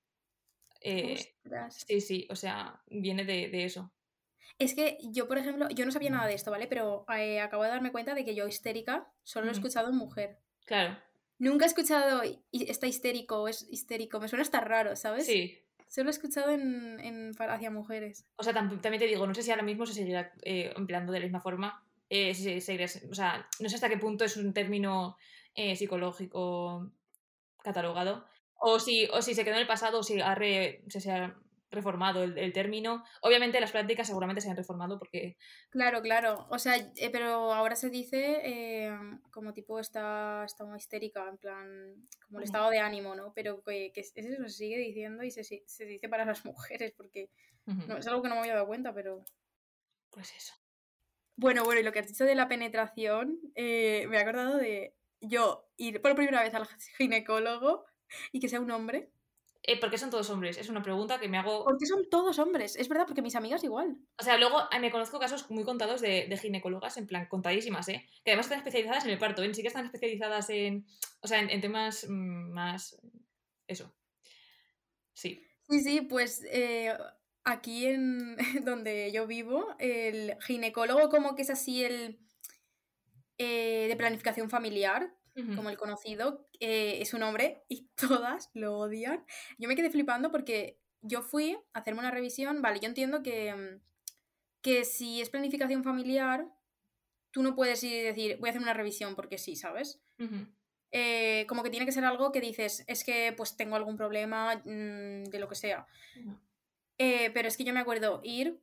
Eh, 0.81 1.17
sí, 1.71 2.01
sí, 2.01 2.29
o 2.31 2.37
sea, 2.37 2.81
viene 2.87 3.25
de, 3.25 3.49
de 3.49 3.65
eso. 3.65 3.93
Es 4.59 4.75
que 4.75 4.99
yo, 5.03 5.27
por 5.29 5.39
ejemplo, 5.39 5.69
yo 5.71 5.85
no 5.85 5.93
sabía 5.93 6.11
nada 6.11 6.27
de 6.27 6.35
esto, 6.35 6.51
¿vale? 6.51 6.67
Pero 6.67 7.05
eh, 7.17 7.41
acabo 7.41 7.63
de 7.65 7.69
darme 7.71 7.93
cuenta 7.93 8.15
de 8.15 8.25
que 8.25 8.35
yo 8.35 8.47
histérica 8.47 9.13
solo 9.23 9.47
lo 9.47 9.51
he 9.53 9.55
escuchado 9.55 9.89
en 9.91 9.97
mujer. 9.97 10.39
Claro, 10.65 10.97
Nunca 11.39 11.67
he 11.67 11.69
escuchado 11.69 12.23
"Y- 12.25 12.71
está 12.71 12.87
histérico 12.87 13.43
o 13.43 13.49
es 13.49 13.67
histérico. 13.71 14.19
Me 14.21 14.29
suena 14.29 14.43
hasta 14.43 14.61
raro, 14.61 14.97
¿sabes? 14.97 15.27
sí. 15.27 15.59
Solo 15.89 16.09
he 16.09 16.13
escuchado 16.13 16.51
en, 16.51 16.99
en 17.01 17.33
hacia 17.39 17.71
mujeres. 17.71 18.25
O 18.37 18.43
sea, 18.43 18.53
tam- 18.53 18.81
también 18.81 18.99
te 18.99 19.07
digo, 19.07 19.25
no 19.27 19.35
sé 19.35 19.43
si 19.43 19.51
ahora 19.51 19.63
mismo 19.63 19.87
se 19.87 19.93
seguirá 19.95 20.33
eh, 20.43 20.73
empleando 20.77 21.13
de 21.13 21.21
la 21.21 21.27
misma 21.27 21.41
forma. 21.41 21.85
Eh, 22.09 22.35
si 22.35 22.59
o 23.11 23.15
sea, 23.15 23.49
no 23.61 23.69
sé 23.69 23.75
hasta 23.77 23.89
qué 23.89 23.99
punto 23.99 24.25
es 24.25 24.37
un 24.37 24.53
término 24.53 25.17
eh, 25.55 25.77
psicológico 25.77 26.91
catalogado. 27.63 28.25
O 28.59 28.79
si, 28.79 29.07
o 29.13 29.21
si 29.23 29.35
se 29.35 29.45
quedó 29.45 29.55
en 29.55 29.61
el 29.63 29.67
pasado 29.67 29.99
o 29.99 30.03
si 30.03 30.21
ha 30.21 30.35
re- 30.35 30.83
se, 30.89 31.01
se 31.01 31.11
ha 31.13 31.37
reformado 31.71 32.23
el, 32.23 32.39
el 32.39 32.53
término. 32.53 33.05
Obviamente 33.21 33.61
las 33.61 33.73
prácticas 33.73 34.07
seguramente 34.07 34.41
se 34.41 34.49
han 34.49 34.57
reformado 34.57 34.99
porque 34.99 35.37
Claro, 35.69 36.01
claro. 36.01 36.47
O 36.51 36.59
sea, 36.59 36.77
eh, 36.77 37.11
pero 37.13 37.53
ahora 37.53 37.77
se 37.77 37.91
dice 37.91 38.41
eh, 38.45 38.97
como 39.31 39.53
tipo 39.53 39.79
está, 39.79 40.45
está 40.47 40.65
muy 40.65 40.79
histérica, 40.79 41.29
en 41.29 41.37
plan, 41.37 41.95
como 42.27 42.39
el 42.39 42.45
estado 42.45 42.71
de 42.71 42.79
ánimo, 42.79 43.15
¿no? 43.15 43.33
Pero 43.35 43.63
que, 43.63 43.91
que 43.93 44.01
es 44.01 44.13
eso, 44.17 44.43
se 44.45 44.49
sigue 44.49 44.79
diciendo 44.79 45.23
y 45.23 45.31
se, 45.31 45.45
se 45.45 45.85
dice 45.85 46.09
para 46.09 46.25
las 46.25 46.45
mujeres, 46.47 46.93
porque 46.97 47.29
no, 47.67 47.99
es 47.99 48.07
algo 48.07 48.23
que 48.23 48.29
no 48.29 48.37
me 48.37 48.41
había 48.43 48.55
dado 48.55 48.69
cuenta, 48.69 48.95
pero... 48.95 49.23
pues 50.11 50.33
eso. 50.35 50.55
Bueno, 51.37 51.65
bueno, 51.65 51.81
y 51.81 51.85
lo 51.85 51.93
que 51.93 51.99
has 51.99 52.09
dicho 52.09 52.25
de 52.25 52.35
la 52.35 52.49
penetración, 52.49 53.39
eh, 53.55 54.07
me 54.09 54.17
he 54.17 54.21
acordado 54.21 54.57
de 54.57 54.95
yo 55.21 55.69
ir 55.77 56.01
por 56.01 56.15
primera 56.15 56.43
vez 56.43 56.55
al 56.55 56.67
ginecólogo 56.97 57.85
y 58.33 58.41
que 58.41 58.49
sea 58.49 58.61
un 58.61 58.71
hombre. 58.71 59.11
Eh, 59.63 59.81
¿Por 59.81 59.91
qué 59.91 59.99
son 59.99 60.11
todos 60.11 60.31
hombres? 60.31 60.59
Es 60.59 60.69
una 60.69 60.83
pregunta 60.83 61.19
que 61.19 61.29
me 61.29 61.39
hago 61.39 61.65
Porque 61.65 61.87
son 61.87 62.09
todos 62.09 62.39
hombres. 62.39 62.77
Es 62.77 62.89
verdad, 62.89 63.05
porque 63.07 63.21
mis 63.21 63.35
amigas 63.35 63.65
igual. 63.65 63.99
O 64.17 64.23
sea, 64.23 64.39
luego 64.39 64.59
me 64.81 64.93
conozco 64.93 65.19
casos 65.19 65.51
muy 65.51 65.65
contados 65.65 66.01
de, 66.01 66.27
de 66.29 66.37
ginecólogas, 66.39 66.97
en 66.97 67.09
plan, 67.09 67.27
contadísimas, 67.27 67.89
¿eh? 67.89 68.07
Que 68.25 68.31
además 68.31 68.47
están 68.47 68.59
especializadas 68.59 69.05
en 69.05 69.11
el 69.11 69.19
parto, 69.19 69.43
¿eh? 69.43 69.49
Ni 69.49 69.55
siquiera 69.55 69.71
están 69.71 69.87
especializadas 69.87 70.49
en. 70.51 70.87
O 71.21 71.27
sea, 71.27 71.41
en, 71.41 71.51
en 71.51 71.61
temas 71.61 72.07
mm, 72.09 72.53
más. 72.53 72.97
Eso. 73.67 73.93
Sí. 75.15 75.43
Sí, 75.69 75.81
sí, 75.81 76.01
pues 76.03 76.45
eh, 76.49 76.97
aquí 77.47 77.87
en 77.87 78.37
donde 78.65 79.11
yo 79.13 79.27
vivo, 79.27 79.75
el 79.79 80.37
ginecólogo 80.43 81.09
como 81.09 81.35
que 81.35 81.43
es 81.43 81.51
así 81.51 81.83
el 81.83 82.19
eh, 83.39 83.87
de 83.89 83.97
planificación 83.97 84.51
familiar, 84.51 85.15
como 85.55 85.69
el 85.69 85.77
conocido, 85.77 86.49
eh, 86.61 87.03
es 87.03 87.13
un 87.13 87.23
hombre 87.23 87.63
y 87.69 87.89
todas 87.95 88.51
lo 88.55 88.79
odian. 88.79 89.25
Yo 89.59 89.69
me 89.69 89.77
quedé 89.77 89.91
flipando 89.91 90.31
porque 90.31 90.81
yo 91.03 91.21
fui 91.21 91.59
a 91.75 91.81
hacerme 91.81 92.01
una 92.01 92.11
revisión, 92.11 92.63
vale, 92.63 92.81
yo 92.81 92.89
entiendo 92.89 93.23
que, 93.23 93.55
mm, 93.55 93.81
que 94.63 94.87
si 94.87 95.21
es 95.21 95.29
planificación 95.29 95.85
familiar, 95.85 96.49
tú 97.31 97.43
no 97.43 97.55
puedes 97.55 97.85
ir 97.85 97.93
y 97.93 98.03
decir, 98.03 98.39
voy 98.39 98.49
a 98.49 98.51
hacer 98.51 98.63
una 98.63 98.73
revisión 98.73 99.15
porque 99.15 99.37
sí, 99.37 99.57
¿sabes? 99.57 100.01
Eh, 100.91 101.45
como 101.47 101.63
que 101.63 101.69
tiene 101.69 101.85
que 101.85 101.93
ser 101.93 102.07
algo 102.07 102.33
que 102.33 102.41
dices, 102.41 102.83
es 102.87 103.05
que 103.05 103.35
pues 103.37 103.59
tengo 103.59 103.77
algún 103.77 103.99
problema 103.99 104.57
mm, 104.65 105.25
de 105.25 105.39
lo 105.39 105.49
que 105.49 105.55
sea. 105.55 105.87
Eh, 106.99 107.31
pero 107.33 107.49
es 107.49 107.57
que 107.57 107.65
yo 107.65 107.73
me 107.75 107.81
acuerdo 107.81 108.21
ir 108.25 108.61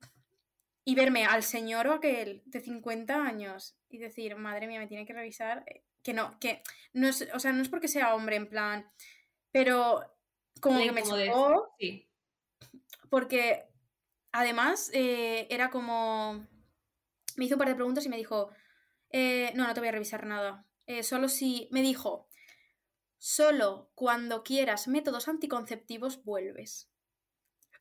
y 0.86 0.96
verme 0.96 1.26
al 1.26 1.44
señor 1.44 1.88
o 1.88 1.94
aquel 1.94 2.42
de 2.46 2.60
50 2.60 3.26
años 3.26 3.78
y 3.90 3.98
decir, 4.00 4.36
madre 4.36 4.68
mía, 4.68 4.80
me 4.80 4.88
tiene 4.88 5.06
que 5.06 5.14
revisar. 5.14 5.64
eh, 5.68 5.84
Que 6.04 6.14
no, 6.14 6.38
que 6.40 6.62
no 6.94 7.08
es, 7.08 7.28
o 7.34 7.40
sea, 7.40 7.54
no 7.54 7.62
es 7.62 7.70
porque 7.70 7.88
sea 7.88 8.14
hombre 8.16 8.36
en 8.36 8.50
plan, 8.50 8.92
pero 9.52 10.04
como 10.60 10.80
que 10.80 10.92
me 10.92 11.04
chocó 11.04 11.74
Sí. 11.80 12.10
porque 13.10 13.66
además 14.32 14.90
eh, 14.94 15.48
era 15.50 15.70
como... 15.70 16.46
Me 17.38 17.46
hizo 17.46 17.56
un 17.56 17.60
par 17.60 17.70
de 17.70 17.76
preguntas 17.76 18.06
y 18.06 18.10
me 18.10 18.18
dijo, 18.18 18.50
eh, 19.12 19.52
no, 19.56 19.66
no 19.68 19.74
te 19.74 19.80
voy 19.80 19.90
a 19.90 19.94
revisar 19.94 20.26
nada. 20.26 20.66
Eh, 20.88 21.04
solo 21.04 21.30
si... 21.30 21.68
Me 21.72 21.82
dijo, 21.82 22.28
solo 23.18 23.92
cuando 23.96 24.44
quieras 24.44 24.88
métodos 24.88 25.28
anticonceptivos 25.28 26.24
vuelves. 26.24 26.90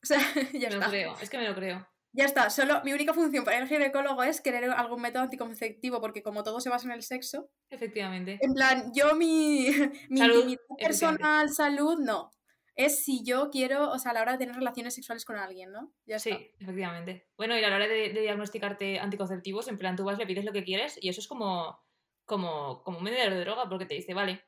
O 0.02 0.06
sea, 0.06 0.18
ya 0.52 0.70
me 0.70 0.76
lo 0.76 0.80
está. 0.80 0.88
creo. 0.88 1.18
Es 1.20 1.30
que 1.30 1.38
me 1.38 1.48
lo 1.48 1.54
creo. 1.54 1.86
Ya 2.14 2.26
está, 2.26 2.50
solo 2.50 2.82
mi 2.84 2.92
única 2.92 3.14
función 3.14 3.44
para 3.44 3.58
el 3.58 3.68
ginecólogo 3.68 4.22
es 4.22 4.42
querer 4.42 4.64
algún 4.70 5.00
método 5.00 5.22
anticonceptivo, 5.22 6.00
porque 6.00 6.22
como 6.22 6.42
todo 6.42 6.60
se 6.60 6.68
basa 6.68 6.86
en 6.86 6.92
el 6.92 7.02
sexo, 7.02 7.50
Efectivamente. 7.70 8.38
en 8.40 8.52
plan, 8.54 8.92
yo 8.94 9.14
mi, 9.16 9.68
mi 10.10 10.18
Salud, 10.18 10.56
personal, 10.78 11.48
salud, 11.50 11.98
no. 12.00 12.30
es 12.74 13.02
si 13.04 13.24
yo 13.24 13.48
quiero, 13.50 13.90
o 13.90 13.98
sea, 13.98 14.10
a 14.10 14.14
la 14.14 14.22
hora 14.22 14.32
de 14.32 14.38
tener 14.38 14.56
relaciones 14.56 14.94
sexuales 14.94 15.24
con 15.24 15.36
alguien, 15.36 15.72
¿no? 15.72 15.92
Ya 16.04 16.18
sí, 16.18 16.30
está. 16.30 16.44
efectivamente. 16.60 17.28
Bueno, 17.38 17.58
y 17.58 17.64
a 17.64 17.70
la 17.70 17.76
hora 17.76 17.88
de, 17.88 18.12
de 18.12 18.20
diagnosticarte 18.20 18.98
anticonceptivos, 18.98 19.68
en 19.68 19.78
plan, 19.78 19.96
tú 19.96 20.04
vas, 20.04 20.18
le 20.18 20.26
pides 20.26 20.44
lo 20.44 20.52
que 20.52 20.64
quieres 20.64 20.98
y 21.00 21.08
eso 21.08 21.20
es 21.20 21.28
como, 21.28 21.78
como, 22.26 22.82
como 22.82 22.98
un 22.98 23.04
vendedor 23.04 23.32
de 23.32 23.40
droga 23.40 23.68
porque 23.70 23.86
te 23.86 23.94
dice, 23.94 24.12
vale. 24.14 24.44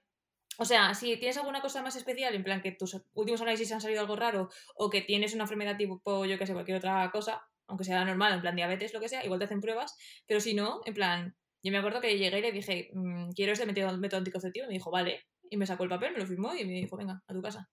O 0.58 0.64
sea, 0.64 0.94
si 0.94 1.16
tienes 1.16 1.36
alguna 1.36 1.60
cosa 1.60 1.82
más 1.82 1.96
especial, 1.96 2.34
en 2.34 2.44
plan 2.44 2.62
que 2.62 2.72
tus 2.72 3.00
últimos 3.14 3.40
análisis 3.40 3.72
han 3.72 3.80
salido 3.80 4.00
algo 4.00 4.16
raro 4.16 4.50
o 4.76 4.90
que 4.90 5.02
tienes 5.02 5.34
una 5.34 5.44
enfermedad 5.44 5.76
tipo, 5.76 6.24
yo 6.24 6.38
que 6.38 6.46
sé, 6.46 6.52
cualquier 6.52 6.78
otra 6.78 7.10
cosa, 7.10 7.42
aunque 7.66 7.84
sea 7.84 8.04
normal, 8.04 8.34
en 8.34 8.40
plan 8.40 8.56
diabetes, 8.56 8.92
lo 8.92 9.00
que 9.00 9.08
sea, 9.08 9.24
igual 9.24 9.38
te 9.38 9.46
hacen 9.46 9.60
pruebas, 9.60 9.96
pero 10.26 10.40
si 10.40 10.54
no, 10.54 10.80
en 10.84 10.94
plan, 10.94 11.36
yo 11.62 11.72
me 11.72 11.78
acuerdo 11.78 12.00
que 12.00 12.18
llegué 12.18 12.38
y 12.38 12.42
le 12.42 12.52
dije, 12.52 12.90
mm, 12.92 13.30
quiero 13.30 13.52
este 13.52 13.66
método, 13.66 13.96
método 13.98 14.18
anticonceptivo, 14.18 14.66
y 14.66 14.68
me 14.68 14.74
dijo, 14.74 14.90
vale, 14.90 15.24
y 15.50 15.56
me 15.56 15.66
sacó 15.66 15.84
el 15.84 15.88
papel, 15.88 16.12
me 16.12 16.18
lo 16.18 16.26
firmó 16.26 16.54
y 16.54 16.64
me 16.64 16.72
dijo, 16.72 16.96
venga, 16.96 17.22
a 17.26 17.32
tu 17.32 17.42
casa. 17.42 17.68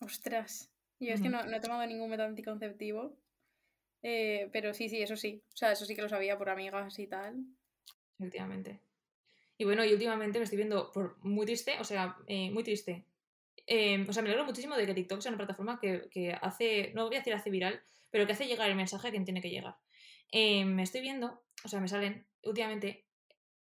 Ostras. 0.00 0.70
Yo 0.98 1.12
es 1.12 1.20
que 1.20 1.28
no 1.28 1.40
he 1.40 1.60
tomado 1.60 1.86
ningún 1.86 2.10
método 2.10 2.26
anticonceptivo. 2.26 3.18
eh, 4.02 4.48
pero 4.52 4.72
sí, 4.72 4.88
sí, 4.88 5.02
eso 5.02 5.16
sí. 5.16 5.42
O 5.52 5.56
sea, 5.56 5.72
eso 5.72 5.84
sí 5.84 5.94
que 5.94 6.02
lo 6.02 6.08
sabía 6.08 6.38
por 6.38 6.48
amigas 6.48 6.98
y 6.98 7.06
tal. 7.06 7.44
Efectivamente. 8.18 8.85
Y 9.58 9.64
bueno, 9.64 9.84
y 9.84 9.92
últimamente 9.92 10.38
me 10.38 10.44
estoy 10.44 10.56
viendo 10.56 10.92
por 10.92 11.18
muy 11.24 11.46
triste, 11.46 11.76
o 11.80 11.84
sea, 11.84 12.16
eh, 12.26 12.50
muy 12.50 12.62
triste. 12.62 13.04
Eh, 13.66 14.04
o 14.08 14.12
sea, 14.12 14.22
me 14.22 14.28
alegro 14.28 14.44
muchísimo 14.44 14.76
de 14.76 14.86
que 14.86 14.94
TikTok 14.94 15.20
sea 15.20 15.30
una 15.30 15.38
plataforma 15.38 15.80
que, 15.80 16.08
que 16.10 16.32
hace, 16.32 16.92
no 16.94 17.06
voy 17.06 17.16
a 17.16 17.18
decir 17.18 17.34
hace 17.34 17.50
viral, 17.50 17.82
pero 18.10 18.26
que 18.26 18.32
hace 18.32 18.46
llegar 18.46 18.68
el 18.70 18.76
mensaje 18.76 19.08
a 19.08 19.10
quien 19.10 19.24
tiene 19.24 19.40
que 19.40 19.50
llegar. 19.50 19.76
Eh, 20.30 20.64
me 20.64 20.82
estoy 20.82 21.00
viendo, 21.00 21.42
o 21.64 21.68
sea, 21.68 21.80
me 21.80 21.88
salen 21.88 22.26
últimamente, 22.42 23.06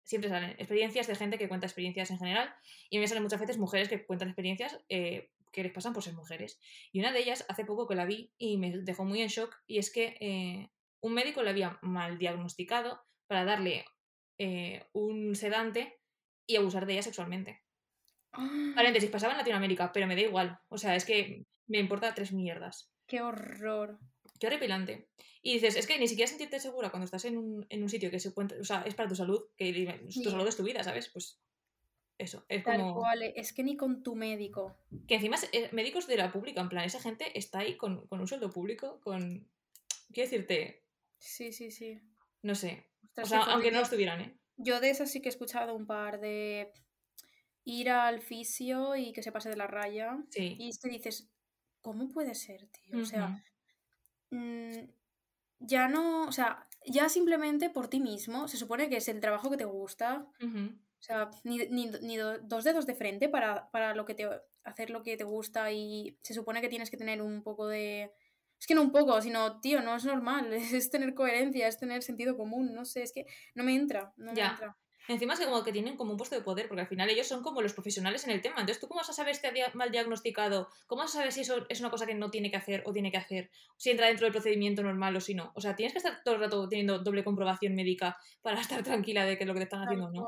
siempre 0.04 0.30
salen 0.30 0.52
experiencias 0.52 1.08
de 1.08 1.16
gente 1.16 1.38
que 1.38 1.48
cuenta 1.48 1.68
experiencias 1.68 2.12
en 2.12 2.20
general, 2.20 2.54
y 2.90 3.00
me 3.00 3.08
salen 3.08 3.24
muchas 3.24 3.40
veces 3.40 3.58
mujeres 3.58 3.90
que 3.90 4.06
cuentan 4.06 4.30
experiencias 4.30 4.80
eh, 4.90 5.32
que 5.52 5.64
les 5.64 5.72
pasan 5.72 5.94
por 5.94 6.04
ser 6.04 6.14
mujeres. 6.14 6.60
Y 6.92 7.00
una 7.00 7.12
de 7.12 7.20
ellas, 7.20 7.46
hace 7.50 7.66
poco 7.66 7.88
que 7.88 7.96
la 7.96 8.06
vi 8.06 8.32
y 8.38 8.58
me 8.58 8.78
dejó 8.80 9.06
muy 9.06 9.22
en 9.22 9.28
shock, 9.28 9.56
y 9.66 9.80
es 9.80 9.92
que 9.92 10.18
eh, 10.20 10.70
un 11.02 11.14
médico 11.14 11.44
la 11.44 11.52
había 11.52 11.80
mal 11.82 12.18
diagnosticado 12.18 13.02
para 13.28 13.46
darle 13.46 13.86
eh, 14.38 14.86
un 14.94 15.36
sedante 15.36 16.00
y 16.46 16.56
abusar 16.56 16.86
de 16.86 16.94
ella 16.94 17.04
sexualmente. 17.04 17.62
¡Ah! 18.34 18.72
Paréntesis, 18.76 19.10
pasaba 19.10 19.34
en 19.34 19.40
Latinoamérica, 19.40 19.92
pero 19.92 20.08
me 20.08 20.16
da 20.16 20.22
igual. 20.22 20.60
O 20.70 20.78
sea, 20.78 20.96
es 20.96 21.06
que 21.06 21.46
me 21.68 21.80
importa 21.80 22.14
tres 22.14 22.32
mierdas. 22.32 22.92
¡Qué 23.08 23.22
horror! 23.22 24.00
Qué 24.40 24.48
horripilante. 24.48 25.10
Y 25.42 25.54
dices, 25.54 25.76
es 25.78 25.88
que 25.88 25.98
ni 25.98 26.08
siquiera 26.08 26.28
sentirte 26.30 26.60
segura 26.60 26.90
cuando 26.90 27.06
estás 27.06 27.26
en 27.26 27.38
un, 27.38 27.66
en 27.70 27.82
un 27.82 27.90
sitio 27.90 28.12
que 28.12 28.20
se 28.20 28.34
cuenta, 28.34 28.56
o 28.60 28.64
sea, 28.64 28.82
es 28.84 28.94
para 28.96 29.10
tu 29.10 29.16
salud, 29.16 29.42
que 29.56 30.00
tu 30.06 30.12
Sí. 30.12 30.24
salud 30.24 30.48
es 30.48 30.58
tu 30.58 30.64
vida, 30.64 30.84
¿sabes? 30.84 31.10
Pues 31.10 31.40
eso, 32.20 32.46
es 32.50 32.64
Tal 32.64 32.80
como... 32.82 32.96
cual. 32.96 33.24
Es 33.36 33.54
que 33.54 33.64
ni 33.64 33.78
con 33.78 34.04
tu 34.04 34.16
médico. 34.16 34.78
Que 35.08 35.16
encima 35.16 35.38
es- 35.38 35.50
eh, 35.54 35.70
médicos 35.72 36.06
de 36.08 36.18
la 36.18 36.32
pública, 36.32 36.62
en 36.62 36.70
plan, 36.70 36.84
esa 36.84 37.00
gente 37.02 37.38
está 37.38 37.60
ahí 37.60 37.78
con, 37.78 38.06
con 38.08 38.20
un 38.20 38.28
sueldo 38.28 38.52
público, 38.52 39.00
con... 39.02 39.48
Quiero 40.14 40.30
decirte, 40.30 40.84
Sí, 41.18 41.52
sí, 41.52 41.72
sí. 41.72 42.00
no 42.44 42.54
sé. 42.56 42.86
O 43.16 43.26
sea, 43.26 43.40
aunque 43.54 43.72
no 43.72 43.80
estuvieran, 43.82 44.22
¿eh? 44.22 44.38
Yo 44.58 44.80
de 44.80 44.90
esas 44.90 45.12
sí 45.12 45.22
que 45.22 45.30
he 45.30 45.32
escuchado 45.32 45.76
un 45.76 45.86
par 45.88 46.20
de 46.20 46.72
ir 47.64 47.90
al 47.90 48.22
fisio 48.22 48.96
y 48.96 49.14
que 49.14 49.22
se 49.24 49.32
pase 49.32 49.50
de 49.50 49.58
la 49.58 49.68
raya. 49.68 50.18
Sí. 50.30 50.56
Y 50.60 50.72
que 50.78 50.90
dices, 50.90 51.30
¿cómo 51.82 52.10
puede 52.10 52.34
ser, 52.36 52.68
tío? 52.68 52.98
O 53.00 53.06
sea, 53.06 53.44
mm, 54.32 54.90
ya 55.60 55.88
no, 55.88 56.26
o 56.28 56.32
sea, 56.32 56.68
ya 56.86 57.10
simplemente 57.10 57.70
por 57.70 57.88
ti 57.88 58.00
mismo, 58.00 58.48
se 58.48 58.58
supone 58.58 58.90
que 58.90 58.98
es 58.98 59.08
el 59.10 59.20
trabajo 59.20 59.50
que 59.50 59.58
te 59.58 59.66
gusta, 59.66 60.28
o 61.00 61.02
sea, 61.02 61.30
ni, 61.44 61.58
ni- 61.68 61.92
ni 62.02 62.18
do- 62.18 62.40
dos 62.40 62.64
dedos 62.64 62.86
de 62.86 62.96
frente 62.96 63.30
para, 63.30 63.70
para 63.72 63.94
lo 63.96 64.06
que 64.06 64.16
te, 64.16 64.28
hacer 64.64 64.90
lo 64.90 65.04
que 65.04 65.18
te 65.18 65.24
gusta 65.24 65.72
y 65.72 66.18
se 66.24 66.34
supone 66.34 66.62
que 66.62 66.70
tienes 66.70 66.90
que 66.90 66.98
tener 66.98 67.22
un 67.22 67.44
poco 67.44 67.68
de... 67.68 68.12
Es 68.60 68.68
que 68.68 68.76
no 68.76 68.82
un 68.82 68.92
poco, 68.92 69.22
sino, 69.22 69.60
tío, 69.62 69.82
no 69.82 69.96
es 69.96 70.06
normal, 70.06 70.52
es 70.54 70.90
tener 70.90 71.14
coherencia, 71.14 71.68
es 71.68 71.78
tener 71.80 72.04
sentido 72.04 72.38
común, 72.38 72.74
no 72.74 72.86
sé, 72.86 73.04
es 73.04 73.12
que 73.12 73.26
no 73.56 73.64
me 73.64 73.76
entra, 73.76 74.14
no 74.18 74.34
me 74.34 74.42
entra. 74.42 74.78
Encima 75.10 75.34
es 75.34 75.40
que 75.40 75.46
como 75.46 75.64
que 75.64 75.72
tienen 75.72 75.96
como 75.96 76.12
un 76.12 76.18
puesto 76.18 76.36
de 76.36 76.42
poder, 76.42 76.68
porque 76.68 76.82
al 76.82 76.88
final 76.88 77.10
ellos 77.10 77.28
son 77.28 77.42
como 77.42 77.62
los 77.62 77.74
profesionales 77.74 78.26
en 78.26 78.32
el 78.32 78.42
tema. 78.42 78.56
Entonces, 78.60 78.82
¿tú 78.82 78.90
cómo 78.90 79.00
vas 79.00 79.10
a 79.10 79.14
saber 79.14 79.36
si 79.36 79.42
te 79.42 79.64
ha 79.64 79.72
mal 79.74 79.90
diagnosticado? 79.90 80.68
¿Cómo 80.86 81.02
vas 81.02 81.12
a 81.12 81.20
saber 81.20 81.32
si 81.32 81.42
eso 81.42 81.66
es 81.70 81.80
una 81.80 81.90
cosa 81.90 82.06
que 82.06 82.14
no 82.14 82.30
tiene 82.30 82.52
que 82.52 82.58
hacer 82.58 82.84
o 82.86 82.92
tiene 82.92 83.10
que 83.10 83.18
hacer? 83.18 83.50
Si 83.78 83.90
entra 83.90 84.08
dentro 84.08 84.26
del 84.26 84.34
procedimiento 84.34 84.84
normal 84.84 85.16
o 85.16 85.22
si 85.22 85.34
no. 85.34 85.54
O 85.56 85.62
sea, 85.62 85.78
tienes 85.78 85.94
que 85.94 86.00
estar 86.00 86.22
todo 86.26 86.36
el 86.36 86.42
rato 86.42 86.68
teniendo 86.68 87.00
doble 87.00 87.24
comprobación 87.24 87.74
médica 87.74 88.18
para 88.42 88.60
estar 88.60 88.84
tranquila 88.84 89.24
de 89.26 89.38
que 89.38 89.46
lo 89.46 89.54
que 89.54 89.62
te 89.62 89.64
están 89.64 89.84
haciendo 89.84 90.08
o 90.08 90.12
no. 90.12 90.28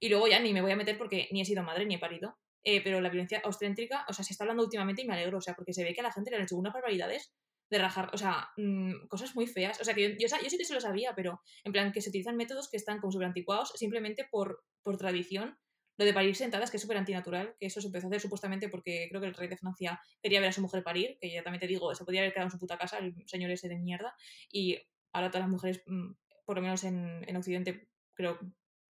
Y 0.00 0.08
luego 0.08 0.26
ya 0.26 0.40
ni 0.40 0.52
me 0.52 0.62
voy 0.62 0.72
a 0.72 0.76
meter 0.76 0.98
porque 0.98 1.28
ni 1.30 1.40
he 1.40 1.44
sido 1.44 1.62
madre 1.62 1.86
ni 1.86 1.94
he 1.94 1.98
parido. 2.00 2.36
Eh, 2.64 2.82
pero 2.82 3.00
la 3.00 3.08
violencia 3.08 3.40
obstétrica, 3.44 4.04
o 4.08 4.12
sea, 4.12 4.24
se 4.24 4.32
está 4.32 4.42
hablando 4.42 4.64
últimamente 4.64 5.02
y 5.02 5.06
me 5.06 5.14
alegro, 5.14 5.38
o 5.38 5.40
sea, 5.40 5.54
porque 5.54 5.72
se 5.72 5.84
ve 5.84 5.94
que 5.94 6.00
a 6.00 6.02
la 6.02 6.12
gente 6.12 6.30
le 6.30 6.38
han 6.38 6.42
hecho 6.42 6.56
unas 6.56 6.72
barbaridades 6.72 7.32
de 7.70 7.78
rajar, 7.78 8.10
o 8.12 8.18
sea, 8.18 8.50
mm, 8.56 9.06
cosas 9.08 9.34
muy 9.34 9.46
feas. 9.46 9.80
O 9.80 9.84
sea, 9.84 9.94
que 9.94 10.16
yo, 10.18 10.28
yo, 10.28 10.28
sí 10.28 10.58
que 10.58 10.64
se 10.64 10.74
lo 10.74 10.80
sabía, 10.80 11.14
pero 11.14 11.40
en 11.64 11.72
plan 11.72 11.92
que 11.92 12.00
se 12.00 12.08
utilizan 12.08 12.36
métodos 12.36 12.68
que 12.70 12.76
están 12.76 13.00
como 13.00 13.12
súper 13.12 13.26
anticuados 13.26 13.72
simplemente 13.74 14.26
por, 14.30 14.64
por 14.82 14.96
tradición. 14.96 15.58
Lo 15.96 16.04
de 16.04 16.14
parir 16.14 16.36
sentadas, 16.36 16.70
que 16.70 16.76
es 16.76 16.82
súper 16.82 16.96
antinatural, 16.96 17.56
que 17.58 17.66
eso 17.66 17.80
se 17.80 17.88
empezó 17.88 18.06
a 18.06 18.10
hacer 18.10 18.20
supuestamente 18.20 18.68
porque 18.68 19.08
creo 19.08 19.20
que 19.20 19.26
el 19.26 19.34
rey 19.34 19.48
de 19.48 19.56
Francia 19.56 20.00
quería 20.22 20.40
ver 20.40 20.50
a 20.50 20.52
su 20.52 20.60
mujer 20.60 20.84
parir, 20.84 21.18
que 21.20 21.32
ya 21.32 21.42
también 21.42 21.60
te 21.60 21.66
digo, 21.66 21.92
se 21.94 22.04
podría 22.04 22.20
haber 22.20 22.32
quedado 22.32 22.46
en 22.46 22.52
su 22.52 22.58
puta 22.58 22.78
casa, 22.78 22.98
el 22.98 23.14
señor 23.26 23.50
ese 23.50 23.68
de 23.68 23.78
mierda, 23.78 24.14
y 24.48 24.78
ahora 25.12 25.30
todas 25.30 25.42
las 25.42 25.50
mujeres, 25.50 25.82
mm, 25.86 26.12
por 26.44 26.56
lo 26.56 26.62
menos 26.62 26.84
en, 26.84 27.24
en 27.28 27.36
Occidente, 27.36 27.88
creo 28.14 28.38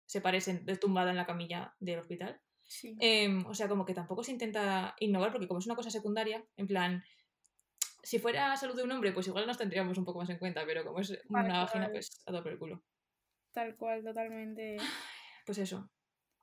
se 0.06 0.20
parecen 0.20 0.64
tumbada 0.80 1.10
en 1.10 1.16
la 1.16 1.26
camilla 1.26 1.74
del 1.80 1.98
hospital. 1.98 2.40
Sí. 2.62 2.96
Em, 3.00 3.44
o 3.46 3.54
sea, 3.54 3.68
como 3.68 3.84
que 3.84 3.94
tampoco 3.94 4.24
se 4.24 4.32
intenta 4.32 4.94
innovar 4.98 5.30
porque 5.30 5.46
como 5.46 5.60
es 5.60 5.66
una 5.66 5.76
cosa 5.76 5.90
secundaria, 5.90 6.44
en 6.56 6.66
plan, 6.66 7.04
si 8.06 8.18
fuera 8.18 8.56
salud 8.56 8.76
de 8.76 8.82
un 8.84 8.92
hombre, 8.92 9.12
pues 9.12 9.26
igual 9.26 9.46
nos 9.46 9.58
tendríamos 9.58 9.98
un 9.98 10.04
poco 10.04 10.20
más 10.20 10.30
en 10.30 10.38
cuenta, 10.38 10.64
pero 10.64 10.84
como 10.84 11.00
es 11.00 11.10
una 11.28 11.42
Tal 11.42 11.50
vagina, 11.62 11.84
cual. 11.86 11.92
pues 11.92 12.22
a 12.26 12.32
por 12.42 12.52
el 12.52 12.58
culo. 12.58 12.82
Tal 13.52 13.76
cual, 13.76 14.04
totalmente. 14.04 14.76
Pues 15.46 15.58
eso. 15.58 15.88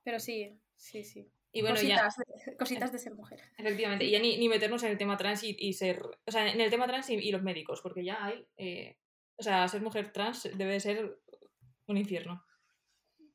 Pero 0.03 0.19
sí, 0.19 0.57
sí, 0.77 1.03
sí. 1.03 1.29
Y 1.51 1.61
bueno, 1.61 1.75
ya, 1.81 2.05
cositas, 2.05 2.15
de- 2.45 2.57
cositas 2.57 2.91
de 2.93 2.97
ser 2.99 3.13
mujer. 3.15 3.39
efectivamente, 3.57 4.05
y 4.05 4.11
ya 4.11 4.19
ni, 4.19 4.37
ni 4.37 4.47
meternos 4.49 4.81
en 4.83 4.91
el 4.91 4.97
tema 4.97 5.17
trans 5.17 5.43
y, 5.43 5.55
y 5.59 5.73
ser, 5.73 6.01
o 6.25 6.31
sea, 6.31 6.49
en 6.51 6.59
el 6.61 6.69
tema 6.69 6.87
trans 6.87 7.09
y, 7.09 7.15
y 7.15 7.31
los 7.31 7.43
médicos, 7.43 7.81
porque 7.81 8.03
ya 8.05 8.23
hay, 8.25 8.47
eh, 8.57 8.97
o 9.35 9.43
sea, 9.43 9.67
ser 9.67 9.81
mujer 9.81 10.11
trans 10.13 10.49
debe 10.57 10.79
ser 10.79 11.19
un 11.87 11.97
infierno. 11.97 12.45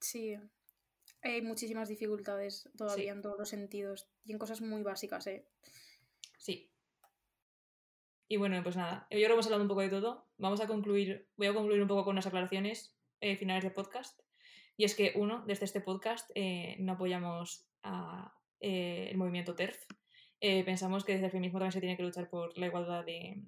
Sí. 0.00 0.36
Hay 1.22 1.42
muchísimas 1.42 1.88
dificultades 1.88 2.68
todavía 2.76 3.04
Sí. 3.12 3.16
en 3.16 3.22
todos 3.22 3.38
los 3.38 3.48
sentidos 3.48 4.08
y 4.24 4.32
en 4.32 4.38
cosas 4.38 4.60
muy 4.62 4.82
básicas, 4.82 5.26
¿eh? 5.26 5.46
Sí. 6.38 6.70
Y 8.28 8.36
bueno, 8.36 8.62
pues 8.62 8.76
nada, 8.76 9.06
yo 9.10 9.16
creo 9.16 9.28
que 9.28 9.32
hemos 9.32 9.46
hablado 9.46 9.62
un 9.62 9.68
poco 9.68 9.80
de 9.80 9.88
todo. 9.88 10.28
Vamos 10.36 10.60
a 10.60 10.66
concluir, 10.66 11.28
voy 11.36 11.46
a 11.46 11.54
concluir 11.54 11.80
un 11.80 11.88
poco 11.88 12.04
con 12.04 12.12
unas 12.14 12.26
aclaraciones 12.26 12.94
eh, 13.20 13.36
finales 13.36 13.64
del 13.64 13.72
podcast. 13.72 14.20
Y 14.76 14.84
es 14.84 14.94
que, 14.94 15.12
uno, 15.16 15.44
desde 15.46 15.64
este 15.64 15.80
podcast 15.80 16.30
eh, 16.34 16.76
no 16.78 16.92
apoyamos 16.92 17.66
a, 17.82 18.34
eh, 18.60 19.08
el 19.10 19.16
movimiento 19.16 19.54
TERF. 19.54 19.82
Eh, 20.40 20.62
pensamos 20.64 21.04
que 21.04 21.12
desde 21.12 21.26
el 21.26 21.32
feminismo 21.32 21.58
también 21.58 21.72
se 21.72 21.80
tiene 21.80 21.96
que 21.96 22.02
luchar 22.02 22.28
por 22.28 22.56
la 22.56 22.66
igualdad 22.66 23.04
de, 23.04 23.42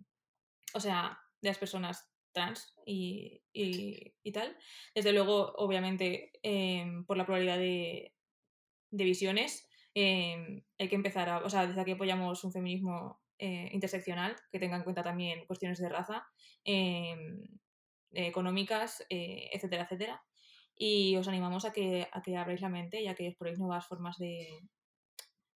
o 0.75 0.81
sea, 0.81 1.19
de 1.41 1.49
las 1.51 1.59
personas 1.59 2.11
trans 2.33 2.75
y, 2.87 3.43
y- 3.53 4.15
y 4.23 4.33
tal. 4.33 4.57
Desde 4.95 5.13
luego, 5.13 5.53
obviamente, 5.57 6.33
em, 6.43 7.05
por 7.05 7.17
la 7.17 7.27
pluralidad 7.27 7.59
de, 7.59 8.15
de 8.91 9.05
visiones, 9.05 9.69
em, 9.95 10.65
hay 10.79 10.89
que 10.89 10.95
empezar 10.97 11.29
a, 11.29 11.39
o 11.39 11.51
sea, 11.51 11.67
desde 11.67 11.81
aquí 11.81 11.93
apoyamos 11.93 12.43
un 12.45 12.53
feminismo 12.53 13.20
eh, 13.41 13.71
interseccional 13.73 14.37
que 14.53 14.59
tenga 14.61 14.77
en 14.77 14.85
cuenta 14.85 15.03
también 15.03 15.47
cuestiones 15.47 15.79
de 15.81 15.89
raza, 15.89 16.27
em, 16.65 17.43
económicas, 18.13 19.05
eh, 19.09 19.49
etcétera, 19.53 19.85
etcétera. 19.85 20.23
Y 20.77 21.17
os 21.17 21.29
animamos 21.29 21.65
a 21.65 21.73
que, 21.73 22.09
a 22.13 22.23
que 22.23 22.37
abráis 22.37 22.61
la 22.61 22.69
mente 22.69 23.01
y 23.03 23.09
a 23.09 23.15
que 23.15 23.27
exploréis 23.29 23.59
nuevas 23.59 23.87
formas 23.87 24.19
de, 24.19 24.61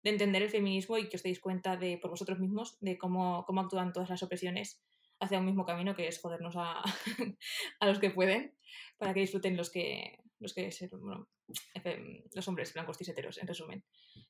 de 0.02 0.10
entender 0.10 0.42
el 0.42 0.50
feminismo 0.50 0.98
y 0.98 1.08
que 1.08 1.16
os 1.16 1.22
deis 1.22 1.40
cuenta 1.40 1.76
de 1.76 1.98
por 1.98 2.10
vosotros 2.10 2.38
mismos 2.38 2.76
de 2.80 2.98
cómo, 2.98 3.44
cómo 3.46 3.60
actúan 3.62 3.92
todas 3.92 4.10
las 4.10 4.22
opresiones 4.22 4.82
hacia 5.20 5.38
un 5.38 5.46
mismo 5.46 5.64
camino 5.64 5.94
que 5.94 6.08
es 6.08 6.20
jodernos 6.20 6.54
a, 6.56 6.82
a 7.80 7.86
los 7.86 7.98
que 7.98 8.10
pueden 8.10 8.54
para 8.98 9.14
que 9.14 9.20
disfruten 9.20 9.56
los 9.56 9.70
que 9.70 10.18
los 10.40 10.52
que 10.52 10.68
efe- 10.68 12.24
los 12.34 12.48
hombres 12.48 12.74
blancos 12.74 12.98
ciseteros 12.98 13.38
en 13.38 13.46
resumen. 13.46 13.84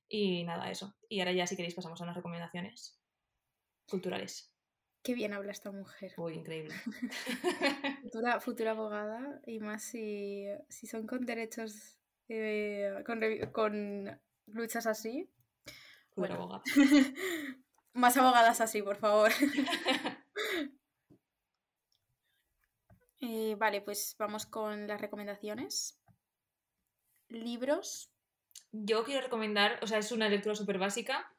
Y 0.09 0.45
nada 0.45 0.71
eso. 0.71 0.95
Y 1.09 1.19
ahora 1.21 1.33
ya 1.33 1.47
si 1.47 1.57
queréis 1.57 1.75
pasamos 1.75 2.01
a 2.01 2.05
unas 2.05 2.17
recomendaciones 2.17 3.01
culturales 3.89 4.51
Qué 5.03 5.13
bien 5.15 5.35
habla 5.35 5.53
esta 5.53 5.71
mujer. 5.71 6.13
uy 6.17 6.35
increíble 6.35 6.75
Futura, 8.03 8.41
futura 8.41 8.71
abogada 8.71 9.41
y 9.47 9.59
más 9.61 9.83
si, 9.83 10.47
si 10.69 10.87
son 10.87 11.07
con 11.07 11.27
derechos, 11.27 11.99
eh, 12.29 13.03
con, 13.05 13.21
con 13.53 14.21
luchas 14.47 14.87
así. 14.87 15.29
Futura 16.15 16.37
Bueno. 16.37 16.55
abogada. 16.55 16.63
más 17.93 18.17
abogadas 18.17 18.61
así, 18.61 18.83
por 18.83 18.97
favor. 18.97 19.31
Eh, 23.21 23.55
vale, 23.59 23.81
pues 23.81 24.17
vamos 24.19 24.45
con 24.45 24.87
las 24.87 25.01
recomendaciones. 25.01 25.99
Libros. 27.29 28.11
Yo 28.73 29.03
quiero 29.05 29.23
recomendar, 29.23 29.79
o 29.83 29.87
sea, 29.87 29.99
es 29.99 30.13
una 30.13 30.29
lectura 30.29 30.55
súper 30.55 30.79
básica, 30.79 31.34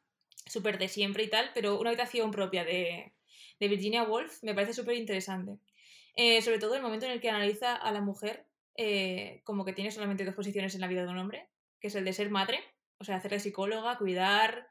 súper 0.45 0.77
de 0.77 0.87
siempre 0.87 1.23
y 1.23 1.29
tal, 1.29 1.51
pero 1.53 1.79
una 1.79 1.89
habitación 1.89 2.31
propia 2.31 2.63
de, 2.63 3.13
de 3.59 3.67
Virginia 3.67 4.03
Woolf 4.03 4.43
me 4.43 4.53
parece 4.53 4.73
súper 4.73 4.95
interesante. 4.95 5.59
Eh, 6.15 6.41
sobre 6.41 6.59
todo 6.59 6.75
el 6.75 6.81
momento 6.81 7.05
en 7.05 7.11
el 7.11 7.21
que 7.21 7.29
analiza 7.29 7.75
a 7.75 7.91
la 7.91 8.01
mujer 8.01 8.47
eh, 8.77 9.41
como 9.43 9.65
que 9.65 9.73
tiene 9.73 9.91
solamente 9.91 10.25
dos 10.25 10.35
posiciones 10.35 10.75
en 10.75 10.81
la 10.81 10.87
vida 10.87 11.03
de 11.03 11.09
un 11.09 11.17
hombre, 11.17 11.49
que 11.79 11.87
es 11.87 11.95
el 11.95 12.05
de 12.05 12.13
ser 12.13 12.29
madre, 12.29 12.59
o 12.97 13.03
sea, 13.03 13.17
hacerle 13.17 13.39
psicóloga, 13.39 13.97
cuidar, 13.97 14.69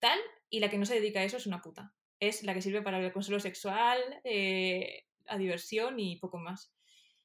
tal, 0.00 0.18
y 0.50 0.60
la 0.60 0.70
que 0.70 0.78
no 0.78 0.86
se 0.86 0.94
dedica 0.94 1.20
a 1.20 1.24
eso 1.24 1.36
es 1.36 1.46
una 1.46 1.62
puta. 1.62 1.94
Es 2.20 2.42
la 2.42 2.54
que 2.54 2.62
sirve 2.62 2.82
para 2.82 2.98
el 2.98 3.12
consuelo 3.12 3.40
sexual, 3.40 3.98
eh, 4.24 5.04
a 5.26 5.38
diversión 5.38 5.98
y 5.98 6.16
poco 6.16 6.38
más. 6.38 6.72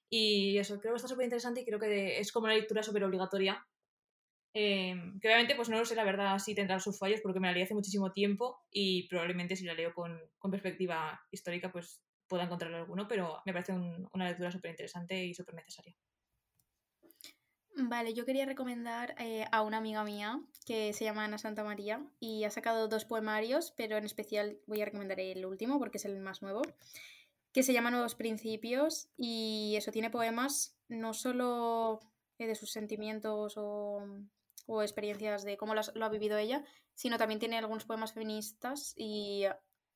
Y 0.09 0.57
eso, 0.57 0.79
creo 0.79 0.93
que 0.93 0.97
está 0.97 1.07
súper 1.07 1.23
interesante 1.23 1.61
y 1.61 1.65
creo 1.65 1.79
que 1.79 2.19
es 2.19 2.31
como 2.31 2.45
una 2.45 2.55
lectura 2.55 2.83
súper 2.83 3.03
obligatoria. 3.03 3.65
Em, 4.53 5.19
que 5.19 5.27
obviamente, 5.27 5.55
pues 5.55 5.69
no 5.69 5.77
lo 5.77 5.85
sé, 5.85 5.95
la 5.95 6.03
verdad, 6.03 6.37
si 6.39 6.53
tendrá 6.53 6.79
sus 6.79 6.99
fallos 6.99 7.21
porque 7.21 7.39
me 7.39 7.47
la 7.47 7.53
leí 7.53 7.63
hace 7.63 7.73
muchísimo 7.73 8.11
tiempo 8.11 8.65
y 8.69 9.07
probablemente 9.07 9.55
si 9.55 9.65
la 9.65 9.73
leo 9.73 9.93
con, 9.93 10.19
con 10.37 10.51
perspectiva 10.51 11.21
histórica, 11.31 11.71
pues 11.71 12.01
pueda 12.27 12.43
encontrarlo 12.43 12.77
alguno, 12.77 13.07
pero 13.07 13.41
me 13.45 13.53
parece 13.53 13.73
una 13.73 14.27
lectura 14.27 14.51
súper 14.51 14.71
interesante 14.71 15.23
y 15.23 15.33
súper 15.33 15.55
necesaria. 15.55 15.95
Vale, 17.75 18.13
yo 18.13 18.25
quería 18.25 18.45
recomendar 18.45 19.15
eh, 19.17 19.45
a 19.51 19.61
una 19.61 19.77
amiga 19.77 20.03
mía 20.03 20.41
que 20.65 20.93
se 20.93 21.05
llama 21.05 21.23
Ana 21.23 21.37
Santa 21.37 21.63
María 21.63 22.05
y 22.19 22.43
ha 22.43 22.51
sacado 22.51 22.87
dos 22.87 23.05
poemarios, 23.05 23.73
pero 23.75 23.97
en 23.97 24.05
especial 24.05 24.59
voy 24.67 24.81
a 24.81 24.85
recomendar 24.85 25.19
el 25.19 25.45
último 25.45 25.79
porque 25.79 25.97
es 25.97 26.05
el 26.05 26.19
más 26.19 26.41
nuevo, 26.41 26.61
que 27.53 27.63
se 27.63 27.73
llama 27.73 27.91
Nuevos 27.91 28.15
Principios 28.15 29.09
y 29.17 29.75
eso 29.77 29.91
tiene 29.91 30.09
poemas 30.09 30.77
no 30.89 31.13
solo 31.13 32.01
eh, 32.37 32.47
de 32.47 32.55
sus 32.55 32.71
sentimientos 32.71 33.53
o, 33.57 34.05
o 34.71 34.81
experiencias 34.81 35.43
de 35.43 35.57
cómo 35.57 35.75
lo 35.75 36.05
ha 36.05 36.09
vivido 36.09 36.37
ella, 36.37 36.63
sino 36.93 37.17
también 37.17 37.39
tiene 37.39 37.57
algunos 37.57 37.85
poemas 37.85 38.13
feministas 38.13 38.93
y 38.95 39.43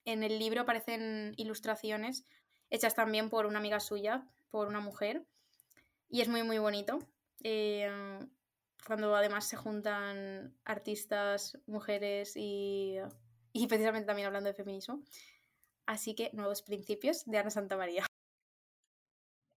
en 0.04 0.24
el 0.24 0.38
libro 0.38 0.62
aparecen 0.62 1.34
ilustraciones 1.38 2.26
hechas 2.70 2.96
también 2.96 3.30
por 3.30 3.46
una 3.46 3.60
amiga 3.60 3.80
suya, 3.80 4.28
por 4.50 4.68
una 4.68 4.82
mujer, 4.82 5.26
y 6.10 6.22
es 6.22 6.28
muy 6.28 6.44
muy 6.44 6.58
bonito. 6.58 7.00
Eh, 7.44 7.90
cuando 8.86 9.16
además 9.16 9.48
se 9.48 9.56
juntan 9.56 10.56
artistas, 10.64 11.58
mujeres 11.66 12.34
y, 12.36 12.98
y 13.52 13.68
precisamente 13.68 14.06
también 14.06 14.28
hablando 14.28 14.50
de 14.50 14.54
feminismo. 14.54 15.04
Así 15.86 16.16
que 16.16 16.30
Nuevos 16.34 16.62
Principios 16.62 17.24
de 17.26 17.38
Ana 17.38 17.50
Santa 17.50 17.78
María. 17.78 18.06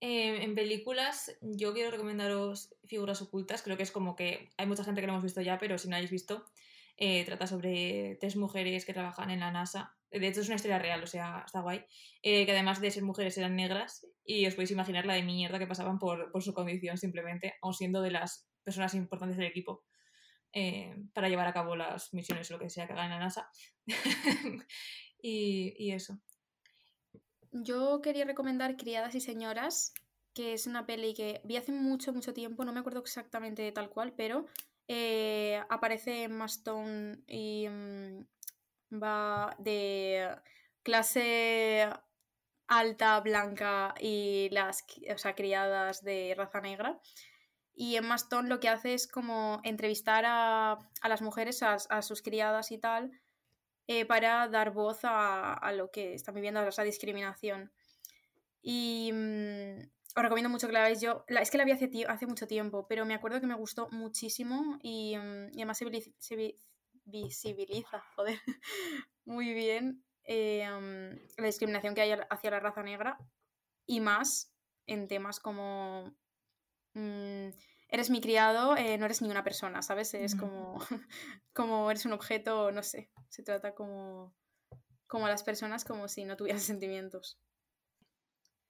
Eh, 0.01 0.45
en 0.45 0.55
películas, 0.55 1.37
yo 1.41 1.75
quiero 1.75 1.91
recomendaros 1.91 2.75
Figuras 2.85 3.21
Ocultas. 3.21 3.63
Creo 3.63 3.77
que 3.77 3.83
es 3.83 3.91
como 3.91 4.15
que 4.15 4.51
hay 4.57 4.67
mucha 4.67 4.85
gente 4.85 5.01
que 5.01 5.07
lo 5.07 5.13
hemos 5.13 5.25
visto 5.25 5.41
ya, 5.41 5.59
pero 5.59 5.77
si 5.79 5.89
no 5.89 5.97
habéis 5.97 6.11
visto, 6.11 6.45
eh, 6.97 7.25
trata 7.25 7.47
sobre 7.47 8.17
tres 8.21 8.37
mujeres 8.37 8.85
que 8.85 8.95
trabajan 8.95 9.31
en 9.31 9.41
la 9.41 9.51
NASA. 9.51 9.97
De 10.11 10.27
hecho, 10.27 10.41
es 10.41 10.47
una 10.47 10.57
historia 10.57 10.79
real, 10.79 11.03
o 11.03 11.07
sea, 11.07 11.43
está 11.45 11.61
guay. 11.61 11.85
Eh, 12.23 12.47
que 12.47 12.53
además 12.53 12.81
de 12.81 12.91
ser 12.91 13.03
mujeres 13.03 13.37
eran 13.39 13.57
negras 13.57 14.07
y 14.25 14.47
os 14.47 14.55
podéis 14.55 14.71
imaginar 14.71 15.05
la 15.05 15.15
de 15.15 15.23
mierda 15.23 15.59
que 15.59 15.67
pasaban 15.67 15.99
por, 15.99 16.31
su 16.43 16.55
condición 16.55 16.97
simplemente, 16.97 17.55
aun 17.61 17.75
siendo 17.75 18.01
de 18.01 18.13
las 18.13 18.49
personas 18.63 18.95
importantes 18.95 19.37
del 19.37 19.47
equipo. 19.47 19.85
para 21.15 21.29
llevar 21.29 21.47
a 21.47 21.53
cabo 21.53 21.77
las 21.77 22.15
misiones 22.15 22.51
o 22.51 22.55
lo 22.55 22.61
que 22.61 22.71
sea 22.71 22.87
que 22.87 22.93
hagan 22.93 23.07
en 23.07 23.11
la 23.11 23.19
NASA. 23.19 23.51
y, 25.23 25.75
y 25.79 25.93
eso. 25.93 26.19
Yo 27.53 28.01
quería 28.03 28.25
recomendar 28.25 28.77
Criadas 28.77 29.15
y 29.15 29.21
Señoras, 29.21 29.93
que 30.35 30.53
es 30.53 30.67
una 30.67 30.87
peli 30.87 31.15
que 31.15 31.41
vi 31.45 31.57
hace 31.57 31.73
mucho, 31.73 32.13
mucho 32.13 32.35
tiempo, 32.35 32.65
no 32.65 32.73
me 32.73 32.81
acuerdo 32.81 33.01
exactamente 33.01 33.63
de 33.63 33.73
tal 33.73 33.91
cual, 33.91 34.13
pero 34.17 34.47
eh, 34.87 35.63
aparece 35.69 36.25
en 36.25 36.37
Maston 36.37 37.25
y 37.27 37.69
mm, 37.69 39.01
va 39.03 39.55
de 39.59 40.37
clase 40.83 41.89
alta, 42.67 43.21
blanca 43.21 43.95
y 44.01 44.49
las 44.51 44.85
o 45.13 45.19
sea, 45.19 45.35
criadas 45.35 46.03
de 46.05 46.35
raza 46.37 46.61
negra. 46.61 47.01
Y 47.75 47.97
en 47.97 48.07
Maston 48.07 48.49
lo 48.49 48.61
que 48.61 48.69
hace 48.69 48.95
es 48.95 49.07
como 49.07 49.61
entrevistar 49.65 50.25
a, 50.27 50.73
a 51.01 51.09
las 51.09 51.23
mujeres, 51.23 51.63
a 51.63 52.03
sus 52.03 52.23
criadas 52.23 52.73
y 52.73 52.79
tal, 52.79 53.13
eh, 53.89 54.05
para 54.05 54.47
dar 54.49 54.71
voz 54.71 55.01
a, 55.03 55.73
lo 55.73 55.91
que 55.91 56.13
están 56.13 56.35
viviendo, 56.35 56.61
a 56.61 56.69
esa 56.69 56.83
discriminación. 56.83 57.73
Y 58.61 59.11
mm, 59.15 59.79
os 60.15 60.23
recomiendo 60.23 60.51
mucho 60.51 60.67
que 60.67 60.75
la 60.75 60.83
veáis. 60.83 61.01
Yo, 61.01 61.25
es 61.27 61.51
que 61.51 61.57
la 61.57 61.65
vi 61.65 61.73
hace, 61.73 61.91
hace 62.07 62.27
mucho 62.27 62.47
tiempo, 62.47 62.87
pero 62.87 63.07
me 63.07 63.15
acuerdo 63.15 63.41
que 63.41 63.47
me 63.47 63.55
gustó 63.55 63.89
muchísimo 63.91 64.79
y, 64.83 65.17
mm, 65.17 65.53
además 65.55 65.79
se, 66.19 66.61
visibiliza, 67.07 68.01
joder, 68.17 68.39
muy 69.25 69.55
bien 69.55 70.05
eh, 70.25 70.69
mm, 70.69 71.41
la 71.41 71.47
discriminación 71.47 71.95
que 71.95 72.03
hay 72.03 72.13
hacia 72.29 72.51
la 72.51 72.61
raza 72.61 72.83
negra 72.83 73.19
y 73.87 74.01
más 74.01 74.53
en 74.87 75.09
temas 75.09 75.41
como 75.41 76.15
eres 77.89 78.11
mi 78.11 78.21
criado, 78.21 78.77
eh, 78.77 78.99
no 78.99 79.07
eres 79.07 79.23
ni 79.23 79.31
una 79.31 79.45
persona, 79.45 79.83
¿sabes? 79.83 80.15
Es 80.15 80.35
como, 80.35 80.79
como 81.53 81.91
eres 81.91 82.05
un 82.05 82.13
objeto, 82.13 82.71
no 82.71 82.83
sé, 82.83 83.11
se 83.29 83.43
trata 83.43 83.75
como, 83.75 84.37
como 85.07 85.27
a 85.27 85.31
las 85.31 85.43
personas 85.43 85.85
como 85.85 86.09
si 86.09 86.25
no 86.25 86.37
tuvieran 86.37 86.61
sentimientos. 86.61 87.41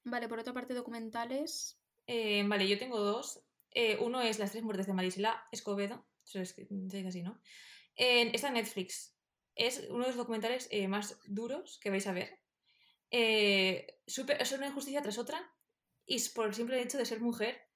Vale, 0.05 0.29
por 0.29 0.39
otra 0.39 0.55
parte, 0.55 0.75
documentales. 0.75 1.79
Eh, 2.07 2.43
vale, 2.47 2.66
yo 2.66 2.79
tengo 2.79 3.01
dos. 3.01 3.43
Eh, 3.71 3.99
uno 4.01 4.23
es 4.23 4.39
Las 4.39 4.53
tres 4.53 4.64
muertes 4.64 4.87
de 4.87 4.95
Marisela 4.95 5.47
Escobedo, 5.53 6.07
se 6.23 6.41
dice 6.41 7.07
así, 7.07 7.23
¿no? 7.23 7.41
está 7.95 8.49
en 8.49 8.55
Netflix. 8.55 9.14
Es 9.55 9.89
uno 9.91 10.05
de 10.05 10.11
los 10.11 10.16
documentales 10.16 10.71
más 10.89 11.19
duros 11.27 11.79
que 11.83 11.91
vais 11.91 12.07
a 12.07 12.12
ver. 12.12 12.41
Super, 14.07 14.41
es 14.41 14.53
una 14.53 14.69
injusticia 14.69 15.03
tras 15.03 15.19
otra 15.19 15.53
y 16.07 16.27
por 16.31 16.47
el 16.47 16.55
simple 16.55 16.81
hecho 16.81 16.97
de 16.97 17.05
ser 17.05 17.21
mujer 17.21 17.68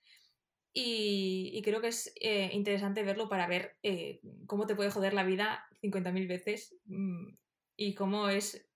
y, 0.75 1.61
creo 1.63 1.81
que 1.81 1.89
es 1.89 2.13
eh, 2.21 2.51
interesante 2.53 3.03
verlo 3.03 3.29
para 3.29 3.47
ver 3.47 3.77
eh, 3.83 4.21
cómo 4.47 4.67
te 4.67 4.75
puede 4.75 4.91
joder 4.91 5.13
la 5.13 5.25
vida 5.25 5.67
50.000 5.83 6.27
veces 6.27 6.75
mm, 6.87 7.29
y 7.77 7.95
cómo 7.95 8.29
es 8.31 8.67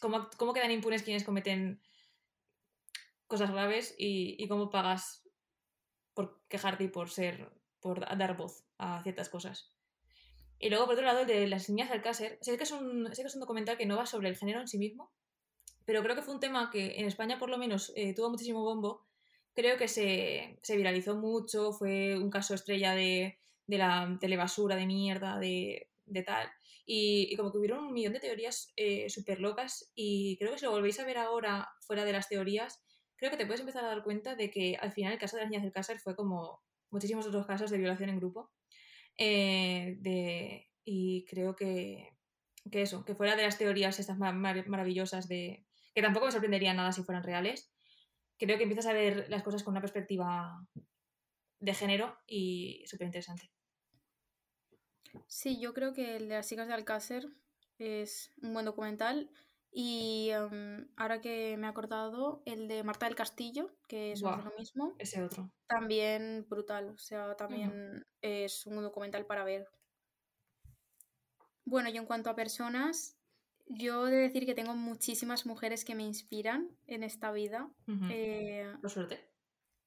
cómo, 0.00 0.28
cómo, 0.36 0.52
quedan 0.52 0.72
impunes 0.72 1.04
quienes 1.04 1.22
cometen 1.22 1.80
cosas 3.28 3.52
graves 3.52 3.94
y, 3.96 4.46
cómo 4.48 4.70
pagas 4.70 5.28
por 6.14 6.42
quejarte 6.48 6.84
y 6.84 6.88
por 6.88 7.10
ser 7.10 7.52
por 7.80 8.00
dar 8.00 8.36
voz 8.36 8.64
a 8.78 9.02
ciertas 9.04 9.28
cosas. 9.28 9.72
Y 10.58 10.70
luego, 10.70 10.86
por 10.86 10.94
otro 10.94 11.06
lado, 11.06 11.20
el 11.20 11.26
de 11.26 11.46
las 11.46 11.68
niñas 11.68 11.88
del 11.88 11.98
Alcácer. 11.98 12.38
Sé 12.40 12.56
que, 12.56 12.64
es 12.64 12.70
un, 12.72 13.14
sé 13.14 13.22
que 13.22 13.28
es 13.28 13.34
un 13.34 13.40
documental 13.40 13.76
que 13.76 13.86
no 13.86 13.96
va 13.96 14.06
sobre 14.06 14.28
el 14.28 14.36
género 14.36 14.60
en 14.60 14.66
sí 14.66 14.78
mismo, 14.78 15.12
pero 15.84 16.02
creo 16.02 16.16
que 16.16 16.22
fue 16.22 16.34
un 16.34 16.40
tema 16.40 16.70
que 16.70 16.98
en 16.98 17.06
España, 17.06 17.38
por 17.38 17.50
lo 17.50 17.58
menos, 17.58 17.92
eh, 17.94 18.14
tuvo 18.14 18.30
muchísimo 18.30 18.62
bombo 18.62 19.06
creo 19.56 19.78
que 19.78 19.88
se, 19.88 20.58
viralizó 20.76 21.16
mucho, 21.16 21.72
fue 21.72 22.18
un 22.18 22.30
caso 22.30 22.54
estrella 22.54 22.94
de, 22.94 23.38
la 23.66 24.16
telebasura, 24.20 24.76
de 24.76 24.86
mierda, 24.86 25.38
de, 25.38 25.88
tal. 26.24 26.48
Y, 26.84 27.34
como 27.36 27.50
que 27.50 27.58
hubieron 27.58 27.86
un 27.86 27.94
millón 27.94 28.12
de 28.12 28.20
teorías 28.20 28.72
eh, 28.76 29.08
súper 29.08 29.40
locas 29.40 29.90
y 29.96 30.36
creo 30.38 30.52
que 30.52 30.58
si 30.58 30.66
lo 30.66 30.70
volvéis 30.70 31.00
a 31.00 31.06
ver 31.06 31.18
ahora 31.18 31.68
fuera 31.80 32.04
de 32.04 32.12
las 32.12 32.28
teorías, 32.28 32.84
creo 33.16 33.30
que 33.30 33.38
te 33.38 33.46
puedes 33.46 33.60
empezar 33.60 33.84
a 33.84 33.88
dar 33.88 34.04
cuenta 34.04 34.36
de 34.36 34.50
que 34.50 34.76
al 34.80 34.92
final 34.92 35.14
el 35.14 35.18
caso 35.18 35.36
de 35.36 35.42
las 35.42 35.50
niñas 35.50 35.64
del 35.64 35.72
Cácer 35.72 35.98
fue 35.98 36.14
como 36.14 36.60
muchísimos 36.90 37.26
otros 37.26 37.46
casos 37.46 37.70
de 37.70 37.78
violación 37.78 38.10
en 38.10 38.18
grupo. 38.18 38.52
Eh, 39.16 39.98
y 40.84 41.24
creo 41.24 41.56
que, 41.56 42.10
que, 42.70 42.82
eso, 42.82 43.04
que 43.04 43.14
fuera 43.14 43.34
de 43.34 43.42
las 43.42 43.56
teorías 43.56 43.98
estas 43.98 44.18
maravillosas 44.18 45.26
de... 45.28 45.66
que 45.94 46.02
tampoco 46.02 46.26
me 46.26 46.32
sorprendería 46.32 46.74
nada 46.74 46.92
si 46.92 47.02
fueran 47.02 47.24
reales, 47.24 47.72
creo 48.38 48.56
que 48.56 48.64
empiezas 48.64 48.86
a 48.86 48.92
ver 48.92 49.26
las 49.28 49.42
cosas 49.42 49.62
con 49.62 49.72
una 49.72 49.80
perspectiva 49.80 50.66
de 51.60 51.74
género 51.74 52.16
y 52.26 52.84
súper 52.86 53.06
interesante. 53.06 53.50
Sí, 55.26 55.58
yo 55.60 55.72
creo 55.72 55.92
que 55.92 56.16
el 56.16 56.28
de 56.28 56.34
las 56.36 56.48
chicas 56.48 56.68
de 56.68 56.74
Alcácer 56.74 57.26
es 57.78 58.32
un 58.42 58.52
buen 58.52 58.66
documental. 58.66 59.30
Y 59.78 60.30
em, 60.30 60.88
ahora 60.96 61.20
que 61.20 61.56
me 61.58 61.66
he 61.66 61.70
acordado, 61.70 62.42
el 62.46 62.66
de 62.66 62.82
Marta 62.82 63.06
del 63.06 63.14
Castillo, 63.14 63.76
que 63.88 64.12
es 64.12 64.22
lo 64.22 64.52
mismo. 64.56 64.94
Ese 64.98 65.22
otro. 65.22 65.50
También 65.66 66.46
brutal. 66.48 66.90
O 66.90 66.98
sea, 66.98 67.36
también 67.36 68.06
es 68.22 68.64
un 68.66 68.82
documental 68.82 69.26
para 69.26 69.44
ver. 69.44 69.68
Bueno, 71.64 71.90
y 71.90 71.96
en 71.98 72.06
cuanto 72.06 72.30
a 72.30 72.36
personas, 72.36 73.15
yo 73.68 74.06
he 74.06 74.10
de 74.10 74.16
decir 74.16 74.46
que 74.46 74.54
tengo 74.54 74.74
muchísimas 74.74 75.46
mujeres 75.46 75.84
que 75.84 75.94
me 75.94 76.04
inspiran 76.04 76.70
en 76.86 77.02
esta 77.02 77.32
vida. 77.32 77.68
Eh, 78.10 78.72
por 78.80 78.90
suerte. 78.90 79.20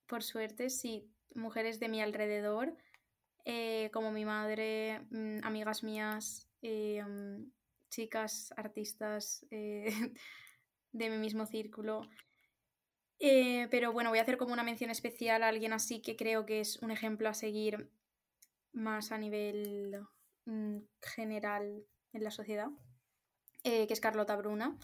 Por 0.05 0.23
suerte, 0.23 0.69
sí. 0.69 1.09
Mujeres 1.35 1.79
de 1.79 1.89
mi 1.89 2.01
alrededor, 2.01 2.75
eh, 3.45 3.89
como 3.93 4.11
mi 4.11 4.25
madre, 4.25 5.01
mm, 5.11 5.43
amigas 5.43 5.83
mías, 5.83 6.49
eh, 6.61 7.03
mm, 7.03 7.51
chicas, 7.89 8.53
artistas 8.57 9.45
de 10.91 11.09
mi 11.09 11.17
mismo 11.17 11.45
círculo. 11.45 12.01
pero 13.19 13.91
bueno, 13.93 14.09
voy 14.09 14.19
a 14.19 14.23
hacer 14.23 14.37
como 14.37 14.53
una 14.53 14.63
mención 14.63 14.89
especial 14.89 15.43
a 15.43 15.49
alguien 15.49 15.73
así 15.73 16.01
que 16.01 16.15
creo 16.15 16.45
que 16.45 16.61
es 16.61 16.77
un 16.81 16.91
ejemplo 16.91 17.27
a 17.29 17.33
seguir 17.33 17.89
más 18.71 19.11
a 19.11 19.17
nivel 19.17 19.99
mm, 20.45 20.79
general 21.01 21.85
en 22.13 22.23
la 22.23 22.31
sociedad, 22.31 22.69
eh, 23.63 23.87
que 23.87 23.93
es 23.93 24.01
Carlota 24.01 24.35
Bruna. 24.35 24.77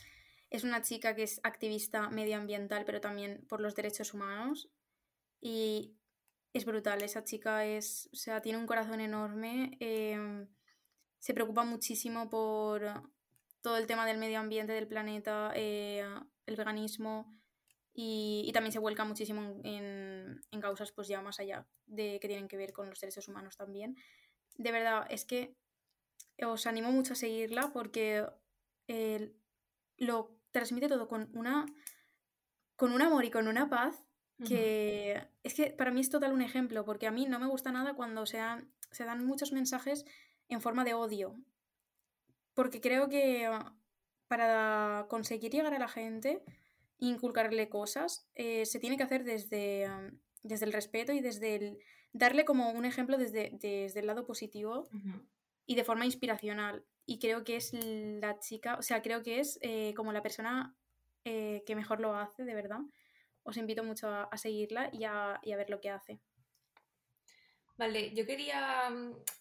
Es 0.50 0.64
una 0.64 0.82
chica 0.82 1.16
que 1.16 1.24
es 1.24 1.40
activista 1.44 2.10
medioambiental, 2.10 2.86
pero 2.86 3.02
también 3.02 3.46
por 3.48 3.62
los 3.62 3.76
derechos 3.76 4.14
humanos. 4.14 4.70
Y 5.42 5.96
es 6.54 6.66
brutal, 6.66 7.02
esa 7.04 7.24
chica 7.24 7.66
es, 7.66 8.10
o 8.14 8.16
sea, 8.16 8.42
tiene 8.42 8.58
un 8.58 8.66
corazón 8.66 9.02
enorme, 9.02 9.78
em, 9.80 10.48
se 11.20 11.34
preocupa 11.34 11.66
muchísimo 11.66 12.30
por 12.30 13.12
todo 13.62 13.78
el 13.78 13.88
tema 13.88 14.06
del 14.06 14.18
medio 14.18 14.40
ambiente, 14.40 14.72
del 14.74 14.88
planeta, 14.88 15.52
eh, 15.56 16.06
el 16.46 16.56
veganismo 16.56 17.36
y, 17.94 18.50
también 18.54 18.72
se 18.72 18.80
vuelca 18.80 19.04
muchísimo 19.06 19.60
en, 19.64 20.42
en, 20.52 20.62
causas 20.62 20.92
pues 20.92 21.08
ya 21.08 21.22
más 21.22 21.40
allá 21.40 21.68
de 21.86 22.20
que 22.22 22.28
tienen 22.28 22.48
que 22.48 22.58
ver 22.58 22.74
con 22.74 22.90
los 22.90 23.00
derechos 23.00 23.28
humanos 23.28 23.58
también. 23.58 23.98
De 24.56 24.72
verdad, 24.72 25.08
es 25.10 25.26
que 25.26 25.56
os 26.42 26.68
animo 26.68 26.92
mucho 26.92 27.14
a 27.14 27.16
seguirla 27.16 27.72
porque 27.74 28.26
lo 29.98 30.38
transmite 30.52 30.88
todo 30.88 31.08
con 31.08 31.30
una 31.34 31.66
con 32.76 32.92
un 32.92 33.02
amor 33.02 33.26
y 33.26 33.32
con 33.32 33.48
una 33.48 33.70
paz 33.70 34.04
que 34.46 35.22
es 35.44 35.54
que 35.54 35.68
para 35.68 35.92
mí 35.92 36.02
es 36.02 36.10
total 36.10 36.34
un 36.34 36.42
ejemplo, 36.42 36.84
porque 36.84 37.08
a 37.08 37.12
mí 37.12 37.26
no 37.26 37.40
me 37.40 37.48
gusta 37.48 37.72
nada 37.72 37.94
cuando 37.94 38.26
se 38.26 38.38
dan, 38.38 38.70
se 38.92 39.06
dan 39.06 39.26
muchos 39.26 39.54
mensajes 39.54 40.06
en 40.50 40.60
forma 40.60 40.84
de 40.84 40.94
odio, 40.94 41.36
porque 42.54 42.82
creo 42.82 43.08
que 43.08 43.50
para 44.28 45.06
conseguir 45.10 45.52
llegar 45.52 45.74
a 45.74 45.80
la 45.80 45.88
gente 45.88 46.44
inculcarle 46.98 47.70
cosas, 47.70 48.28
eh, 48.36 48.66
se 48.66 48.80
tiene 48.80 48.98
que 48.98 49.04
hacer 49.04 49.24
desde, 49.24 49.90
desde 50.44 50.66
el 50.66 50.74
respeto 50.74 51.14
y 51.14 51.22
desde 51.22 51.56
el 51.56 51.80
darle 52.12 52.46
como 52.46 52.72
un 52.72 52.86
ejemplo 52.86 53.18
desde, 53.18 53.52
desde 53.54 54.00
el 54.00 54.08
lado 54.08 54.26
positivo 54.26 54.88
y 55.66 55.76
de 55.76 55.84
forma 55.84 56.06
inspiracional. 56.06 56.86
Y 57.06 57.20
creo 57.20 57.44
que 57.44 57.58
es 57.58 57.72
la 57.74 58.40
chica, 58.40 58.76
o 58.76 58.82
sea, 58.82 59.02
creo 59.02 59.22
que 59.22 59.40
es 59.40 59.60
eh, 59.62 59.94
como 59.96 60.12
la 60.12 60.24
persona 60.24 60.76
eh, 61.24 61.64
que 61.66 61.76
mejor 61.76 62.00
lo 62.00 62.16
hace, 62.16 62.44
de 62.44 62.56
verdad. 62.56 62.80
Os 63.44 63.58
invito 63.58 63.84
mucho 63.84 64.10
a, 64.10 64.38
seguirla 64.38 64.90
y 64.92 65.04
a, 65.04 65.40
y 65.44 65.52
a, 65.52 65.58
ver 65.58 65.70
lo 65.70 65.80
que 65.80 65.92
hace. 65.92 66.20
Vale, 67.78 68.14
yo 68.16 68.26
quería, 68.26 68.90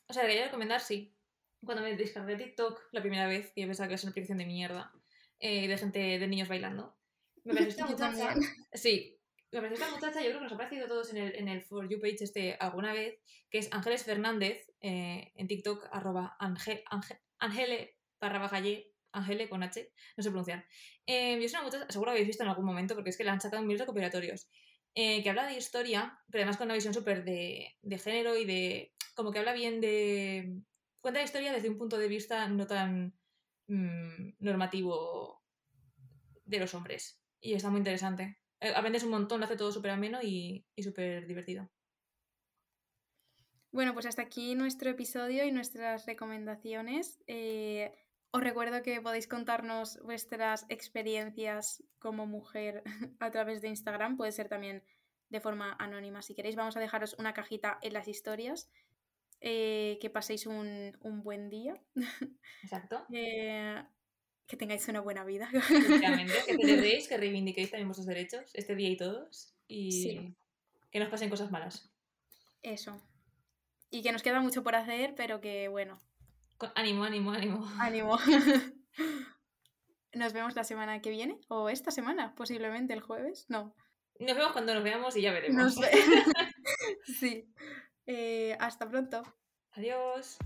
o 0.06 0.12
sea, 0.12 0.26
quería 0.26 0.44
recomendar, 0.44 0.80
sí. 0.80 1.16
Cuando 1.64 1.82
me 1.82 1.96
descargué 1.96 2.36
TikTok 2.36 2.88
la 2.92 3.00
primera 3.00 3.26
vez, 3.26 3.52
y 3.54 3.64
pensaba 3.64 3.88
que 3.88 3.94
es 3.94 4.04
una 4.04 4.10
aplicación 4.10 4.38
de 4.38 4.44
mierda, 4.44 4.92
eh, 5.38 5.66
de 5.66 5.78
gente, 5.78 6.18
de 6.18 6.26
niños 6.26 6.48
bailando. 6.48 6.98
Me 7.44 7.54
pareció 7.54 7.86
esta 7.86 8.10
muchacha. 8.10 8.34
Sí, 8.72 9.18
me 9.60 9.68
pareció 9.68 9.84
esta 9.84 9.96
muchacha, 9.96 10.20
yo 10.20 10.28
creo 10.28 10.38
que 10.38 10.44
nos 10.44 10.52
ha 10.52 10.56
parecido 10.56 10.86
a 10.86 10.88
todos 10.88 11.10
en 11.10 11.16
el, 11.18 11.34
en 11.36 11.48
el 11.48 11.62
For 11.62 11.88
You 11.88 12.00
page 12.00 12.24
este 12.24 12.56
alguna 12.60 12.92
vez, 12.92 13.18
que 13.50 13.58
es 13.58 13.72
Ángeles 13.72 14.04
Fernández, 14.04 14.70
en 14.80 15.46
TikTok, 15.46 15.88
arroba 15.92 16.36
Angele 16.38 17.96
barra 18.20 18.38
baja 18.38 18.62
Angele 19.12 19.48
con 19.48 19.62
H, 19.62 19.92
no 20.16 20.22
sé 20.22 20.30
pronunciar. 20.30 20.66
Eh, 21.06 21.36
una 21.36 21.62
muchacha, 21.62 21.86
seguro 21.88 22.10
habéis 22.10 22.26
visto 22.26 22.42
en 22.42 22.48
algún 22.48 22.64
momento, 22.64 22.94
porque 22.94 23.10
es 23.10 23.16
que 23.16 23.24
la 23.24 23.32
han 23.32 23.40
sacado 23.40 23.62
en 23.62 23.68
mil 23.68 23.78
recopilatorios, 23.78 24.48
eh, 24.94 25.22
que 25.22 25.30
habla 25.30 25.46
de 25.46 25.56
historia, 25.56 26.18
pero 26.30 26.42
además 26.42 26.56
con 26.56 26.66
una 26.66 26.74
visión 26.74 26.94
súper 26.94 27.24
de, 27.24 27.76
de 27.82 27.98
género 27.98 28.36
y 28.36 28.44
de. 28.44 28.92
como 29.14 29.30
que 29.30 29.38
habla 29.38 29.52
bien 29.52 29.80
de. 29.80 30.62
cuenta 31.00 31.20
la 31.20 31.24
historia 31.24 31.52
desde 31.52 31.68
un 31.68 31.78
punto 31.78 31.98
de 31.98 32.08
vista 32.08 32.48
no 32.48 32.66
tan 32.66 33.14
mm, 33.68 34.34
normativo 34.40 35.42
de 36.44 36.58
los 36.58 36.74
hombres. 36.74 37.20
Y 37.40 37.54
está 37.54 37.70
muy 37.70 37.78
interesante. 37.78 38.38
Eh, 38.64 38.72
aprendes 38.74 39.04
un 39.04 39.10
montón, 39.10 39.40
lo 39.40 39.44
hace 39.44 39.56
todo 39.56 39.70
súper 39.70 39.90
ameno 39.90 40.20
y, 40.22 40.64
y 40.74 40.82
súper 40.82 41.26
divertido. 41.26 41.70
Bueno, 43.72 43.92
pues 43.92 44.06
hasta 44.06 44.22
aquí 44.22 44.54
nuestro 44.54 44.88
episodio 44.88 45.44
y 45.44 45.52
nuestras 45.52 46.06
recomendaciones. 46.06 47.20
Eh, 47.26 47.92
os 48.30 48.42
recuerdo 48.42 48.82
que 48.82 49.02
podéis 49.02 49.28
contarnos 49.28 50.00
vuestras 50.02 50.64
experiencias 50.70 51.84
como 51.98 52.26
mujer 52.26 52.82
a 53.20 53.30
través 53.30 53.60
de 53.60 53.68
Instagram, 53.68 54.16
puede 54.16 54.32
ser 54.32 54.48
también 54.48 54.82
de 55.28 55.40
forma 55.40 55.76
anónima 55.78 56.22
si 56.22 56.34
queréis. 56.34 56.56
Vamos 56.56 56.78
a 56.78 56.80
dejaros 56.80 57.16
una 57.18 57.34
cajita 57.34 57.78
en 57.82 57.92
las 57.92 58.08
historias. 58.08 58.70
Eh, 59.46 59.98
que 60.00 60.08
paséis 60.08 60.46
un, 60.46 60.96
buen 61.22 61.50
día. 61.50 61.78
Exacto. 62.62 63.04
Eh, 63.12 63.84
que 64.46 64.56
tengáis 64.56 64.86
una 64.88 65.00
buena 65.00 65.24
vida. 65.24 65.48
que 65.50 65.60
celebréis, 66.56 67.08
que 67.08 67.16
reivindiquéis 67.16 67.70
también 67.70 67.88
vuestros 67.88 68.06
derechos 68.06 68.50
este 68.54 68.74
día 68.74 68.90
y 68.90 68.96
todos. 68.96 69.54
Y 69.66 70.34
que 70.90 71.00
nos 71.00 71.08
pasen 71.08 71.30
cosas 71.30 71.50
malas. 71.50 71.90
Eso 72.62 73.00
y 73.94 74.02
que 74.02 74.10
nos 74.10 74.24
queda 74.24 74.40
mucho 74.40 74.64
por 74.64 74.74
hacer, 74.74 75.14
pero 75.16 75.40
que 75.40 75.68
bueno. 75.68 76.00
ánimo, 76.74 77.04
ánimo, 77.04 77.30
ánimo. 77.30 77.64
Ánimo. 77.78 78.18
nos 80.12 80.32
vemos 80.32 80.56
la 80.56 80.64
semana 80.64 81.00
que 81.00 81.10
viene, 81.10 81.38
o 81.48 81.68
esta 81.68 81.92
semana, 81.92 82.34
posiblemente 82.34 82.92
el 82.92 83.00
jueves, 83.00 83.46
no. 83.48 83.72
Nos 84.18 84.36
vemos 84.36 84.52
cuando 84.52 84.74
nos 84.74 84.82
veamos 84.82 85.16
y 85.16 85.22
ya 85.22 85.32
veremos. 85.32 85.76
sí. 87.20 87.48
Eh, 88.06 88.56
hasta 88.58 88.88
pronto. 88.88 89.22
Adiós. 89.72 90.38